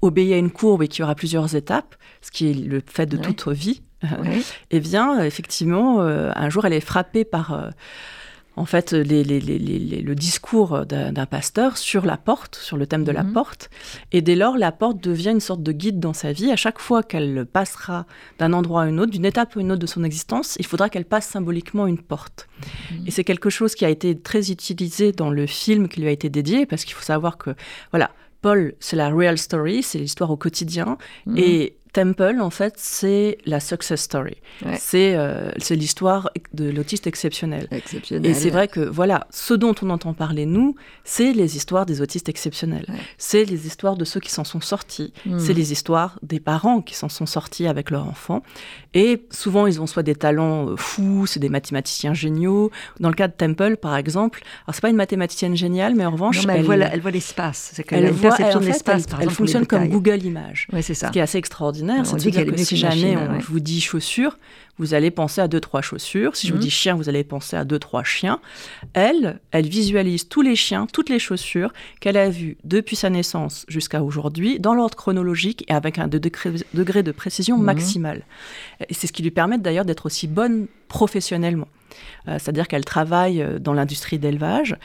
obéit 0.01 0.33
à 0.33 0.37
une 0.37 0.51
courbe 0.51 0.83
et 0.83 0.87
qu'il 0.87 1.01
y 1.01 1.03
aura 1.03 1.15
plusieurs 1.15 1.55
étapes, 1.55 1.95
ce 2.21 2.31
qui 2.31 2.49
est 2.49 2.53
le 2.53 2.81
fait 2.85 3.05
de 3.05 3.17
toute 3.17 3.47
vie, 3.49 3.83
eh 4.71 4.79
bien, 4.79 5.21
effectivement, 5.23 6.01
euh, 6.01 6.31
un 6.35 6.49
jour, 6.49 6.65
elle 6.65 6.73
est 6.73 6.79
frappée 6.79 7.25
par... 7.25 7.53
Euh, 7.53 7.69
en 8.55 8.65
fait 8.65 8.91
le 8.91 10.13
discours 10.13 10.85
d'un 10.85 11.25
pasteur 11.25 11.77
sur 11.77 12.05
la 12.05 12.17
porte, 12.17 12.55
sur 12.55 12.77
le 12.77 12.85
thème 12.85 13.03
de 13.03 13.11
la 13.11 13.23
mhm. 13.23 13.33
porte. 13.33 13.69
Et 14.11 14.21
dès 14.21 14.35
lors, 14.35 14.57
la 14.57 14.71
porte 14.71 15.01
devient 15.01 15.31
une 15.31 15.39
sorte 15.39 15.63
de 15.63 15.71
guide 15.71 15.99
dans 15.99 16.13
sa 16.13 16.31
vie. 16.31 16.51
À 16.51 16.55
chaque 16.55 16.79
fois 16.79 17.03
qu'elle 17.03 17.45
passera 17.45 18.05
d'un 18.39 18.53
endroit 18.53 18.83
à 18.83 18.85
un 18.85 18.97
autre, 18.97 19.11
d'une 19.11 19.25
étape 19.25 19.55
à 19.55 19.59
une 19.59 19.71
autre 19.71 19.81
de 19.81 19.87
son 19.87 20.03
existence, 20.03 20.57
il 20.59 20.65
faudra 20.65 20.89
qu'elle 20.89 21.05
passe 21.05 21.27
symboliquement 21.27 21.87
une 21.87 21.99
porte. 21.99 22.47
Mhm. 22.91 23.07
Et 23.07 23.11
c'est 23.11 23.23
quelque 23.23 23.49
chose 23.49 23.75
qui 23.75 23.85
a 23.85 23.89
été 23.89 24.19
très 24.19 24.51
utilisé 24.51 25.11
dans 25.11 25.29
le 25.29 25.47
film 25.47 25.87
qui 25.87 26.01
lui 26.01 26.07
a 26.07 26.11
été 26.11 26.29
dédié, 26.29 26.65
parce 26.65 26.83
qu'il 26.83 26.93
faut 26.93 27.03
savoir 27.03 27.37
que, 27.37 27.51
voilà, 27.91 28.11
Paul, 28.41 28.73
c'est 28.79 28.95
la 28.95 29.09
real 29.09 29.37
story, 29.37 29.83
c'est 29.83 29.99
l'histoire 29.99 30.31
au 30.31 30.37
quotidien. 30.37 30.97
Mhm. 31.25 31.37
Et 31.37 31.75
Temple, 31.93 32.37
en 32.39 32.49
fait, 32.49 32.75
c'est 32.77 33.37
la 33.45 33.59
success 33.59 34.01
story. 34.01 34.37
Euh, 34.65 35.51
c'est 35.57 35.75
l'histoire 35.75 36.29
de 36.53 36.69
l'autiste 36.69 37.05
exceptionnel. 37.05 37.67
Et 38.23 38.33
c'est 38.33 38.49
vrai 38.49 38.69
que, 38.69 38.79
voilà, 38.79 39.27
ce 39.29 39.53
dont 39.53 39.75
on 39.81 39.89
entend 39.89 40.13
parler, 40.13 40.45
nous, 40.45 40.75
c'est 41.03 41.33
les 41.33 41.57
histoires 41.57 41.85
des 41.85 42.01
autistes 42.01 42.29
exceptionnels. 42.29 42.85
C'est 43.17 43.43
les 43.43 43.67
histoires 43.67 43.97
de 43.97 44.05
ceux 44.05 44.21
qui 44.21 44.31
s'en 44.31 44.45
sont 44.45 44.61
sortis. 44.61 45.13
Hmm. 45.25 45.39
C'est 45.39 45.53
les 45.53 45.73
histoires 45.73 46.17
des 46.23 46.39
parents 46.39 46.81
qui 46.81 46.95
s'en 46.95 47.09
sont 47.09 47.25
sortis 47.25 47.67
avec 47.67 47.91
leur 47.91 48.07
enfant. 48.07 48.41
Et 48.93 49.25
souvent, 49.29 49.67
ils 49.67 49.81
ont 49.81 49.87
soit 49.87 50.03
des 50.03 50.15
talents 50.15 50.69
euh, 50.69 50.75
fous, 50.77 51.25
c'est 51.25 51.39
des 51.39 51.49
mathématiciens 51.49 52.13
géniaux. 52.13 52.71
Dans 52.99 53.09
le 53.09 53.15
cas 53.15 53.27
de 53.27 53.33
Temple, 53.33 53.77
par 53.77 53.97
exemple, 53.97 54.41
alors 54.65 54.75
c'est 54.75 54.81
pas 54.81 54.89
une 54.89 54.95
mathématicienne 54.95 55.55
géniale, 55.55 55.95
mais 55.95 56.05
en 56.05 56.11
revanche, 56.11 56.45
elle, 56.47 56.63
voit 56.63 56.75
elle, 56.75 57.01
voit 57.01 57.11
l'espace. 57.11 57.73
Elle, 57.89 58.05
a 58.05 58.09
une 58.09 58.15
perception 58.15 58.59
de 58.59 58.65
l'espace. 58.65 59.05
Elle, 59.19 59.29
fonctionne 59.29 59.65
comme 59.65 59.89
Google 59.89 60.23
Images. 60.23 60.67
c'est 60.81 60.93
ça. 60.93 61.07
Ce 61.07 61.11
qui 61.11 61.19
est 61.19 61.23
assez 61.23 61.37
extraordinaire 61.37 61.80
c'est 62.03 62.15
de 62.15 62.29
dire 62.29 62.45
que 62.45 62.57
si 62.57 62.77
jamais 62.77 63.17
je 63.39 63.47
vous 63.47 63.59
dis 63.59 63.81
chaussures, 63.81 64.37
vous 64.77 64.93
allez 64.95 65.11
penser 65.11 65.41
à 65.41 65.47
deux, 65.47 65.59
trois 65.59 65.81
chaussures. 65.81 66.35
Si 66.35 66.47
je 66.47 66.53
vous 66.53 66.57
mhm. 66.57 66.63
dis 66.63 66.71
chien, 66.71 66.95
vous 66.95 67.07
allez 67.07 67.23
penser 67.23 67.55
à 67.55 67.63
deux, 67.63 67.77
trois 67.77 68.03
chiens. 68.03 68.39
Elle, 68.93 69.39
elle 69.51 69.67
visualise 69.67 70.27
tous 70.27 70.41
les 70.41 70.55
chiens, 70.55 70.87
toutes 70.91 71.09
les 71.09 71.19
chaussures 71.19 71.71
qu'elle 71.99 72.17
a 72.17 72.29
vues 72.29 72.57
depuis 72.63 72.95
sa 72.95 73.11
naissance 73.11 73.65
jusqu'à 73.67 74.01
aujourd'hui, 74.01 74.59
dans 74.59 74.73
l'ordre 74.73 74.95
chronologique 74.95 75.65
et 75.67 75.73
avec 75.73 75.99
un 75.99 76.07
degré, 76.07 77.03
de 77.03 77.11
précision 77.11 77.57
mhm. 77.57 77.63
maximal. 77.63 78.23
Et 78.89 78.93
c'est 78.93 79.05
ce 79.05 79.13
qui 79.13 79.21
lui 79.21 79.31
permet 79.31 79.59
d'ailleurs 79.59 79.85
d'être 79.85 80.07
aussi 80.07 80.27
bonne 80.27 80.65
professionnellement. 80.87 81.67
Euh, 82.27 82.33
c'est-à-dire 82.33 82.67
qu'elle 82.67 82.85
travaille 82.85 83.41
euh, 83.41 83.59
dans 83.59 83.73
l'industrie 83.73 84.19
d'élevage. 84.19 84.77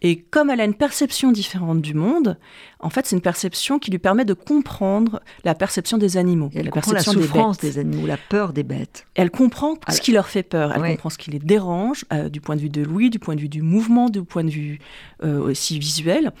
Et 0.00 0.20
comme 0.20 0.50
elle 0.50 0.60
a 0.60 0.64
une 0.64 0.74
perception 0.74 1.32
différente 1.32 1.82
du 1.82 1.92
monde, 1.92 2.38
en 2.78 2.88
fait, 2.88 3.06
c'est 3.06 3.16
une 3.16 3.22
perception 3.22 3.78
qui 3.78 3.90
lui 3.90 3.98
permet 3.98 4.24
de 4.24 4.32
comprendre 4.32 5.20
la 5.44 5.54
perception 5.54 5.98
des 5.98 6.16
animaux. 6.16 6.50
elle 6.54 6.66
la 6.66 6.70
comprend 6.70 6.92
la 6.92 7.00
souffrance 7.00 7.58
des, 7.58 7.78
animaux, 7.78 8.06
la 8.06 8.16
peur 8.16 8.52
des 8.52 8.62
bêtes. 8.62 9.06
Elle 9.14 9.30
comprend 9.30 9.74
ce 9.88 10.00
qui 10.00 10.12
leur 10.12 10.28
fait 10.28 10.44
peur, 10.44 10.72
elle 10.72 10.92
comprend 10.92 11.10
ce 11.10 11.18
qui 11.18 11.30
les 11.30 11.40
dérange, 11.40 12.04
euh, 12.12 12.28
du 12.28 12.40
point 12.40 12.54
de 12.54 12.60
vue 12.60 12.70
de 12.70 12.82
Louis, 12.82 13.10
du 13.10 13.18
point 13.18 13.34
de 13.34 13.40
vue 13.40 13.48
du 13.48 13.62
mouvement, 13.62 14.08
du 14.08 14.22
point 14.22 14.44
de 14.44 14.50
vue 14.50 14.78
aussi 15.20 15.78
visuel. 15.78 16.32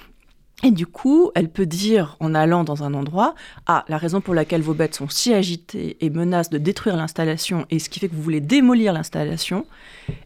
Et 0.64 0.72
du 0.72 0.86
coup, 0.86 1.30
elle 1.36 1.50
peut 1.50 1.66
dire, 1.66 2.16
en 2.18 2.34
allant 2.34 2.64
dans 2.64 2.82
un 2.82 2.92
endroit, 2.94 3.34
ah, 3.66 3.84
la 3.88 3.96
raison 3.96 4.20
pour 4.20 4.34
laquelle 4.34 4.60
vos 4.60 4.74
bêtes 4.74 4.96
sont 4.96 5.08
si 5.08 5.32
agitées 5.32 5.96
et 6.00 6.10
menacent 6.10 6.50
de 6.50 6.58
détruire 6.58 6.96
l'installation, 6.96 7.64
et 7.70 7.78
ce 7.78 7.88
qui 7.88 8.00
fait 8.00 8.08
que 8.08 8.14
vous 8.16 8.22
voulez 8.22 8.40
démolir 8.40 8.92
l'installation, 8.92 9.66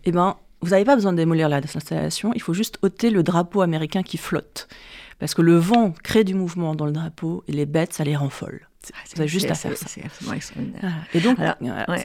eh 0.05 0.11
ben, 0.11 0.37
vous 0.63 0.71
n'avez 0.71 0.85
pas 0.85 0.95
besoin 0.95 1.13
de 1.13 1.19
démolir 1.19 1.51
l'installation, 1.51 2.33
il 2.35 2.41
faut 2.41 2.55
juste 2.55 2.79
ôter 2.83 3.11
le 3.11 3.23
drapeau 3.23 3.61
américain 3.61 4.03
qui 4.03 4.17
flotte. 4.17 4.69
Parce 5.19 5.35
que 5.35 5.43
le 5.43 5.57
vent 5.57 5.93
crée 6.03 6.25
du 6.25 6.35
mouvement 6.35 6.75
dans 6.75 6.87
le 6.87 6.93
drapeau, 6.93 7.45
et 7.47 7.53
les 7.53 7.67
bêtes, 7.67 7.93
ça 7.93 8.05
les 8.05 8.17
rend 8.17 8.31
folles. 8.31 8.67
Vous 9.15 9.21
avez 9.21 9.29
juste 9.29 9.51
à 9.51 9.55
faire 9.55 9.77
ça. 9.77 9.87
C'est 9.89 10.05
absolument 10.05 10.35
extraordinaire. 10.35 10.93
Et 11.15 11.21
donc, 11.21 11.39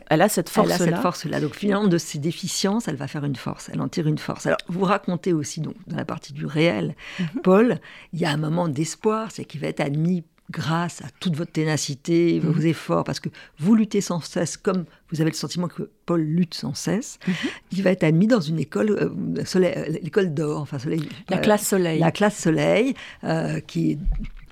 elle 0.09 0.21
a 0.21 0.29
cette 0.29 0.49
force-là. 0.49 0.75
Elle 0.75 0.81
a 0.81 0.85
cette 0.85 1.01
force-là. 1.01 1.39
Donc, 1.39 1.55
finalement, 1.55 1.87
de 1.87 1.97
ses 1.97 2.19
déficiences, 2.19 2.87
elle 2.87 2.95
va 2.95 3.07
faire 3.07 3.25
une 3.25 3.35
force. 3.35 3.69
Elle 3.71 3.81
en 3.81 3.87
tire 3.87 4.07
une 4.07 4.17
force. 4.17 4.45
Alors, 4.45 4.59
vous 4.67 4.83
racontez 4.83 5.33
aussi, 5.33 5.61
donc, 5.61 5.75
dans 5.87 5.97
la 5.97 6.05
partie 6.05 6.33
du 6.33 6.45
réel, 6.45 6.95
mhm. 7.19 7.41
Paul, 7.43 7.79
il 8.13 8.19
y 8.19 8.25
a 8.25 8.31
un 8.31 8.37
moment 8.37 8.67
d'espoir, 8.67 9.31
c'est 9.31 9.45
qu'il 9.45 9.61
va 9.61 9.67
être 9.67 9.79
admis 9.79 10.23
grâce 10.49 11.01
à 11.01 11.07
toute 11.19 11.35
votre 11.35 11.51
ténacité, 11.51 12.39
vos 12.39 12.53
mhm. 12.53 12.67
efforts, 12.67 13.03
parce 13.03 13.19
que 13.19 13.29
vous 13.59 13.75
luttez 13.75 13.99
sans 13.99 14.21
cesse, 14.21 14.55
comme 14.55 14.85
vous 15.11 15.19
avez 15.19 15.29
le 15.29 15.35
sentiment 15.35 15.67
que 15.67 15.89
Paul 16.05 16.21
lutte 16.21 16.53
sans 16.53 16.73
cesse, 16.73 17.19
mhm. 17.27 17.33
il 17.73 17.83
va 17.83 17.91
être 17.91 18.03
admis 18.03 18.27
dans 18.27 18.39
une 18.39 18.59
école, 18.59 18.91
euh, 18.91 19.09
euh, 19.55 19.85
l'école 20.01 20.33
d'or, 20.33 20.61
enfin 20.61 20.79
soleil. 20.79 21.07
La 21.29 21.37
classe 21.37 21.67
soleil. 21.67 21.99
La 21.99 22.11
classe 22.11 22.37
soleil, 22.37 22.93
euh, 23.23 23.59
qui 23.59 23.91
est 23.91 23.99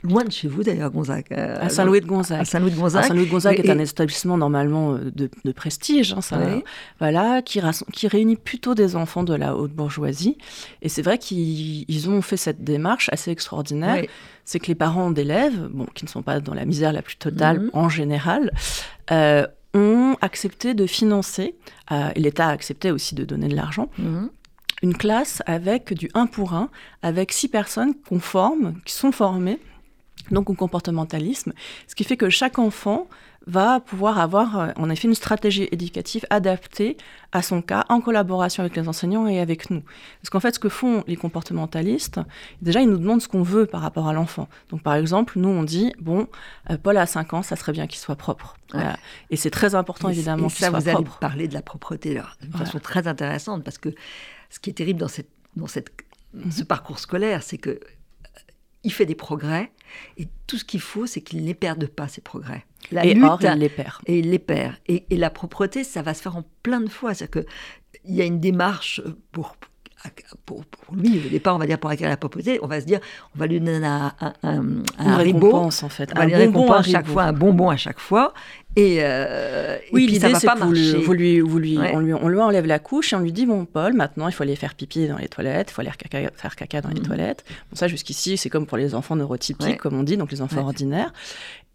loin 0.05 0.23
de 0.23 0.31
chez 0.31 0.47
vous 0.47 0.63
d'ailleurs, 0.63 0.91
Gonzague. 0.91 1.25
à 1.31 1.69
Saint-Louis 1.69 2.01
de 2.01 2.05
Gonzague. 2.05 2.41
À 2.41 2.45
Saint-Louis 2.45 2.71
de 2.71 2.77
Gonzague. 2.77 3.03
Saint-Louis 3.03 3.25
de 3.25 3.31
Gonzague 3.31 3.59
est 3.59 3.69
un 3.69 3.79
établissement 3.79 4.37
normalement 4.37 4.93
de, 4.93 5.51
prestige, 5.51 6.13
hein, 6.13 6.21
ça, 6.21 6.39
voilà, 6.99 7.41
qui, 7.41 7.59
qui, 7.93 8.07
réunit 8.07 8.35
plutôt 8.35 8.75
des 8.75 8.95
enfants 8.95 9.23
de 9.23 9.33
la 9.33 9.55
haute 9.55 9.71
bourgeoisie. 9.71 10.37
Et 10.81 10.89
c'est 10.89 11.01
vrai 11.01 11.17
qu'ils 11.17 12.09
ont 12.09 12.21
fait 12.21 12.37
cette 12.37 12.63
démarche 12.63 13.09
assez 13.11 13.31
extraordinaire. 13.31 14.03
C'est 14.43 14.59
que 14.59 14.67
les 14.67 14.75
parents 14.75 15.09
d'élèves, 15.09 15.69
bon, 15.71 15.87
qui 15.95 16.05
ne 16.05 16.09
sont 16.09 16.21
pas 16.21 16.39
dans 16.39 16.53
la 16.53 16.65
misère 16.65 16.93
la 16.93 17.01
plus 17.01 17.15
totale 17.15 17.61
mhm. 17.61 17.69
en 17.73 17.89
général, 17.89 18.51
euh, 19.11 19.47
ont 19.73 20.15
accepté 20.21 20.73
de 20.73 20.85
financer, 20.85 21.55
euh, 21.91 22.09
et 22.15 22.19
l'État 22.19 22.47
a 22.47 22.51
accepté 22.51 22.91
aussi 22.91 23.15
de 23.15 23.25
donner 23.25 23.47
de 23.47 23.55
l'argent, 23.55 23.89
mhm. 23.97 24.29
une 24.83 24.95
classe 24.95 25.41
avec 25.45 25.93
du 25.93 26.09
1 26.13 26.27
pour 26.27 26.53
1, 26.53 26.69
avec 27.01 27.31
six 27.31 27.47
personnes 27.47 27.93
conformes, 28.07 28.75
qui 28.85 28.93
sont 28.93 29.11
formées 29.11 29.59
donc 30.31 30.49
au 30.49 30.53
comportementalisme, 30.53 31.53
ce 31.87 31.95
qui 31.95 32.03
fait 32.03 32.17
que 32.17 32.29
chaque 32.29 32.59
enfant 32.59 33.07
va 33.47 33.79
pouvoir 33.79 34.19
avoir 34.19 34.59
euh, 34.59 34.71
en 34.75 34.89
effet 34.89 35.07
une 35.07 35.15
stratégie 35.15 35.67
éducative 35.71 36.25
adaptée 36.29 36.97
à 37.31 37.41
son 37.41 37.61
cas 37.61 37.85
en 37.89 38.01
collaboration 38.01 38.63
avec 38.63 38.75
les 38.75 38.87
enseignants 38.87 39.27
et 39.27 39.39
avec 39.39 39.69
nous. 39.69 39.83
Parce 40.21 40.29
qu'en 40.31 40.39
fait, 40.39 40.55
ce 40.55 40.59
que 40.59 40.69
font 40.69 41.03
les 41.07 41.15
comportementalistes, 41.15 42.19
déjà, 42.61 42.81
ils 42.81 42.89
nous 42.89 42.97
demandent 42.97 43.21
ce 43.21 43.27
qu'on 43.27 43.43
veut 43.43 43.65
par 43.65 43.81
rapport 43.81 44.07
à 44.07 44.13
l'enfant. 44.13 44.47
Donc, 44.69 44.81
par 44.81 44.95
exemple, 44.95 45.37
nous, 45.37 45.49
on 45.49 45.63
dit, 45.63 45.93
bon, 45.99 46.27
euh, 46.69 46.77
Paul 46.81 46.97
a 46.97 47.05
5 47.05 47.33
ans, 47.33 47.43
ça 47.43 47.55
serait 47.55 47.73
bien 47.73 47.87
qu'il 47.87 47.99
soit 47.99 48.15
propre. 48.15 48.55
Et 49.29 49.37
c'est 49.37 49.51
très 49.51 49.73
important, 49.73 50.09
évidemment, 50.09 50.47
qu'il 50.47 50.57
soit 50.57 50.67
propre. 50.69 50.83
ça, 50.83 50.91
vous 50.91 50.97
allez 50.97 51.09
parler 51.21 51.47
de 51.47 51.53
la 51.53 51.61
propreté, 51.61 52.21
d'une 52.41 52.51
façon 52.51 52.79
très 52.79 53.07
intéressante, 53.07 53.63
parce 53.63 53.77
que 53.77 53.89
ce 54.49 54.59
qui 54.59 54.69
est 54.69 54.73
terrible 54.73 54.99
dans, 54.99 55.07
cette, 55.07 55.29
dans 55.55 55.67
cette, 55.67 55.91
mhm. 56.33 56.51
ce 56.51 56.63
parcours 56.63 56.99
scolaire, 56.99 57.41
c'est 57.41 57.57
que 57.57 57.79
il 58.85 58.93
fait 58.93 59.05
des 59.05 59.15
progrès, 59.15 59.71
et 60.17 60.27
tout 60.47 60.57
ce 60.57 60.63
qu'il 60.63 60.79
faut, 60.79 61.07
c'est 61.07 61.21
qu'il 61.21 61.41
ne 61.41 61.45
les 61.45 61.53
perde 61.53 61.87
pas, 61.87 62.07
ces 62.07 62.21
progrès. 62.21 62.65
La 62.91 63.03
et 63.03 63.13
lutte, 63.13 63.25
il 63.41 63.59
les 63.59 63.69
perd. 63.69 63.95
Et 64.05 64.19
il 64.19 64.29
les 64.29 64.39
perd. 64.39 64.75
Et, 64.87 65.05
et, 65.09 65.17
la 65.17 65.29
propreté, 65.29 65.83
ça 65.83 66.01
va 66.01 66.13
se 66.13 66.21
faire 66.21 66.37
en 66.37 66.43
plein 66.63 66.79
de 66.79 66.89
fois. 66.89 67.13
C'est-à-dire 67.13 67.45
qu'il 68.03 68.15
y 68.15 68.21
a 68.21 68.25
une 68.25 68.39
démarche 68.39 69.01
pour, 69.31 69.55
pour, 70.45 70.63
lui, 70.93 71.19
au 71.25 71.29
départ, 71.29 71.55
on 71.55 71.57
va 71.57 71.65
dire 71.65 71.79
pour 71.79 71.89
acquérir 71.89 72.11
la 72.11 72.17
propreté, 72.17 72.59
on 72.61 72.67
va 72.67 72.79
se 72.79 72.85
dire, 72.85 72.99
on 73.35 73.39
va 73.39 73.47
lui 73.47 73.59
donner 73.59 73.85
un, 73.85 74.13
un, 74.19 74.33
un, 74.43 74.83
un 74.99 75.17
récompense, 75.17 75.81
en 75.81 75.89
fait. 75.89 76.11
On 76.15 76.19
va 76.19 76.37
un 76.37 76.47
bonbon 76.47 76.71
à 76.71 76.83
chaque 76.83 77.07
fois, 77.07 77.23
un 77.23 77.33
bonbon 77.33 77.69
à 77.69 77.77
chaque 77.77 77.99
fois. 77.99 78.33
Et, 78.75 78.97
euh, 78.99 79.77
oui, 79.93 80.07
l'idée, 80.07 80.33
c'est 80.35 80.47
que 80.47 80.63
vous, 80.63 81.13
lui, 81.13 81.39
vous 81.39 81.59
lui, 81.59 81.77
on 81.93 81.99
lui, 81.99 82.13
on 82.13 82.27
lui 82.27 82.39
enlève 82.39 82.65
la 82.65 82.79
couche 82.79 83.13
et 83.13 83.15
on 83.15 83.19
lui 83.19 83.31
dit 83.31 83.45
bon, 83.45 83.65
Paul, 83.65 83.93
maintenant, 83.93 84.27
il 84.27 84.33
faut 84.33 84.43
aller 84.43 84.55
faire 84.55 84.75
pipi 84.75 85.07
dans 85.07 85.17
les 85.17 85.29
toilettes, 85.29 85.71
il 85.71 85.73
faut 85.73 85.81
aller 85.81 85.91
faire 86.35 86.55
caca, 86.55 86.81
dans 86.81 86.89
les 86.89 86.99
mhm. 86.99 87.07
toilettes. 87.07 87.45
Bon, 87.71 87.75
ça, 87.75 87.87
jusqu'ici, 87.87 88.37
c'est 88.37 88.49
comme 88.49 88.65
pour 88.65 88.77
les 88.77 88.93
enfants 88.93 89.15
neurotypiques, 89.15 89.77
comme 89.77 89.97
on 89.97 90.03
dit, 90.03 90.17
donc 90.17 90.31
les 90.31 90.41
enfants 90.41 90.61
ordinaires. 90.61 91.13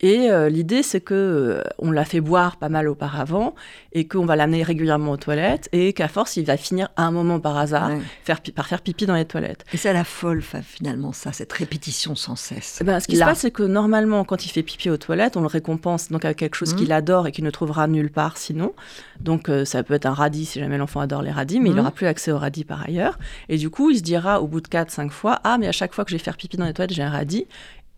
Et 0.02 0.30
euh, 0.30 0.48
l'idée, 0.48 0.82
c'est 0.82 1.00
que 1.00 1.14
euh, 1.14 1.62
on 1.78 1.90
l'a 1.90 2.06
fait 2.06 2.20
boire 2.20 2.56
pas 2.56 2.70
mal 2.70 2.88
auparavant 2.88 3.54
et 3.92 4.08
qu'on 4.08 4.24
va 4.24 4.34
l'amener 4.34 4.62
régulièrement 4.62 5.12
aux 5.12 5.16
toilettes 5.18 5.68
et 5.72 5.92
qu'à 5.92 6.08
force, 6.08 6.36
il 6.38 6.46
va 6.46 6.56
finir 6.56 6.88
à 6.96 7.04
un 7.04 7.10
moment 7.10 7.38
par 7.38 7.58
hasard 7.58 7.90
faire, 8.24 8.40
par 8.54 8.66
faire 8.66 8.80
pipi 8.80 9.04
dans 9.04 9.14
les 9.14 9.26
toilettes. 9.26 9.64
Et 9.74 9.76
c'est 9.76 9.92
la 9.92 10.04
folle, 10.04 10.42
finalement, 10.42 11.12
ça, 11.12 11.32
cette 11.32 11.52
répétition 11.52 12.14
sans 12.14 12.34
cesse. 12.34 12.78
Eh 12.80 12.84
ben, 12.84 12.98
ce 12.98 13.06
qui 13.06 13.16
se 13.16 13.20
passe, 13.20 13.40
c'est 13.40 13.50
que 13.50 13.62
normalement, 13.62 14.24
quand 14.24 14.46
il 14.46 14.48
fait 14.48 14.62
pipi 14.62 14.88
aux 14.88 14.96
toilettes, 14.96 15.36
on 15.36 15.42
le 15.42 15.48
récompense 15.48 16.08
donc 16.08 16.24
avec 16.24 16.38
quelque 16.38 16.56
chose 16.56 16.74
qu'il 16.90 16.92
adore 16.92 17.28
et 17.28 17.32
qu'il 17.32 17.44
ne 17.44 17.50
trouvera 17.50 17.86
nulle 17.86 18.10
part 18.10 18.36
sinon. 18.36 18.72
Donc, 19.20 19.48
euh, 19.48 19.64
ça 19.64 19.82
peut 19.82 19.94
être 19.94 20.06
un 20.06 20.14
radis 20.14 20.46
si 20.46 20.60
jamais 20.60 20.78
l'enfant 20.78 21.00
adore 21.00 21.22
les 21.22 21.30
radis, 21.30 21.60
mais 21.60 21.70
il 21.70 21.76
n'aura 21.76 21.92
plus 21.92 22.06
accès 22.06 22.32
aux 22.32 22.38
radis 22.38 22.64
par 22.64 22.82
ailleurs. 22.82 23.18
Et 23.48 23.56
du 23.56 23.70
coup, 23.70 23.90
il 23.90 23.98
se 23.98 24.02
dira 24.02 24.40
au 24.40 24.48
bout 24.48 24.60
de 24.60 24.68
4-5 24.68 25.10
fois 25.10 25.38
Ah, 25.44 25.56
mais 25.58 25.68
à 25.68 25.72
chaque 25.72 25.94
fois 25.94 26.04
que 26.04 26.10
je 26.10 26.16
vais 26.16 26.22
faire 26.22 26.36
pipi 26.36 26.56
dans 26.56 26.64
les 26.64 26.72
toilettes, 26.72 26.94
j'ai 26.94 27.02
un 27.02 27.10
radis. 27.10 27.46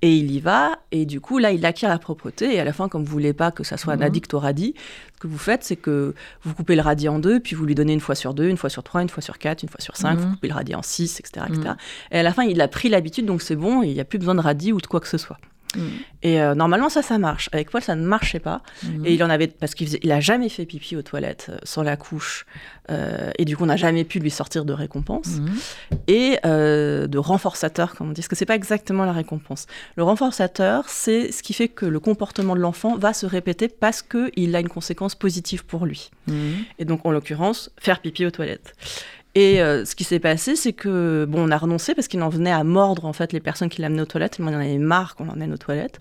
Et 0.05 0.17
il 0.17 0.33
y 0.33 0.41
va, 0.41 0.81
et 0.91 1.07
du 1.07 1.21
coup, 1.21 1.39
là, 1.39 1.53
il 1.53 1.65
acquiert 1.65 1.89
la 1.89 2.01
propreté. 2.01 2.57
Et 2.57 2.59
à 2.59 2.65
la 2.65 2.73
fin, 2.73 2.89
comme 2.89 3.05
vous 3.05 3.13
voulez 3.13 3.33
pas 3.33 3.53
que 3.53 3.63
ça 3.63 3.77
soit 3.77 3.93
un 3.93 3.99
mhm. 3.99 4.03
addict 4.03 4.35
au 4.35 4.41
radis, 4.41 4.75
ce 5.15 5.21
que 5.21 5.29
vous 5.29 5.39
faites, 5.39 5.63
c'est 5.63 5.77
que 5.77 6.17
vous 6.43 6.55
coupez 6.55 6.75
le 6.75 6.83
radis 6.83 7.09
en 7.09 7.21
deux, 7.21 7.39
puis 7.39 7.55
vous 7.55 7.65
lui 7.65 7.77
donnez 7.77 7.93
une 7.93 8.01
fois 8.01 8.17
sur 8.17 8.35
deux, 8.35 8.49
une 8.49 8.57
fois 8.57 8.69
sur 8.69 8.83
trois, 8.83 9.01
une 9.01 9.09
fois 9.09 9.23
sur 9.23 9.39
quatre, 9.39 9.63
une 9.63 9.69
fois 9.69 9.81
sur 9.81 9.97
cinq, 9.97 10.19
vous 10.19 10.27
mhm. 10.27 10.35
coupez 10.35 10.49
le 10.49 10.55
radis 10.55 10.75
en 10.75 10.83
six, 10.83 11.21
etc., 11.21 11.47
etc. 11.49 11.61
Mhm. 11.69 11.77
Et 12.11 12.19
à 12.19 12.23
la 12.25 12.33
fin, 12.33 12.43
il 12.43 12.61
a 12.61 12.67
pris 12.67 12.89
l'habitude, 12.89 13.27
donc 13.27 13.43
c'est 13.43 13.55
bon, 13.55 13.85
il 13.85 13.95
n'y 13.95 14.01
a 14.01 14.05
plus 14.05 14.19
besoin 14.19 14.35
de 14.35 14.41
radis 14.41 14.73
ou 14.73 14.81
de 14.81 14.87
quoi 14.89 14.99
que 14.99 15.09
ce 15.09 15.19
soit. 15.19 15.39
Mm. 15.77 15.81
Et 16.23 16.41
euh, 16.41 16.55
normalement, 16.55 16.89
ça, 16.89 17.03
ça 17.03 17.19
marche. 17.19 17.49
Avec 17.53 17.71
Paul, 17.71 17.83
ça 17.83 17.95
ne 17.95 18.05
marchait 18.05 18.39
pas. 18.39 18.63
Mm. 18.83 19.07
Et 19.07 19.15
il 19.15 19.25
en 19.25 19.31
avait, 19.31 19.49
parce 19.49 19.75
qu'il 19.75 19.89
il 20.03 20.13
a 20.13 20.21
jamais 20.21 20.49
fait 20.49 20.67
pipi 20.67 20.97
aux 20.97 21.03
toilettes 21.03 21.49
euh, 21.51 21.59
sans 21.65 21.83
la 21.83 21.97
couche. 21.97 22.47
Euh, 22.91 23.31
et 23.39 23.45
du 23.45 23.57
coup, 23.57 23.65
on 23.65 23.67
n'a 23.67 23.77
jamais 23.77 24.05
pu 24.05 24.19
lui 24.19 24.31
sortir 24.31 24.65
de 24.65 24.73
récompense. 24.73 25.39
Mm. 25.39 25.49
Et 26.09 26.39
de 26.43 27.19
renforçateur, 27.19 27.95
comme 27.95 28.09
on 28.09 28.13
dit. 28.13 28.21
Parce 28.21 28.29
que 28.29 28.37
c'est 28.37 28.47
pas 28.47 28.57
exactement 28.57 29.05
la 29.05 29.13
récompense. 29.13 29.67
Le 29.97 30.03
renforçateur, 30.03 30.85
c'est 30.89 31.33
ce 31.33 31.43
qui 31.43 31.53
fait 31.53 31.69
que 31.69 31.87
le 31.87 32.01
comportement 32.01 32.55
de 32.55 32.61
l'enfant 32.61 32.97
va 32.97 33.13
se 33.13 33.27
répéter 33.27 33.69
parce 33.69 34.03
qu'il 34.03 34.55
a 34.57 34.61
une 34.61 34.69
conséquence 34.69 35.15
positive 35.15 35.65
pour 35.65 35.87
lui. 35.87 36.11
Et 36.79 36.85
donc, 36.85 37.05
en 37.05 37.11
l'occurrence, 37.11 37.71
faire 37.79 38.01
pipi 38.01 38.25
aux 38.25 38.31
toilettes. 38.31 38.75
Et 39.35 39.62
euh, 39.62 39.85
ce 39.85 39.95
qui 39.95 40.05
s'est 40.05 40.18
passé, 40.18 40.57
c'est 40.57 40.75
que 40.75 41.27
bon, 41.29 41.49
on 41.49 41.51
a 41.51 41.57
renoncé 41.57 41.95
parce 41.95 42.07
qu'il 42.07 42.23
en 42.23 42.29
venait 42.29 42.53
à 42.53 42.64
mordre 42.64 43.07
en 43.07 43.14
fait 43.14 43.33
les 43.33 43.40
personnes 43.40 43.71
qui 43.71 43.81
l'amenaient 43.81 44.03
aux 44.03 44.07
toilettes. 44.07 44.37
Il 44.38 44.45
en 44.45 44.49
avait 44.49 44.77
marre 44.79 45.16
qu'on 45.16 45.25
l'emmène 45.25 45.53
aux 45.53 45.59
toilettes. 45.59 45.99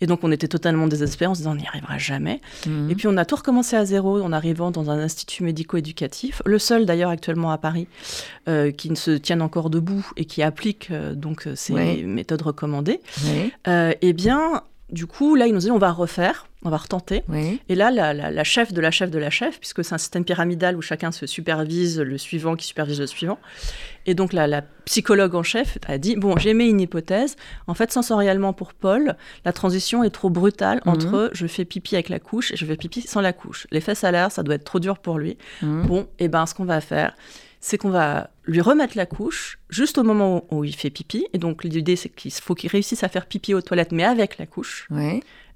Et 0.00 0.06
donc 0.06 0.20
on 0.24 0.32
était 0.32 0.48
totalement 0.48 0.88
désespérés 0.88 1.30
en 1.30 1.34
se 1.34 1.40
disant 1.40 1.52
on 1.52 1.56
n'y 1.56 1.66
arrivera 1.66 1.98
jamais. 1.98 2.40
Mhm. 2.66 2.90
Et 2.90 2.94
puis 2.94 3.06
on 3.06 3.16
a 3.16 3.24
tout 3.24 3.36
recommencé 3.36 3.76
à 3.76 3.84
zéro 3.84 4.20
en 4.20 4.32
arrivant 4.32 4.72
dans 4.72 4.90
un 4.90 4.98
institut 4.98 5.44
médico-éducatif, 5.44 6.42
le 6.44 6.58
seul 6.58 6.84
d'ailleurs 6.84 7.10
actuellement 7.10 7.52
à 7.52 7.58
Paris 7.58 7.86
euh, 8.48 8.72
qui 8.72 8.90
ne 8.90 8.96
se 8.96 9.12
tienne 9.12 9.42
encore 9.42 9.70
debout 9.70 10.04
et 10.16 10.24
qui 10.24 10.42
applique 10.42 10.90
euh, 10.90 11.14
donc 11.14 11.48
ces 11.54 12.02
méthodes 12.02 12.42
recommandées. 12.42 13.00
eh 13.66 14.12
bien, 14.12 14.62
du 14.94 15.06
coup, 15.06 15.34
là, 15.34 15.46
ils 15.46 15.52
nous 15.52 15.60
dit 15.60 15.70
on 15.70 15.78
va 15.78 15.90
refaire, 15.90 16.46
on 16.64 16.70
va 16.70 16.78
retenter. 16.78 17.22
Et 17.68 17.74
là, 17.74 17.90
la, 17.90 18.44
chef 18.44 18.72
de 18.72 18.80
la 18.80 18.90
chef 18.90 19.10
de 19.10 19.18
la 19.18 19.28
chef, 19.28 19.58
puisque 19.58 19.84
c'est 19.84 19.94
un 19.94 19.98
système 19.98 20.24
pyramidal 20.24 20.76
où 20.76 20.82
chacun 20.82 21.12
se 21.12 21.26
supervise 21.26 22.00
le 22.00 22.16
suivant 22.16 22.56
qui 22.56 22.66
supervise 22.66 23.00
le 23.00 23.06
suivant. 23.06 23.38
Et 24.06 24.14
donc, 24.14 24.32
la, 24.32 24.62
psychologue 24.84 25.34
en 25.34 25.42
chef 25.42 25.78
a 25.88 25.96
dit 25.98 26.14
bon, 26.14 26.36
j'ai 26.36 26.54
mis 26.54 26.68
une 26.68 26.80
hypothèse. 26.80 27.36
En 27.66 27.74
fait, 27.74 27.90
sensoriellement 27.90 28.52
pour 28.52 28.74
Paul, 28.74 29.16
la 29.44 29.52
transition 29.52 30.04
est 30.04 30.10
trop 30.10 30.30
brutale 30.30 30.80
mhm. 30.84 30.92
entre 30.92 31.30
je 31.32 31.46
fais 31.46 31.64
pipi 31.64 31.96
avec 31.96 32.10
la 32.10 32.18
couche 32.18 32.52
et 32.52 32.56
je 32.56 32.66
fais 32.66 32.76
pipi 32.76 33.00
sans 33.02 33.20
la 33.20 33.32
couche. 33.32 33.66
L'effet 33.70 33.94
salaire, 33.94 34.30
ça 34.30 34.42
doit 34.42 34.54
être 34.54 34.64
trop 34.64 34.80
dur 34.80 34.98
pour 34.98 35.18
lui. 35.18 35.38
Mhm. 35.62 35.86
Bon, 35.86 36.00
et 36.18 36.24
eh 36.24 36.28
ben, 36.28 36.46
ce 36.46 36.54
qu'on 36.54 36.66
va 36.66 36.80
faire, 36.80 37.14
c'est 37.64 37.78
qu'on 37.78 37.88
va 37.88 38.28
lui 38.44 38.60
remettre 38.60 38.94
la 38.94 39.06
couche 39.06 39.58
juste 39.70 39.96
au 39.96 40.02
moment 40.02 40.44
où, 40.50 40.64
il 40.64 40.76
fait 40.76 40.90
pipi. 40.90 41.26
Et 41.32 41.38
donc 41.38 41.64
l'idée, 41.64 41.96
c'est 41.96 42.10
qu'il 42.10 42.30
faut 42.30 42.54
qu'il 42.54 42.68
réussisse 42.68 43.02
à 43.02 43.08
faire 43.08 43.24
pipi 43.24 43.54
aux 43.54 43.62
toilettes, 43.62 43.90
mais 43.90 44.04
avec 44.04 44.36
la 44.36 44.44
couche. 44.44 44.86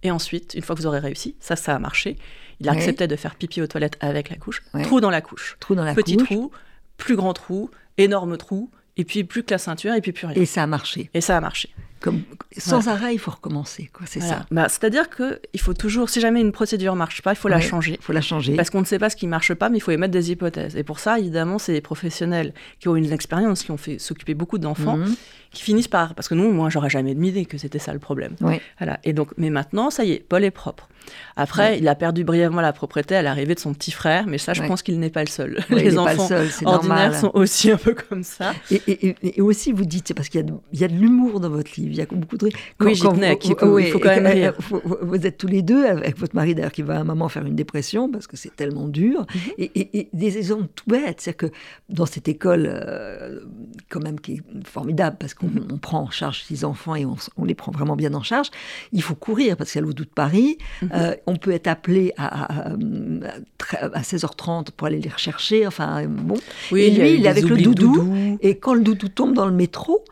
Et 0.03 0.11
ensuite, 0.11 0.55
une 0.55 0.63
fois 0.63 0.75
que 0.75 0.81
vous 0.81 0.87
aurez 0.87 1.01
réussi, 1.01 1.37
ça, 1.39 1.55
ça 1.55 1.75
a 1.75 1.79
marché. 1.79 2.17
Il 2.61 2.69
a 2.71 2.73
accepté 2.73 3.07
de 3.07 3.15
faire 3.15 3.35
pipi 3.35 3.61
aux 3.61 3.67
toilettes 3.67 3.99
avec 4.01 4.31
la 4.31 4.37
couche. 4.37 4.63
Trou 4.85 5.03
dans 5.03 5.11
la 5.11 5.21
couche. 5.21 5.59
Trou 5.61 5.75
dans 5.75 5.85
la 5.85 5.95
Petit 5.95 6.17
trou, 6.17 6.51
plus 6.97 7.15
grand 7.15 7.35
trou, 7.35 7.71
énorme 7.99 8.39
trou, 8.39 8.71
et 8.99 9.05
puis 9.05 9.25
plus 9.25 9.45
que 9.45 9.53
la 9.53 9.59
ceinture, 9.59 9.95
et 9.95 10.01
puis 10.01 10.13
plus 10.13 10.27
rien. 10.27 10.37
Et 10.37 10.45
ça 10.45 10.65
a 10.65 10.67
marché. 10.67 11.09
Et 11.15 11.21
ça 11.21 11.37
a 11.37 11.41
marché. 11.41 11.71
Comme, 12.01 12.23
sans 12.57 12.87
arrêt, 12.87 13.13
il 13.13 13.19
faut 13.19 13.33
recommencer, 13.33 13.91
quoi. 13.93 14.07
C'est 14.07 14.21
ça. 14.21 14.47
Bah, 14.53 14.69
C'est-à-dire 14.69 15.11
que 15.11 15.41
il 15.53 15.61
faut 15.61 15.75
toujours, 15.75 16.11
si 16.11 16.21
jamais 16.21 16.41
une 16.41 16.53
procédure 16.53 16.95
marche 16.95 17.23
pas, 17.23 17.33
il 17.33 17.37
faut 17.37 17.49
la 17.49 17.61
changer. 17.61 17.97
Il 18.01 18.05
faut 18.05 18.13
la 18.13 18.21
changer. 18.21 18.55
Parce 18.55 18.71
qu'on 18.71 18.81
ne 18.81 18.85
sait 18.85 19.01
pas 19.01 19.11
ce 19.11 19.17
qui 19.17 19.27
marche 19.27 19.53
pas, 19.55 19.69
mais 19.69 19.79
il 19.79 19.81
faut 19.81 19.91
émettre 19.91 20.13
des 20.13 20.31
hypothèses. 20.31 20.77
Et 20.77 20.85
pour 20.85 21.01
ça, 21.01 21.19
évidemment, 21.19 21.59
c'est 21.59 21.73
des 21.73 21.81
professionnels 21.81 22.55
qui 22.79 22.89
ont 22.89 22.95
une 22.95 23.11
expérience, 23.11 23.65
qui 23.65 23.73
ont 23.73 23.77
fait 23.77 23.99
s'occuper 23.99 24.35
beaucoup 24.35 24.59
d'enfants, 24.59 24.97
mhm. 24.97 25.15
qui 25.51 25.63
finissent 25.63 25.89
par, 25.89 26.15
parce 26.15 26.29
que 26.29 26.35
nous, 26.35 26.53
moi, 26.53 26.71
j'aurais 26.71 26.91
jamais 26.91 27.13
admis 27.13 27.47
que 27.47 27.59
c'était 27.59 27.81
ça 27.81 27.93
le 27.93 27.99
problème. 27.99 28.37
Voilà. 28.79 29.01
Et 29.03 29.13
donc, 29.13 29.31
mais 29.37 29.51
maintenant, 29.51 29.91
ça 29.91 30.05
y 30.05 30.13
est, 30.13 30.25
Paul 30.29 30.45
est 30.45 30.53
propre. 30.53 30.89
Après, 31.37 31.79
il 31.79 31.89
a 31.89 31.95
perdu 31.95 32.25
brièvement 32.25 32.61
la 32.61 32.73
propriété 32.73 33.17
à 33.17 33.23
l'arrivée 33.23 33.55
de 33.55 33.61
son 33.61 33.75
petit 33.75 33.91
frère, 33.91 34.27
mais 34.27 34.39
ça, 34.39 34.53
je 34.53 34.63
pense 34.63 34.83
qu'il 34.83 34.99
n'est 34.99 35.11
pas 35.11 35.23
le 35.23 35.29
seul. 35.29 35.59
Les 35.71 35.99
enfants 35.99 36.29
ordinaires 36.65 37.15
sont 37.15 37.31
aussi 37.35 37.71
un 37.71 37.77
peu 37.77 37.95
comme 37.95 38.23
ça. 38.23 38.55
Et, 38.71 39.41
aussi, 39.41 39.73
vous 39.73 39.85
dites, 39.85 40.13
parce 40.15 40.29
qu'il 40.29 40.45
y, 40.73 40.85
a 40.85 40.89
de 40.89 40.95
l'humour 40.95 41.41
dans 41.41 41.51
votre 41.51 41.71
livre, 41.77 41.93
il 41.93 41.97
y 41.97 42.03
a 42.03 42.07
beaucoup 42.11 42.37
de 42.37 42.49
oui, 42.81 42.95
j'y 42.95 43.03
tenais, 43.03 43.39
il 43.43 43.49
faut, 43.91 43.99
quand 43.99 44.09
même 44.09 44.27
rire. 44.27 44.55
Vous, 45.03 45.27
êtes 45.27 45.39
tous 45.39 45.47
les 45.47 45.63
deux, 45.63 45.85
avec 45.85 46.19
votre 46.19 46.35
mari 46.35 46.55
d'ailleurs, 46.55 46.73
qui 46.73 46.83
va 46.83 46.97
à 46.97 47.01
un 47.01 47.05
moment 47.05 47.29
faire 47.29 47.45
une 47.45 47.57
dépression, 47.57 48.11
parce 48.11 48.27
que 48.27 48.37
c'est 48.37 48.55
tellement 48.55 48.89
dur. 48.89 49.27
Mhm. 49.35 49.69
et, 49.75 50.09
des 50.13 50.39
exemples 50.39 50.69
tout 50.75 50.85
bêtes, 50.89 51.21
c'est 51.21 51.35
que 51.35 51.47
dans 51.89 52.07
cette 52.07 52.29
école, 52.29 52.69
euh, 52.71 53.41
quand 53.89 54.03
même, 54.03 54.21
qui 54.21 54.35
est 54.35 54.67
formidable, 54.67 55.17
parce 55.19 55.35
qu'on 55.35 55.47
mhm. 55.47 55.79
prend 55.81 56.01
en 56.01 56.11
charge 56.11 56.43
six 56.43 56.65
enfants 56.65 56.95
et 56.95 57.05
on, 57.05 57.45
les 57.45 57.55
prend 57.55 57.73
vraiment 57.73 57.97
bien 57.97 58.15
en 58.15 58.23
charge, 58.23 58.51
il 58.93 59.03
faut 59.03 59.15
courir, 59.15 59.57
parce 59.57 59.73
qu'à 59.73 59.81
l'autre 59.81 60.03
de 60.03 60.09
Paris, 60.09 60.59
mhm. 60.83 60.91
Euh, 60.99 61.15
on 61.27 61.37
peut 61.37 61.53
être 61.53 61.67
appelé 61.67 62.13
à, 62.17 62.71
à, 62.73 64.01
16h30 64.01 64.71
pour 64.73 64.87
aller 64.87 65.01
les 65.01 65.11
rechercher. 65.11 65.67
Enfin, 65.67 66.05
bon. 66.07 66.37
et 66.73 66.91
lui, 66.91 67.15
il 67.15 67.27
est 67.27 67.29
avec 67.29 67.45
le 67.45 67.57
doudou, 67.57 68.39
Et 68.41 68.59
quand 68.59 68.75
le 68.75 68.83
doudou 68.83 69.09
tombe 69.09 69.35
dans 69.35 69.47
le 69.47 69.53
métro, 69.53 70.05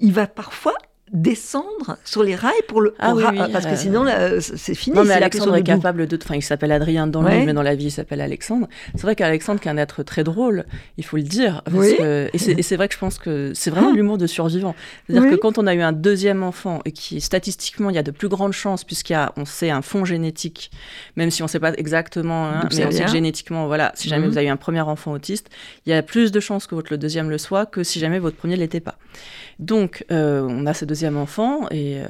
il 0.00 0.12
va 0.12 0.26
parfois 0.26 0.74
descendre 1.12 1.98
sur 2.04 2.22
les 2.22 2.34
rails 2.34 2.54
pour 2.68 2.80
le 2.80 2.94
ah 2.98 3.14
parce 3.52 3.66
que 3.66 3.72
euh, 3.72 3.76
sinon 3.76 4.06
c'est 4.40 4.74
fini. 4.74 4.96
Non 4.96 5.04
mais 5.04 5.12
Alexandre 5.12 5.54
est 5.56 5.62
capable 5.62 6.06
de, 6.06 6.18
enfin 6.22 6.36
il 6.36 6.42
s'appelle 6.42 6.72
Adrien 6.72 7.06
dans 7.06 7.22
le 7.22 7.28
livre, 7.28 7.46
mais 7.46 7.52
dans 7.52 7.62
la 7.62 7.74
vie 7.74 7.86
il 7.86 7.90
s'appelle 7.90 8.20
Alexandre. 8.20 8.66
C'est 8.94 9.02
vrai 9.02 9.14
qu'Alexandre 9.14 9.60
qui 9.60 9.68
est 9.68 9.70
un 9.70 9.76
être 9.76 10.02
très 10.02 10.24
drôle, 10.24 10.64
il 10.96 11.04
faut 11.04 11.18
le 11.18 11.22
dire. 11.22 11.62
et 11.74 12.38
c'est 12.38 12.76
vrai 12.76 12.88
que 12.88 12.94
je 12.94 12.98
pense 12.98 13.18
que 13.18 13.52
c'est 13.54 13.70
vraiment 13.70 13.92
l'humour 13.92 14.16
de 14.16 14.26
survivant. 14.26 14.74
C'est-à-dire 15.06 15.30
que 15.30 15.36
quand 15.36 15.58
on 15.58 15.66
a 15.66 15.74
eu 15.74 15.82
un 15.82 15.92
deuxième 15.92 16.42
enfant 16.42 16.80
et 16.84 16.92
qui 16.92 17.20
statistiquement 17.20 17.90
il 17.90 17.96
y 17.96 17.98
a 17.98 18.02
de 18.02 18.10
plus 18.10 18.28
grandes 18.28 18.52
chances 18.52 18.84
puisqu'il 18.84 19.12
y 19.12 19.16
a 19.16 19.32
on 19.36 19.44
sait 19.44 19.70
un 19.70 19.82
fond 19.82 20.04
génétique, 20.06 20.70
même 21.16 21.30
si 21.30 21.42
on 21.42 21.46
ne 21.46 21.50
sait 21.50 21.60
pas 21.60 21.72
exactement, 21.74 22.46
hein, 22.46 22.68
mais 22.74 22.86
on 22.86 22.90
sait 22.90 23.04
que 23.04 23.10
génétiquement 23.10 23.66
voilà, 23.66 23.92
si 23.94 24.08
jamais 24.08 24.24
mhm. 24.24 24.30
vous 24.30 24.38
avez 24.38 24.46
eu 24.46 24.50
un 24.50 24.56
premier 24.56 24.80
enfant 24.80 25.12
autiste, 25.12 25.50
il 25.84 25.90
y 25.90 25.92
a 25.92 26.02
plus 26.02 26.32
de 26.32 26.40
chances 26.40 26.66
que 26.66 26.74
votre 26.74 26.90
le 26.90 26.98
deuxième 26.98 27.28
le 27.28 27.38
soit 27.38 27.66
que 27.66 27.82
si 27.82 27.98
jamais 27.98 28.18
votre 28.18 28.36
premier 28.36 28.56
l'était 28.56 28.80
pas. 28.80 28.96
Donc, 29.58 30.04
euh, 30.10 30.46
on 30.48 30.66
a 30.66 30.74
ce 30.74 30.84
deuxième 30.84 31.16
enfant 31.16 31.68
et 31.70 32.00
euh, 32.00 32.06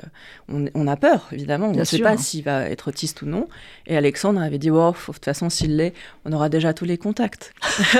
on, 0.74 0.86
a 0.86 0.97
peur, 0.97 1.28
évidemment. 1.32 1.68
on 1.68 1.72
ne 1.72 1.84
sait 1.84 1.99
pas 1.99 2.16
s'il 2.16 2.45
va 2.45 2.68
être 2.68 2.88
autiste 2.88 3.22
ou 3.22 3.26
non. 3.26 3.49
Et 3.86 3.97
Alexandre 3.97 4.40
avait 4.40 4.59
dit, 4.59 4.70
oh, 4.70 4.93
de 4.93 5.12
toute 5.12 5.24
façon, 5.24 5.51
s'il 5.51 5.76
l'est, 5.76 5.95
on 6.24 6.32
aura 6.32 6.49
déjà 6.49 6.72
tous 6.72 6.84
les 6.84 6.99
contacts. 6.99 7.53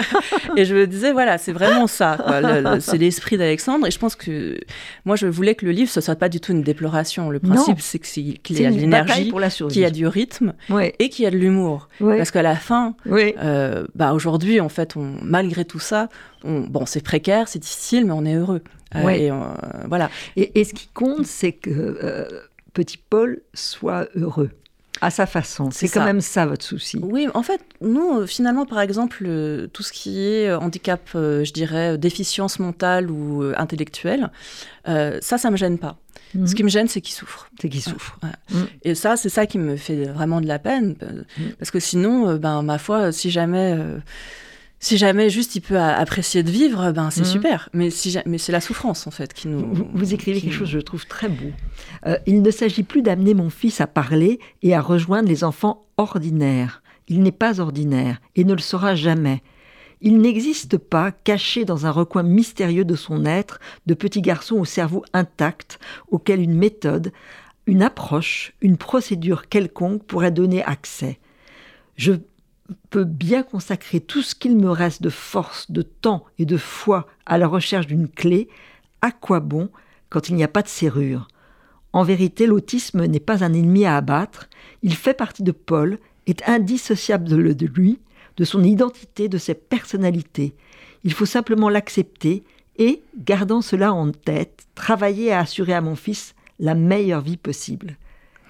et 0.57 0.65
je 0.65 0.75
me 0.75 0.87
disais, 0.87 1.13
voilà, 1.13 1.39
c'est 1.39 1.53
vraiment 1.53 1.87
ça. 1.87 2.19
c'est 2.81 2.99
l'esprit 2.99 3.37
d'Alexandre. 3.37 3.87
Et 3.87 3.91
je 3.91 3.99
pense 3.99 4.17
que 4.17 4.59
moi, 5.05 5.17
je 5.17 5.27
voulais 5.27 5.55
que 5.55 5.65
le 5.65 5.73
livre, 5.73 5.91
ce 5.91 6.01
soit 6.01 6.17
pas 6.17 6.29
du 6.29 6.41
tout 6.41 6.53
une 6.53 6.63
déploration. 6.63 7.31
Le 7.31 7.41
principe, 7.41 7.81
c'est 7.81 7.99
qu'il 7.99 8.61
y 8.61 8.67
a 8.67 8.71
de 8.71 8.77
l'énergie, 8.77 9.33
qu'il 9.69 9.83
y 9.83 9.85
a 9.85 9.91
du 9.91 10.07
rythme 10.07 10.55
et 10.99 11.09
qu'il 11.09 11.25
y 11.25 11.27
a 11.27 11.31
de 11.31 11.39
l'humour. 11.39 11.89
Parce 12.01 12.31
qu'à 12.31 12.43
la 12.43 12.57
fin, 12.57 12.95
euh, 13.07 13.87
bah, 13.95 14.13
aujourd'hui, 14.13 14.61
en 14.61 14.69
fait, 14.69 14.97
on, 14.97 15.17
malgré 15.23 15.65
tout 15.65 15.79
ça, 15.79 16.09
bon, 16.45 16.87
c'est 16.87 17.03
précaire, 17.03 17.49
c'est 17.49 17.59
difficile, 17.59 18.07
mais 18.07 18.13
on 18.13 18.25
est 18.25 18.35
heureux. 18.35 18.63
Euh, 18.95 19.09
et, 19.09 19.31
euh, 19.31 19.37
voilà. 19.89 20.11
Et, 20.37 20.65
ce 20.65 20.75
qui 20.75 20.89
compte, 20.89 21.27
c'est 21.27 21.53
que 21.53 21.71
euh, 21.71 22.25
petit 22.73 22.99
Paul 22.99 23.41
soit 23.55 24.09
heureux 24.15 24.51
à 25.01 25.11
sa 25.11 25.27
façon. 25.27 25.71
C'est 25.73 25.89
quand 25.89 26.05
même 26.05 26.21
ça 26.21 26.47
votre 26.47 26.65
souci. 26.65 27.01
Oui, 27.03 27.27
en 27.35 27.43
fait, 27.43 27.61
nous, 27.81 28.27
finalement, 28.27 28.67
par 28.67 28.81
exemple, 28.81 29.27
tout 29.73 29.83
ce 29.83 29.93
qui 29.93 30.23
est 30.23 30.53
handicap, 30.53 31.01
je 31.15 31.53
dirais, 31.53 31.99
déficience 31.99 32.61
mentale 32.61 33.11
ou 33.11 33.43
intellectuelle, 33.57 34.31
ça, 34.85 35.39
ça 35.39 35.51
me 35.51 35.57
gêne 35.57 35.79
pas. 35.79 35.97
Mhm. 36.35 36.47
Ce 36.47 36.55
qui 36.55 36.63
me 36.63 36.69
gêne, 36.69 36.89
c'est 36.89 37.01
qu'il 37.01 37.15
souffre. 37.15 37.51
C'est 37.61 37.69
qu'il 37.69 37.83
souffre. 37.83 38.19
Mhm. 38.53 38.67
Et 38.85 38.95
ça, 38.95 39.17
c'est 39.17 39.29
ça 39.29 39.47
qui 39.47 39.59
me 39.59 39.77
fait 39.77 40.05
vraiment 40.05 40.41
de 40.41 40.47
la 40.47 40.61
peine. 40.61 40.95
Mhm. 41.01 41.53
Parce 41.59 41.73
que 41.73 41.81
sinon, 41.81 42.37
ben, 42.37 42.63
ma 42.63 42.79
foi, 42.79 43.11
si 43.11 43.31
jamais 43.31 43.77
si 44.83 44.99
jamais 44.99 45.31
juste 45.31 45.55
il 45.55 45.61
peut 45.61 45.79
apprécier 45.79 46.43
de 46.43 46.51
vivre, 46.51 46.91
ben 46.91 47.11
c'est 47.11 47.21
mhm. 47.21 47.27
super. 47.27 47.69
Mais, 47.73 47.89
si, 47.89 48.19
mais 48.27 48.37
c'est 48.37 48.51
la 48.51 48.61
souffrance 48.61 49.07
en 49.07 49.13
fait 49.13 49.33
qui 49.33 49.47
nous. 49.47 49.89
Vous, 49.95 50.13
écrivez 50.13 50.41
quelque 50.41 50.53
chose 50.53 50.73
que 50.73 50.75
je 50.75 50.81
trouve 50.81 51.07
très 51.07 51.29
beau. 51.29 51.53
Euh, 52.07 52.19
il 52.27 52.43
ne 52.43 52.51
s'agit 52.51 52.83
plus 52.83 53.01
d'amener 53.01 53.33
mon 53.33 53.49
fils 53.49 53.81
à 53.81 53.87
parler 53.87 54.41
et 54.61 54.75
à 54.75 54.81
rejoindre 54.81 55.29
les 55.29 55.45
enfants 55.45 55.87
ordinaires. 55.99 56.83
Il 57.07 57.23
n'est 57.23 57.31
pas 57.31 57.61
ordinaire 57.61 58.21
et 58.35 58.43
ne 58.43 58.55
le 58.55 58.61
sera 58.61 58.97
jamais. 58.97 59.41
Il 60.01 60.19
n'existe 60.19 60.79
pas, 60.79 61.13
caché 61.13 61.65
dans 61.65 61.87
un 61.87 61.93
recoin 61.93 62.25
mystérieux 62.25 62.85
de 62.85 62.97
son 62.97 63.25
être, 63.25 63.61
de 63.87 63.95
petit 63.95 64.21
garçon 64.21 64.57
au 64.57 64.65
cerveau 64.65 65.05
intact, 65.13 65.79
auquel 66.11 66.41
une 66.41 66.57
méthode, 66.57 67.13
une 67.67 67.85
approche, 67.85 68.53
une 68.61 68.77
procédure 68.77 69.49
quelconque 69.49 70.03
pourrait 70.03 70.33
donner 70.33 70.65
accès. 70.65 71.21
Je 71.95 72.15
peut 72.91 73.05
bien 73.05 73.43
consacrer 73.43 74.01
tout 74.01 74.23
ce 74.23 74.35
qu'il 74.35 74.57
me 74.57 74.71
reste 74.71 75.03
de 75.03 75.11
force, 75.11 75.71
de 75.71 75.83
temps 75.83 76.25
et 76.39 76.47
de 76.47 76.57
foi 76.57 77.07
à 77.27 77.39
la 77.39 77.47
recherche 77.47 77.87
d'une 77.87 78.09
clé, 78.09 78.49
à 79.01 79.11
quoi 79.11 79.41
bon 79.41 79.71
quand 80.09 80.29
il 80.29 80.35
n'y 80.35 80.45
a 80.45 80.49
pas 80.49 80.63
de 80.63 80.69
serrure? 80.69 81.29
En 81.93 82.05
vérité, 82.05 82.47
l'autisme 82.47 83.05
n'est 83.05 83.21
pas 83.21 83.45
un 83.45 83.53
ennemi 83.53 83.85
à 83.85 83.97
abattre, 83.97 84.49
il 84.83 84.95
fait 84.95 85.15
partie 85.15 85.43
de 85.43 85.53
Paul, 85.53 85.99
est 86.27 86.49
indissociable 86.49 87.29
de 87.29 87.67
lui, 87.67 87.99
de 88.37 88.45
son 88.45 88.63
identité, 88.63 89.29
de 89.29 89.39
ses 89.39 89.55
personnalités. 89.55 90.55
Il 91.05 91.13
faut 91.13 91.27
simplement 91.27 91.69
l'accepter 91.69 92.45
et, 92.77 93.03
gardant 93.17 93.61
cela 93.61 93.93
en 93.93 94.11
tête, 94.11 94.67
travailler 94.75 95.33
à 95.33 95.41
assurer 95.41 95.75
à 95.75 95.81
mon 95.81 95.97
fils 95.97 96.35
la 96.59 96.75
meilleure 96.75 97.21
vie 97.21 97.37
possible. 97.37 97.97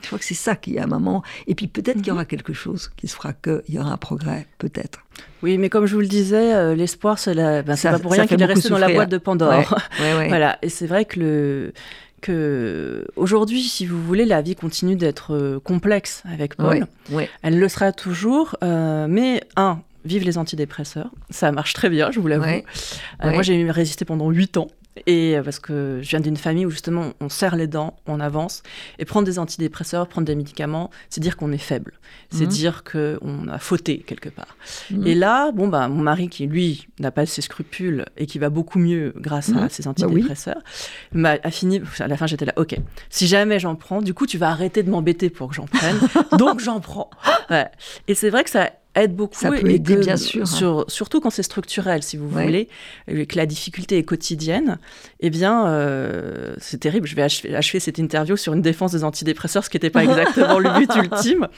Je 0.03 0.07
crois 0.09 0.19
que 0.19 0.25
c'est 0.25 0.35
ça 0.35 0.57
qui 0.57 0.77
est 0.77 0.79
à 0.79 0.85
un 0.85 0.89
moment. 0.89 1.23
Et 1.47 1.55
puis 1.55 1.67
peut-être 1.69 1.99
qu'il 1.99 2.09
y 2.09 2.11
aura 2.11 2.23
mhm. 2.23 2.29
quelque 2.29 2.53
chose 2.53 2.91
qui 2.97 3.09
se 3.09 3.15
fera, 3.15 3.33
qu'il 3.33 3.63
y 3.69 3.79
aura 3.79 3.93
un 3.93 3.97
progrès, 3.97 4.47
peut-être. 4.59 5.01
Oui, 5.43 5.59
mais 5.59 5.69
comme 5.69 5.87
je 5.87 5.95
vous 5.95 6.01
le 6.01 6.07
disais, 6.07 6.55
euh, 6.55 6.75
l'espoir, 6.75 7.19
c'est 7.19 7.35
ben, 7.35 7.65
pas 7.65 7.99
pour 7.99 8.13
rien 8.13 8.27
qu'il 8.27 8.41
est 8.41 8.47
resté 8.47 8.69
dans 8.69 8.79
la 8.79 8.89
boîte 8.89 9.11
de 9.11 9.19
Pandore. 9.19 9.79
voilà. 9.99 10.59
Et 10.63 10.69
c'est 10.69 10.87
vrai 10.87 11.05
que 11.05 11.21
le 11.21 11.73
que 12.21 13.05
aujourd'hui, 13.17 13.63
si 13.63 13.85
vous 13.85 14.01
voulez, 14.01 14.25
la 14.25 14.43
vie 14.43 14.55
continue 14.55 14.95
d'être 14.95 15.35
euh, 15.35 15.59
complexe 15.59 16.23
avec 16.33 16.55
Paul. 16.55 16.87
Elle 17.43 17.59
le 17.59 17.69
sera 17.69 17.91
toujours, 17.91 18.57
euh, 18.63 19.07
mais 19.09 19.43
un, 19.57 19.81
vive 20.05 20.25
les 20.25 20.39
antidépresseurs, 20.39 21.11
ça 21.31 21.51
marche 21.51 21.73
très 21.73 21.91
bien, 21.91 22.13
je 22.13 22.21
vous 22.21 22.29
l'avoue. 22.29 22.63
moi, 23.23 23.43
j'ai 23.43 23.69
résisté 23.71 24.05
pendant 24.05 24.31
8 24.31 24.57
ans. 24.57 24.69
Et 25.07 25.37
euh, 25.37 25.43
parce 25.43 25.59
que 25.59 26.01
je 26.03 26.09
viens 26.11 26.21
d'une 26.21 26.37
famille 26.37 26.67
où 26.67 26.71
justement 26.71 27.13
on 27.21 27.29
serre 27.29 27.57
les 27.57 27.67
dents, 27.67 27.97
on 28.07 28.21
avance, 28.21 28.63
et 28.99 29.05
prendre 29.05 29.27
des 29.27 29.39
antidépresseurs, 29.39 30.07
prendre 30.07 30.27
des 30.27 30.35
médicaments, 30.35 30.91
c'est 31.09 31.21
dire 31.21 31.37
qu'on 31.37 31.51
est 31.53 31.59
faible, 31.59 31.95
c'est 32.31 32.45
mmh. 32.45 32.49
dire 32.49 32.85
qu'on 32.85 33.49
a 33.49 33.59
fauté 33.59 33.99
quelque 33.99 34.29
part. 34.29 34.57
Mmh. 34.91 35.07
Et 35.07 35.15
là, 35.15 35.51
bon 35.53 35.69
bah 35.69 35.89
mon 35.89 36.03
mari 36.03 36.29
qui 36.29 36.47
lui 36.47 36.89
n'a 36.99 37.11
pas 37.11 37.25
ses 37.25 37.43
scrupules 37.43 38.05
et 38.17 38.27
qui 38.27 38.39
va 38.39 38.51
beaucoup 38.51 38.79
mieux 38.79 39.15
grâce 39.17 39.49
à 39.51 39.65
mmh. 39.65 39.71
ses 39.71 39.83
bah 39.85 39.91
antidépresseurs, 39.91 40.63
m'a 41.13 41.37
a 41.43 41.51
fini. 41.51 41.81
À 41.99 42.09
la 42.09 42.17
fin 42.17 42.27
j'étais 42.27 42.45
là, 42.45 42.53
ok, 42.57 42.77
si 43.09 43.27
jamais 43.27 43.59
j'en 43.59 43.77
prends, 43.77 44.03
du 44.03 44.13
coup 44.13 44.27
tu 44.27 44.37
vas 44.37 44.51
arrêter 44.51 44.83
de 44.83 44.91
m'embêter 44.91 45.31
pour 45.31 45.49
que 45.49 45.55
j'en 45.55 45.67
prenne, 45.67 45.99
donc 46.39 46.61
j'en 46.61 46.81
prends. 46.81 47.09
Ouais. 47.49 47.69
Et 48.09 48.15
c'est 48.15 48.31
vrai 48.31 48.45
que 48.45 48.51
ça 48.51 48.71
aide 48.95 49.15
beaucoup. 49.15 49.39
Ça 49.39 49.51
peut 49.51 49.71
aider, 49.71 49.97
bien 49.97 50.17
sûr. 50.17 50.47
Sur, 50.47 50.85
surtout 50.89 51.21
quand 51.21 51.31
c'est 51.31 51.43
structurel, 51.43 52.03
si 52.03 52.17
vous 52.17 52.29
voulez, 52.29 52.69
et 53.09 53.27
que 53.27 53.37
la 53.37 53.47
difficulté 53.47 53.99
est 53.99 54.03
quotidienne, 54.03 54.79
eh 55.21 55.31
bien, 55.31 55.67
euh, 55.67 56.55
c'est 56.59 56.79
terrible. 56.79 57.07
Je 57.07 57.17
vais 57.17 57.23
achever, 57.23 57.81
cette 57.81 57.99
interview 57.99 58.37
sur 58.37 58.53
une 58.53 58.63
défense 58.63 58.93
des 58.93 59.05
antidépresseurs, 59.05 59.65
ce 59.65 59.71
qui 59.71 59.77
n'était 59.77 59.91
pas 59.91 60.05
exactement 60.05 60.59
le 60.59 60.79
but 60.79 60.91
ultime. 60.97 61.49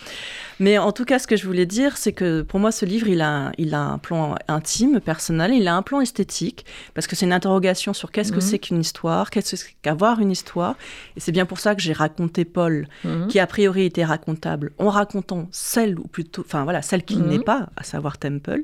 Mais 0.61 0.79
en 0.79 0.93
tout 0.93 1.05
cas, 1.05 1.19
ce 1.19 1.27
que 1.27 1.37
je 1.37 1.47
voulais 1.47 1.67
dire, 1.67 1.97
c'est 1.97 2.13
que 2.13 2.43
pour 2.43 2.61
moi, 2.61 2.73
ce 2.73 2.85
livre, 2.85 3.09
il 3.09 3.21
a, 3.21 3.53
il 3.59 3.75
a 3.75 3.81
un 3.81 3.99
plan 3.99 4.35
intime, 4.49 5.01
personnel, 5.01 5.53
il 5.53 5.67
a 5.69 5.75
un 5.75 5.83
plan 5.83 6.01
esthétique, 6.01 6.65
parce 6.95 7.07
que 7.07 7.17
c'est 7.17 7.27
une 7.27 7.33
interrogation 7.33 7.93
sur 7.93 8.11
qu'est-ce 8.11 8.33
que 8.33 8.37
mhm. 8.37 8.43
c'est 8.43 8.59
qu'une 8.59 8.81
histoire, 8.81 9.31
qu'est-ce 9.31 9.65
qu'avoir 9.83 10.21
une 10.21 10.31
histoire. 10.31 10.77
Et 11.17 11.21
c'est 11.21 11.33
bien 11.33 11.47
pour 11.47 11.59
ça 11.59 11.75
que 11.75 11.83
j'ai 11.83 11.93
raconté 11.93 12.45
Paul, 12.45 12.87
mhm. 13.05 13.29
qui 13.29 13.39
a 13.39 13.47
priori 13.47 13.85
était 13.85 14.05
racontable, 14.05 14.73
en 14.79 14.91
racontant 14.91 15.49
celle, 15.51 15.99
ou 15.99 16.07
plutôt, 16.07 16.43
enfin 16.43 16.65
voilà, 16.65 16.83
celle 16.83 17.03
qu'il 17.05 17.23
n'est 17.23 17.39
mhm. 17.39 17.45
pas, 17.45 17.69
à 17.77 17.83
savoir 17.83 18.19
Temple. 18.19 18.63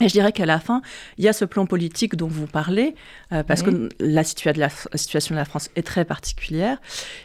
Et 0.00 0.08
je 0.08 0.12
dirais 0.12 0.32
qu'à 0.32 0.44
la 0.44 0.60
fin, 0.60 0.82
il 1.16 1.24
y 1.24 1.28
a 1.28 1.32
ce 1.32 1.46
plan 1.46 1.64
politique 1.64 2.16
dont 2.16 2.26
vous 2.26 2.46
parlez, 2.46 2.94
euh, 3.32 3.42
parce 3.42 3.62
que 3.62 3.70
la, 3.70 4.22
de 4.22 4.60
la, 4.60 4.68
situation 4.98 5.34
de 5.34 5.38
la 5.38 5.46
France 5.46 5.70
est 5.74 5.86
très 5.86 6.04
particulière, 6.04 6.78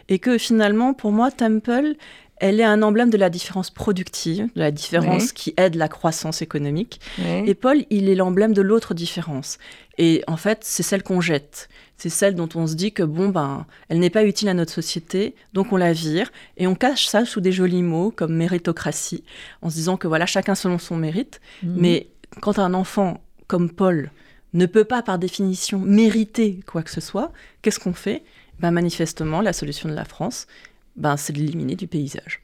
et 0.07 0.19
que 0.19 0.37
finalement, 0.37 0.93
pour 0.93 1.11
moi, 1.11 1.31
Temple 1.31 1.95
elle 2.41 2.59
est 2.59 2.65
un 2.65 2.81
emblème 2.81 3.11
de 3.11 3.17
la 3.17 3.29
différence 3.29 3.69
productive, 3.69 4.49
de 4.55 4.59
la 4.59 4.71
différence 4.71 5.31
qui 5.31 5.53
aide 5.57 5.75
la 5.75 5.87
croissance 5.87 6.41
économique. 6.41 6.99
Et 7.45 7.53
Paul, 7.53 7.85
il 7.91 8.09
est 8.09 8.15
l'emblème 8.15 8.53
de 8.53 8.63
l'autre 8.63 8.95
différence. 8.95 9.59
Et 9.99 10.23
en 10.25 10.37
fait, 10.37 10.59
c'est 10.63 10.81
celle 10.81 11.03
qu'on 11.03 11.21
jette. 11.21 11.69
C'est 11.97 12.09
celle 12.09 12.33
dont 12.33 12.49
on 12.55 12.65
se 12.65 12.73
dit 12.73 12.93
que, 12.93 13.03
bon, 13.03 13.29
ben, 13.29 13.67
elle 13.89 13.99
n'est 13.99 14.09
pas 14.09 14.25
utile 14.25 14.49
à 14.49 14.55
notre 14.55 14.71
société, 14.71 15.35
donc 15.53 15.71
on 15.71 15.77
la 15.77 15.93
vire. 15.93 16.31
Et 16.57 16.65
on 16.65 16.73
cache 16.73 17.05
ça 17.05 17.25
sous 17.25 17.41
des 17.41 17.51
jolis 17.51 17.83
mots 17.83 18.09
comme 18.09 18.33
méritocratie, 18.33 19.23
en 19.61 19.69
se 19.69 19.75
disant 19.75 19.97
que 19.97 20.07
voilà, 20.07 20.25
chacun 20.25 20.55
selon 20.55 20.79
son 20.79 20.95
mérite. 20.95 21.41
Mhm. 21.61 21.75
Mais 21.77 22.07
quand 22.41 22.57
un 22.57 22.73
enfant 22.73 23.21
comme 23.45 23.69
Paul 23.69 24.09
ne 24.53 24.65
peut 24.65 24.83
pas, 24.83 25.03
par 25.03 25.19
définition, 25.19 25.77
mériter 25.77 26.61
quoi 26.65 26.81
que 26.81 26.89
ce 26.89 27.01
soit, 27.01 27.31
qu'est-ce 27.61 27.79
qu'on 27.79 27.93
fait? 27.93 28.23
Ben, 28.59 28.71
Manifestement, 28.71 29.41
la 29.41 29.53
solution 29.53 29.87
de 29.87 29.93
la 29.93 30.05
France, 30.05 30.47
ben, 30.95 31.17
c'est 31.17 31.33
de 31.33 31.39
l'éliminer 31.39 31.75
du 31.75 31.87
paysage. 31.87 32.41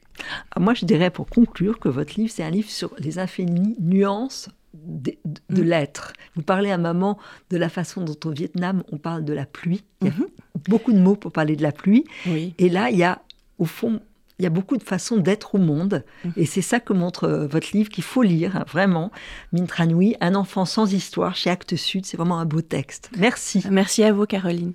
ah, 0.50 0.60
Moi, 0.60 0.74
je 0.74 0.84
dirais 0.84 1.10
pour 1.10 1.26
conclure 1.26 1.78
que 1.78 1.88
votre 1.88 2.14
livre, 2.18 2.32
c'est 2.34 2.44
un 2.44 2.50
livre 2.50 2.70
sur 2.70 2.94
les 2.98 3.18
infinies 3.18 3.76
nuances 3.78 4.48
de, 4.74 5.14
de, 5.24 5.62
mm. 5.62 5.64
l'être. 5.64 6.12
Vous 6.36 6.42
parlez 6.42 6.70
à 6.70 6.78
maman 6.78 7.18
de 7.50 7.56
la 7.56 7.68
façon 7.68 8.02
dont 8.02 8.16
au 8.24 8.30
Vietnam, 8.30 8.82
on 8.92 8.98
parle 8.98 9.24
de 9.24 9.32
la 9.32 9.46
pluie. 9.46 9.84
Il 10.00 10.08
y 10.08 10.10
a 10.10 10.14
mm-hmm. 10.14 10.68
beaucoup 10.68 10.92
de 10.92 10.98
mots 10.98 11.16
pour 11.16 11.32
parler 11.32 11.56
de 11.56 11.62
la 11.62 11.72
pluie. 11.72 12.04
Et 12.58 12.68
là, 12.68 12.90
il 12.90 12.98
y 12.98 13.04
a, 13.04 13.22
au 13.58 13.64
fond, 13.64 14.00
il 14.38 14.44
y 14.44 14.46
a 14.46 14.50
beaucoup 14.50 14.76
de 14.76 14.82
façons 14.82 15.16
d'être 15.16 15.54
au 15.54 15.58
monde. 15.58 16.04
Mm. 16.24 16.30
Et 16.36 16.46
c'est 16.46 16.62
ça 16.62 16.80
que 16.80 16.92
montre 16.92 17.24
euh, 17.24 17.46
votre 17.46 17.68
livre 17.72 17.88
qu'il 17.88 18.04
faut 18.04 18.22
lire, 18.22 18.56
hein, 18.56 18.64
vraiment. 18.68 19.10
Mintranui, 19.52 20.16
Un 20.20 20.34
enfant 20.34 20.64
sans 20.64 20.92
histoire 20.92 21.34
chez 21.34 21.50
Actes 21.50 21.76
Sud, 21.76 22.06
c'est 22.06 22.16
vraiment 22.16 22.38
un 22.38 22.46
beau 22.46 22.60
texte. 22.60 23.10
Merci. 23.18 23.64
Merci 23.70 24.04
à 24.04 24.12
vous, 24.12 24.26
Caroline. 24.26 24.72